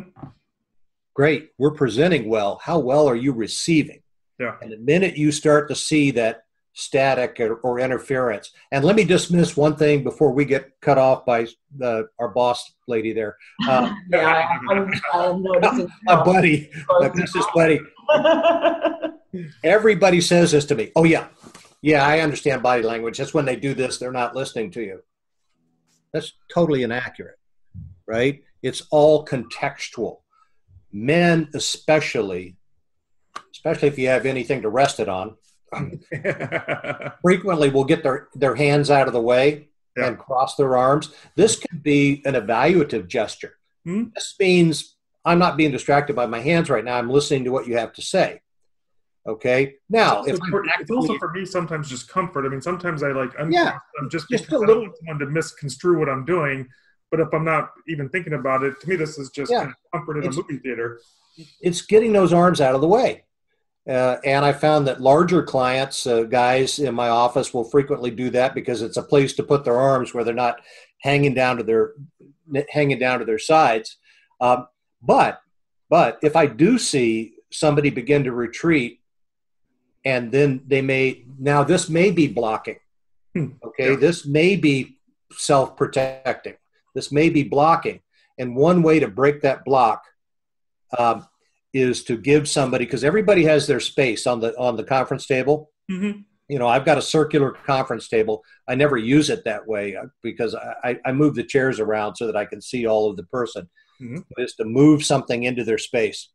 Great, 1.13 1.51
we're 1.57 1.71
presenting 1.71 2.29
well. 2.29 2.59
How 2.63 2.79
well 2.79 3.07
are 3.07 3.15
you 3.15 3.33
receiving? 3.33 4.01
Yeah. 4.39 4.55
And 4.61 4.71
the 4.71 4.77
minute 4.77 5.17
you 5.17 5.31
start 5.31 5.69
to 5.69 5.75
see 5.75 6.11
that 6.11 6.43
static 6.73 7.39
or, 7.39 7.55
or, 7.57 7.79
interference. 7.79 8.51
And 8.71 8.83
let 8.83 8.95
me 8.95 9.03
dismiss 9.03 9.55
one 9.55 9.75
thing 9.75 10.03
before 10.03 10.31
we 10.31 10.43
get 10.43 10.71
cut 10.81 10.97
off 10.97 11.25
by 11.25 11.47
the, 11.77 12.07
our 12.19 12.29
boss 12.29 12.73
lady 12.87 13.13
there. 13.13 13.37
Uh, 13.69 13.93
yeah, 14.09 14.47
I'm, 14.69 14.91
I'm 15.13 15.43
noticing. 15.43 15.87
My 16.03 16.23
buddy, 16.23 16.69
my 16.99 17.09
business 17.09 17.45
buddy. 17.53 17.79
Everybody 19.63 20.19
says 20.19 20.51
this 20.51 20.65
to 20.65 20.75
me. 20.75 20.91
Oh 20.95 21.05
yeah, 21.05 21.27
yeah, 21.81 22.05
I 22.05 22.19
understand 22.19 22.61
body 22.61 22.83
language. 22.83 23.17
That's 23.17 23.33
when 23.33 23.45
they 23.45 23.55
do 23.55 23.73
this, 23.73 23.97
they're 23.97 24.11
not 24.11 24.35
listening 24.35 24.71
to 24.71 24.81
you. 24.81 25.01
That's 26.13 26.33
totally 26.53 26.83
inaccurate, 26.83 27.39
right? 28.07 28.43
It's 28.61 28.83
all 28.91 29.25
contextual. 29.25 30.19
Men, 30.91 31.49
especially, 31.55 32.55
especially 33.51 33.87
if 33.87 33.97
you 33.97 34.07
have 34.09 34.25
anything 34.25 34.61
to 34.61 34.69
rest 34.69 34.99
it 34.99 35.09
on, 35.09 35.35
frequently 37.21 37.69
will 37.69 37.83
get 37.83 38.03
their, 38.03 38.27
their 38.35 38.55
hands 38.55 38.91
out 38.91 39.07
of 39.07 39.13
the 39.13 39.21
way 39.21 39.69
yeah. 39.97 40.07
and 40.07 40.19
cross 40.19 40.55
their 40.55 40.77
arms. 40.77 41.11
This 41.35 41.57
could 41.57 41.81
be 41.81 42.21
an 42.25 42.35
evaluative 42.35 43.07
gesture. 43.07 43.57
Hmm? 43.83 44.05
This 44.13 44.35
means 44.39 44.95
I'm 45.25 45.39
not 45.39 45.57
being 45.57 45.71
distracted 45.71 46.15
by 46.15 46.27
my 46.27 46.39
hands 46.39 46.69
right 46.69 46.85
now. 46.85 46.97
I'm 46.97 47.09
listening 47.09 47.45
to 47.45 47.51
what 47.51 47.67
you 47.67 47.77
have 47.77 47.93
to 47.93 48.01
say. 48.01 48.41
Okay. 49.25 49.75
Now, 49.89 50.23
it's, 50.23 50.39
for, 50.49 50.65
it's 50.79 50.91
also 50.91 51.17
for 51.17 51.31
me 51.31 51.45
sometimes 51.45 51.89
just 51.89 52.09
comfort. 52.09 52.45
I 52.45 52.49
mean, 52.49 52.61
sometimes 52.61 53.03
I 53.03 53.11
like 53.11 53.31
I'm, 53.39 53.51
yeah, 53.51 53.77
I'm 53.99 54.09
just, 54.09 54.29
just 54.29 54.51
a 54.51 54.57
little 54.57 54.89
someone 54.99 55.19
to 55.19 55.27
misconstrue 55.27 55.97
what 55.97 56.09
I'm 56.09 56.25
doing. 56.25 56.67
But 57.09 57.19
if 57.19 57.33
I'm 57.33 57.45
not 57.45 57.71
even 57.87 58.09
thinking 58.09 58.33
about 58.33 58.63
it, 58.63 58.81
to 58.81 58.89
me, 58.89 58.95
this 58.95 59.17
is 59.17 59.29
just 59.29 59.51
yeah. 59.51 59.59
kind 59.59 59.69
of 59.69 59.75
comfort 59.93 60.17
in 60.17 60.27
it's, 60.27 60.35
a 60.35 60.41
movie 60.41 60.57
theater. 60.57 60.99
It's 61.61 61.81
getting 61.83 62.11
those 62.11 62.33
arms 62.33 62.59
out 62.59 62.75
of 62.75 62.81
the 62.81 62.87
way. 62.87 63.23
Uh, 63.87 64.17
and 64.25 64.43
I 64.43 64.53
found 64.53 64.87
that 64.87 65.01
larger 65.01 65.43
clients, 65.43 66.07
uh, 66.07 66.23
guys 66.23 66.79
in 66.79 66.95
my 66.95 67.09
office, 67.09 67.53
will 67.53 67.65
frequently 67.65 68.11
do 68.11 68.29
that 68.31 68.55
because 68.55 68.81
it's 68.81 68.97
a 68.97 69.03
place 69.03 69.33
to 69.33 69.43
put 69.43 69.63
their 69.63 69.77
arms 69.77 70.13
where 70.13 70.23
they're 70.23 70.33
not 70.33 70.61
hanging 70.99 71.33
down 71.33 71.57
to 71.57 71.63
their 71.63 71.93
hanging 72.69 72.99
down 72.99 73.19
to 73.19 73.25
their 73.25 73.39
sides. 73.39 73.97
Um, 74.41 74.67
but 75.01 75.41
but 75.89 76.17
if 76.23 76.35
I 76.35 76.47
do 76.47 76.77
see 76.77 77.35
somebody 77.51 77.89
begin 77.89 78.23
to 78.23 78.31
retreat, 78.31 79.01
and 80.05 80.31
then 80.31 80.61
they 80.67 80.81
may 80.81 81.23
now 81.39 81.63
this 81.63 81.89
may 81.89 82.11
be 82.11 82.27
blocking. 82.27 82.79
Hmm. 83.33 83.51
Okay, 83.63 83.91
yeah. 83.91 83.97
this 83.97 84.25
may 84.25 84.55
be 84.55 84.97
self 85.31 85.75
protecting. 85.75 86.55
This 86.93 87.11
may 87.11 87.29
be 87.29 87.43
blocking, 87.43 88.01
and 88.37 88.55
one 88.55 88.83
way 88.83 88.99
to 88.99 89.07
break 89.07 89.41
that 89.41 89.65
block. 89.65 90.03
Um, 90.97 91.25
is 91.73 92.03
to 92.03 92.15
give 92.17 92.47
somebody 92.47 92.85
because 92.85 93.03
everybody 93.03 93.43
has 93.43 93.65
their 93.65 93.79
space 93.79 94.27
on 94.27 94.39
the 94.39 94.55
on 94.57 94.77
the 94.77 94.83
conference 94.83 95.25
table. 95.25 95.71
Mm-hmm. 95.91 96.19
You 96.49 96.59
know, 96.59 96.67
I've 96.67 96.85
got 96.85 96.97
a 96.97 97.01
circular 97.01 97.51
conference 97.51 98.07
table. 98.07 98.43
I 98.67 98.75
never 98.75 98.97
use 98.97 99.29
it 99.29 99.43
that 99.45 99.67
way 99.67 99.95
uh, 99.95 100.05
because 100.21 100.55
I, 100.55 100.99
I 101.03 101.11
move 101.11 101.35
the 101.35 101.43
chairs 101.43 101.79
around 101.79 102.15
so 102.15 102.27
that 102.27 102.35
I 102.35 102.45
can 102.45 102.61
see 102.61 102.85
all 102.85 103.09
of 103.09 103.17
the 103.17 103.23
person. 103.23 103.69
Mm-hmm. 104.01 104.19
Is 104.37 104.55
to 104.55 104.65
move 104.65 105.03
something 105.03 105.43
into 105.43 105.63
their 105.63 105.77
space, 105.77 106.29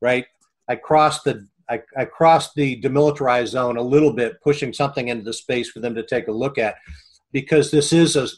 right? 0.00 0.26
I 0.68 0.76
cross 0.76 1.22
the 1.22 1.46
I, 1.68 1.82
I 1.96 2.04
crossed 2.04 2.54
the 2.54 2.80
demilitarized 2.80 3.48
zone 3.48 3.76
a 3.76 3.82
little 3.82 4.12
bit, 4.12 4.40
pushing 4.40 4.72
something 4.72 5.08
into 5.08 5.24
the 5.24 5.32
space 5.32 5.70
for 5.70 5.80
them 5.80 5.94
to 5.94 6.02
take 6.02 6.28
a 6.28 6.32
look 6.32 6.58
at, 6.58 6.76
because 7.32 7.70
this 7.70 7.92
is 7.92 8.16
a 8.16 8.28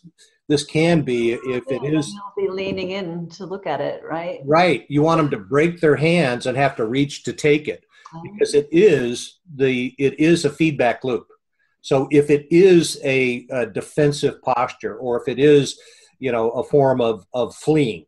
this 0.48 0.64
can 0.64 1.02
be 1.02 1.32
if 1.32 1.64
yeah, 1.68 1.78
it 1.82 1.94
is 1.94 2.18
be 2.36 2.48
leaning 2.48 2.92
in 2.92 3.28
to 3.28 3.44
look 3.44 3.66
at 3.66 3.80
it 3.80 4.02
right? 4.02 4.40
Right. 4.44 4.86
You 4.88 5.02
want 5.02 5.18
them 5.18 5.30
to 5.30 5.36
break 5.36 5.80
their 5.80 5.96
hands 5.96 6.46
and 6.46 6.56
have 6.56 6.74
to 6.76 6.86
reach 6.86 7.24
to 7.24 7.32
take 7.34 7.68
it 7.68 7.84
oh. 8.14 8.22
because 8.22 8.54
it 8.54 8.68
is 8.72 9.40
the 9.54 9.94
it 9.98 10.18
is 10.18 10.44
a 10.44 10.50
feedback 10.50 11.04
loop. 11.04 11.26
So 11.82 12.08
if 12.10 12.30
it 12.30 12.46
is 12.50 12.98
a, 13.04 13.46
a 13.50 13.66
defensive 13.66 14.42
posture 14.42 14.96
or 14.96 15.20
if 15.20 15.28
it 15.28 15.38
is 15.38 15.78
you 16.18 16.32
know 16.32 16.50
a 16.50 16.64
form 16.64 17.00
of 17.00 17.26
of 17.34 17.54
fleeing 17.54 18.06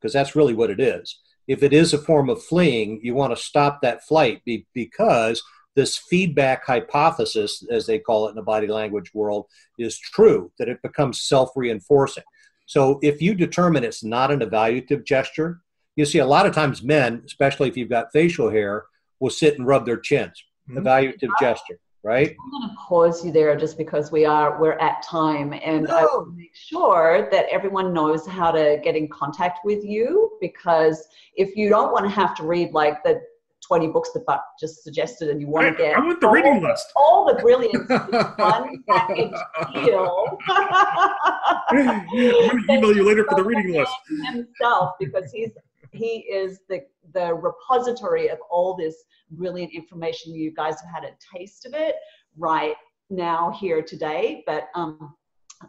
because 0.00 0.12
that's 0.12 0.34
really 0.34 0.54
what 0.54 0.70
it 0.70 0.80
is 0.80 1.20
if 1.48 1.62
it 1.62 1.72
is 1.72 1.92
a 1.92 1.98
form 1.98 2.28
of 2.30 2.42
fleeing 2.42 3.00
you 3.02 3.14
want 3.14 3.34
to 3.34 3.42
stop 3.42 3.80
that 3.82 4.04
flight 4.04 4.42
be, 4.44 4.66
because 4.74 5.42
this 5.74 5.96
feedback 5.96 6.64
hypothesis, 6.64 7.64
as 7.70 7.86
they 7.86 7.98
call 7.98 8.26
it 8.26 8.30
in 8.30 8.36
the 8.36 8.42
body 8.42 8.66
language 8.66 9.12
world, 9.14 9.46
is 9.78 9.98
true, 9.98 10.52
that 10.58 10.68
it 10.68 10.82
becomes 10.82 11.22
self 11.22 11.50
reinforcing. 11.56 12.24
So 12.66 12.98
if 13.02 13.20
you 13.20 13.34
determine 13.34 13.84
it's 13.84 14.04
not 14.04 14.30
an 14.30 14.40
evaluative 14.40 15.04
gesture, 15.04 15.60
you 15.96 16.04
see 16.04 16.18
a 16.18 16.26
lot 16.26 16.46
of 16.46 16.54
times 16.54 16.82
men, 16.82 17.22
especially 17.26 17.68
if 17.68 17.76
you've 17.76 17.88
got 17.88 18.12
facial 18.12 18.50
hair, 18.50 18.84
will 19.20 19.30
sit 19.30 19.58
and 19.58 19.66
rub 19.66 19.86
their 19.86 19.98
chins. 19.98 20.42
Mhm. 20.68 20.82
Evaluative 20.82 21.30
gesture, 21.38 21.78
right? 22.04 22.30
I'm 22.44 22.50
going 22.50 22.68
to 22.70 22.74
pause 22.76 23.24
you 23.24 23.30
there 23.32 23.54
just 23.56 23.78
because 23.78 24.10
we 24.10 24.24
are 24.24 24.60
we're 24.60 24.78
at 24.78 25.02
time, 25.02 25.52
and 25.52 25.88
I 25.90 26.02
No. 26.02 26.08
will 26.12 26.26
make 26.32 26.54
sure 26.54 27.28
that 27.30 27.46
everyone 27.50 27.92
knows 27.92 28.26
how 28.26 28.50
to 28.50 28.80
get 28.82 28.96
in 28.96 29.08
contact 29.08 29.60
with 29.64 29.84
you. 29.84 30.30
Because 30.40 31.06
if 31.36 31.56
you 31.56 31.68
don't 31.68 31.92
want 31.92 32.04
to 32.04 32.10
have 32.10 32.34
to 32.36 32.42
read 32.44 32.72
like 32.72 33.02
the 33.04 33.20
20 33.66 33.88
books 33.88 34.10
that 34.12 34.26
Buck 34.26 34.42
just 34.58 34.82
suggested, 34.82 35.28
and 35.30 35.40
you 35.40 35.46
want 35.46 35.66
I, 35.66 35.70
to 35.70 35.76
get 35.76 35.96
I 35.96 36.00
want 36.00 36.20
the 36.20 36.26
all, 36.26 36.32
reading 36.34 36.62
list. 36.62 36.86
all 36.96 37.24
the 37.26 37.40
brilliant 37.40 37.74
in 37.90 38.12
one 38.36 38.82
package 38.88 39.30
deal. 39.74 40.38
I'm 40.48 42.06
going 42.06 42.66
to 42.66 42.72
email 42.72 42.94
you 42.96 43.06
later 43.06 43.24
for 43.28 43.36
the 43.36 43.44
reading 43.44 43.72
list. 43.72 43.92
himself 44.32 44.94
because 44.98 45.30
he's 45.32 45.50
he 45.92 46.26
is 46.30 46.60
the 46.68 46.82
the 47.14 47.34
repository 47.34 48.28
of 48.28 48.38
all 48.50 48.76
this 48.76 49.04
brilliant 49.30 49.72
information. 49.72 50.34
You 50.34 50.52
guys 50.52 50.74
have 50.80 51.02
had 51.02 51.04
a 51.04 51.16
taste 51.36 51.66
of 51.66 51.74
it 51.74 51.96
right 52.36 52.74
now 53.10 53.56
here 53.58 53.82
today, 53.82 54.42
but 54.46 54.68
um, 54.74 55.14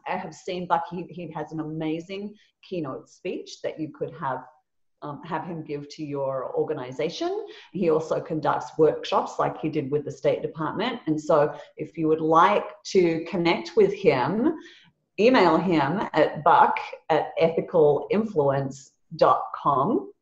I 0.07 0.17
have 0.17 0.33
seen 0.33 0.67
Buck. 0.67 0.85
He, 0.89 1.03
he 1.09 1.31
has 1.31 1.51
an 1.51 1.59
amazing 1.59 2.33
keynote 2.67 3.09
speech 3.09 3.61
that 3.61 3.79
you 3.79 3.89
could 3.89 4.13
have. 4.19 4.45
Um, 5.01 5.21
have 5.25 5.43
him 5.43 5.65
give 5.65 5.89
to 5.89 6.05
your 6.05 6.55
organization. 6.55 7.45
He 7.73 7.89
also 7.89 8.21
conducts 8.21 8.71
workshops 8.77 9.33
like 9.37 9.59
he 9.59 9.67
did 9.67 9.91
with 9.91 10.05
the 10.05 10.11
State 10.13 10.41
Department. 10.41 11.01
And 11.07 11.19
so, 11.19 11.53
if 11.75 11.97
you 11.97 12.07
would 12.07 12.21
like 12.21 12.81
to 12.85 13.25
connect 13.29 13.75
with 13.75 13.91
him, 13.91 14.53
email 15.19 15.57
him 15.57 16.07
at 16.13 16.41
buck 16.45 16.79
at 17.09 17.37
ethicalinfluence.com. 17.37 20.12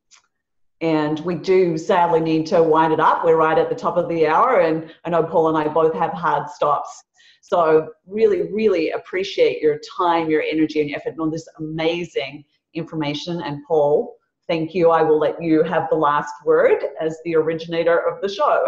And 0.81 1.19
we 1.19 1.35
do 1.35 1.77
sadly 1.77 2.19
need 2.19 2.47
to 2.47 2.63
wind 2.63 2.91
it 2.91 2.99
up. 2.99 3.23
We're 3.23 3.37
right 3.37 3.57
at 3.57 3.69
the 3.69 3.75
top 3.75 3.97
of 3.97 4.09
the 4.09 4.25
hour, 4.25 4.61
and 4.61 4.91
I 5.05 5.11
know 5.11 5.23
Paul 5.23 5.49
and 5.49 5.57
I 5.57 5.71
both 5.71 5.93
have 5.93 6.11
hard 6.11 6.49
stops. 6.49 7.03
So, 7.41 7.89
really, 8.07 8.51
really 8.51 8.91
appreciate 8.91 9.61
your 9.61 9.79
time, 9.97 10.29
your 10.29 10.41
energy, 10.41 10.81
and 10.81 10.89
your 10.89 10.97
effort 10.97 11.15
on 11.19 11.29
this 11.29 11.47
amazing 11.59 12.43
information. 12.73 13.41
And, 13.41 13.63
Paul, 13.67 14.15
thank 14.47 14.73
you. 14.73 14.89
I 14.89 15.01
will 15.01 15.19
let 15.19 15.41
you 15.41 15.63
have 15.63 15.87
the 15.89 15.95
last 15.95 16.33
word 16.45 16.83
as 16.99 17.17
the 17.25 17.35
originator 17.35 17.97
of 17.99 18.21
the 18.21 18.29
show. 18.29 18.65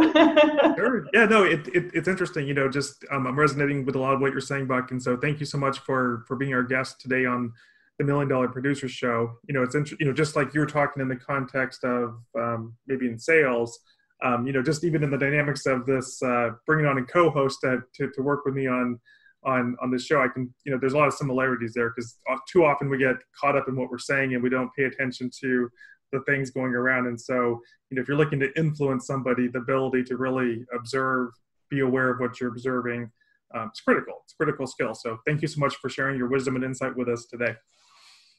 Sure. 0.76 1.05
Yeah, 1.14 1.26
no, 1.26 1.43
it, 1.43 1.68
it, 1.68 1.91
it's 1.93 2.07
interesting. 2.07 2.47
You 2.47 2.53
know, 2.53 2.68
just 2.68 3.05
um, 3.11 3.28
I'm 3.28 3.39
resonating 3.39 3.86
with 3.86 3.95
a 3.95 3.99
lot 3.99 4.14
of 4.14 4.22
what 4.22 4.32
you're 4.32 4.41
saying, 4.41 4.66
Buck, 4.68 4.91
and 4.91 5.01
so 5.01 5.16
thank 5.16 5.39
you 5.39 5.45
so 5.45 5.57
much 5.57 5.80
for 5.80 6.24
for 6.28 6.36
being 6.36 6.53
our 6.53 6.64
guest 6.64 6.99
today 6.99 7.26
on 7.26 7.53
the 7.99 8.05
Million 8.05 8.27
Dollar 8.27 8.47
Producer 8.47 8.87
Show, 8.87 9.37
you 9.47 9.53
know, 9.53 9.63
it's 9.63 9.75
int- 9.75 9.99
you 9.99 10.05
know 10.05 10.13
just 10.13 10.35
like 10.35 10.53
you're 10.53 10.65
talking 10.65 11.01
in 11.01 11.07
the 11.07 11.15
context 11.15 11.83
of 11.83 12.17
um, 12.37 12.75
maybe 12.87 13.07
in 13.07 13.19
sales. 13.19 13.79
Um, 14.23 14.47
you 14.47 14.53
know, 14.53 14.63
just 14.63 14.85
even 14.85 15.03
in 15.03 15.11
the 15.11 15.17
dynamics 15.17 15.65
of 15.65 15.85
this, 15.85 16.21
uh, 16.23 16.51
bringing 16.65 16.85
on 16.85 16.97
a 16.97 17.03
co-host 17.03 17.59
to, 17.61 17.79
to, 17.95 18.09
to 18.11 18.21
work 18.21 18.45
with 18.45 18.53
me 18.53 18.67
on 18.67 18.99
on 19.45 19.75
on 19.81 19.91
this 19.91 20.05
show, 20.05 20.21
I 20.21 20.27
can 20.27 20.53
you 20.65 20.71
know 20.71 20.77
there's 20.79 20.93
a 20.93 20.97
lot 20.97 21.07
of 21.07 21.13
similarities 21.13 21.73
there 21.73 21.89
because 21.89 22.17
too 22.49 22.63
often 22.63 22.89
we 22.89 22.97
get 22.97 23.17
caught 23.39 23.57
up 23.57 23.67
in 23.67 23.75
what 23.75 23.89
we're 23.91 23.97
saying 23.97 24.33
and 24.33 24.41
we 24.41 24.49
don't 24.49 24.73
pay 24.75 24.83
attention 24.85 25.29
to 25.41 25.69
the 26.13 26.21
things 26.21 26.51
going 26.51 26.73
around. 26.73 27.07
And 27.07 27.19
so, 27.19 27.59
you 27.89 27.95
know, 27.95 28.01
if 28.01 28.07
you're 28.07 28.17
looking 28.17 28.39
to 28.39 28.57
influence 28.57 29.07
somebody, 29.07 29.47
the 29.47 29.59
ability 29.59 30.03
to 30.05 30.17
really 30.17 30.63
observe, 30.73 31.31
be 31.69 31.81
aware 31.81 32.09
of 32.09 32.19
what 32.19 32.39
you're 32.39 32.51
observing, 32.51 33.11
um, 33.53 33.67
it's 33.69 33.81
critical. 33.81 34.21
It's 34.23 34.33
a 34.33 34.37
critical 34.37 34.65
skill. 34.65 34.95
So, 34.95 35.19
thank 35.27 35.41
you 35.41 35.47
so 35.47 35.59
much 35.59 35.75
for 35.75 35.89
sharing 35.89 36.17
your 36.17 36.29
wisdom 36.29 36.55
and 36.55 36.63
insight 36.63 36.95
with 36.95 37.09
us 37.09 37.25
today. 37.25 37.55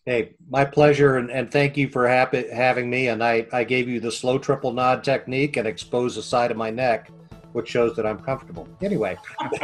Hey, 0.06 0.34
my 0.50 0.66
pleasure, 0.66 1.16
and, 1.16 1.30
and 1.30 1.50
thank 1.50 1.78
you 1.78 1.88
for 1.88 2.06
happy, 2.06 2.46
having 2.50 2.90
me. 2.90 3.08
And 3.08 3.24
I, 3.24 3.46
I 3.52 3.64
gave 3.64 3.88
you 3.88 4.00
the 4.00 4.12
slow 4.12 4.38
triple 4.38 4.70
nod 4.70 5.02
technique 5.02 5.56
and 5.56 5.66
exposed 5.66 6.18
the 6.18 6.22
side 6.22 6.50
of 6.50 6.58
my 6.58 6.68
neck, 6.68 7.10
which 7.52 7.70
shows 7.70 7.96
that 7.96 8.04
I'm 8.04 8.18
comfortable. 8.18 8.68
Anyway. 8.82 9.16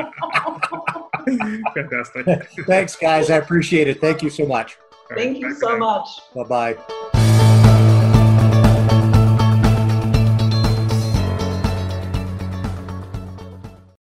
Fantastic. 1.75 2.27
Thanks, 2.67 2.97
guys. 2.97 3.29
I 3.29 3.37
appreciate 3.37 3.89
it. 3.89 4.01
Thank 4.01 4.23
you 4.23 4.31
so 4.31 4.47
much. 4.47 4.79
Thank 5.15 5.41
you 5.41 5.55
so 5.55 5.77
much. 5.77 6.09
Bye 6.35 6.45
bye. 6.45 7.07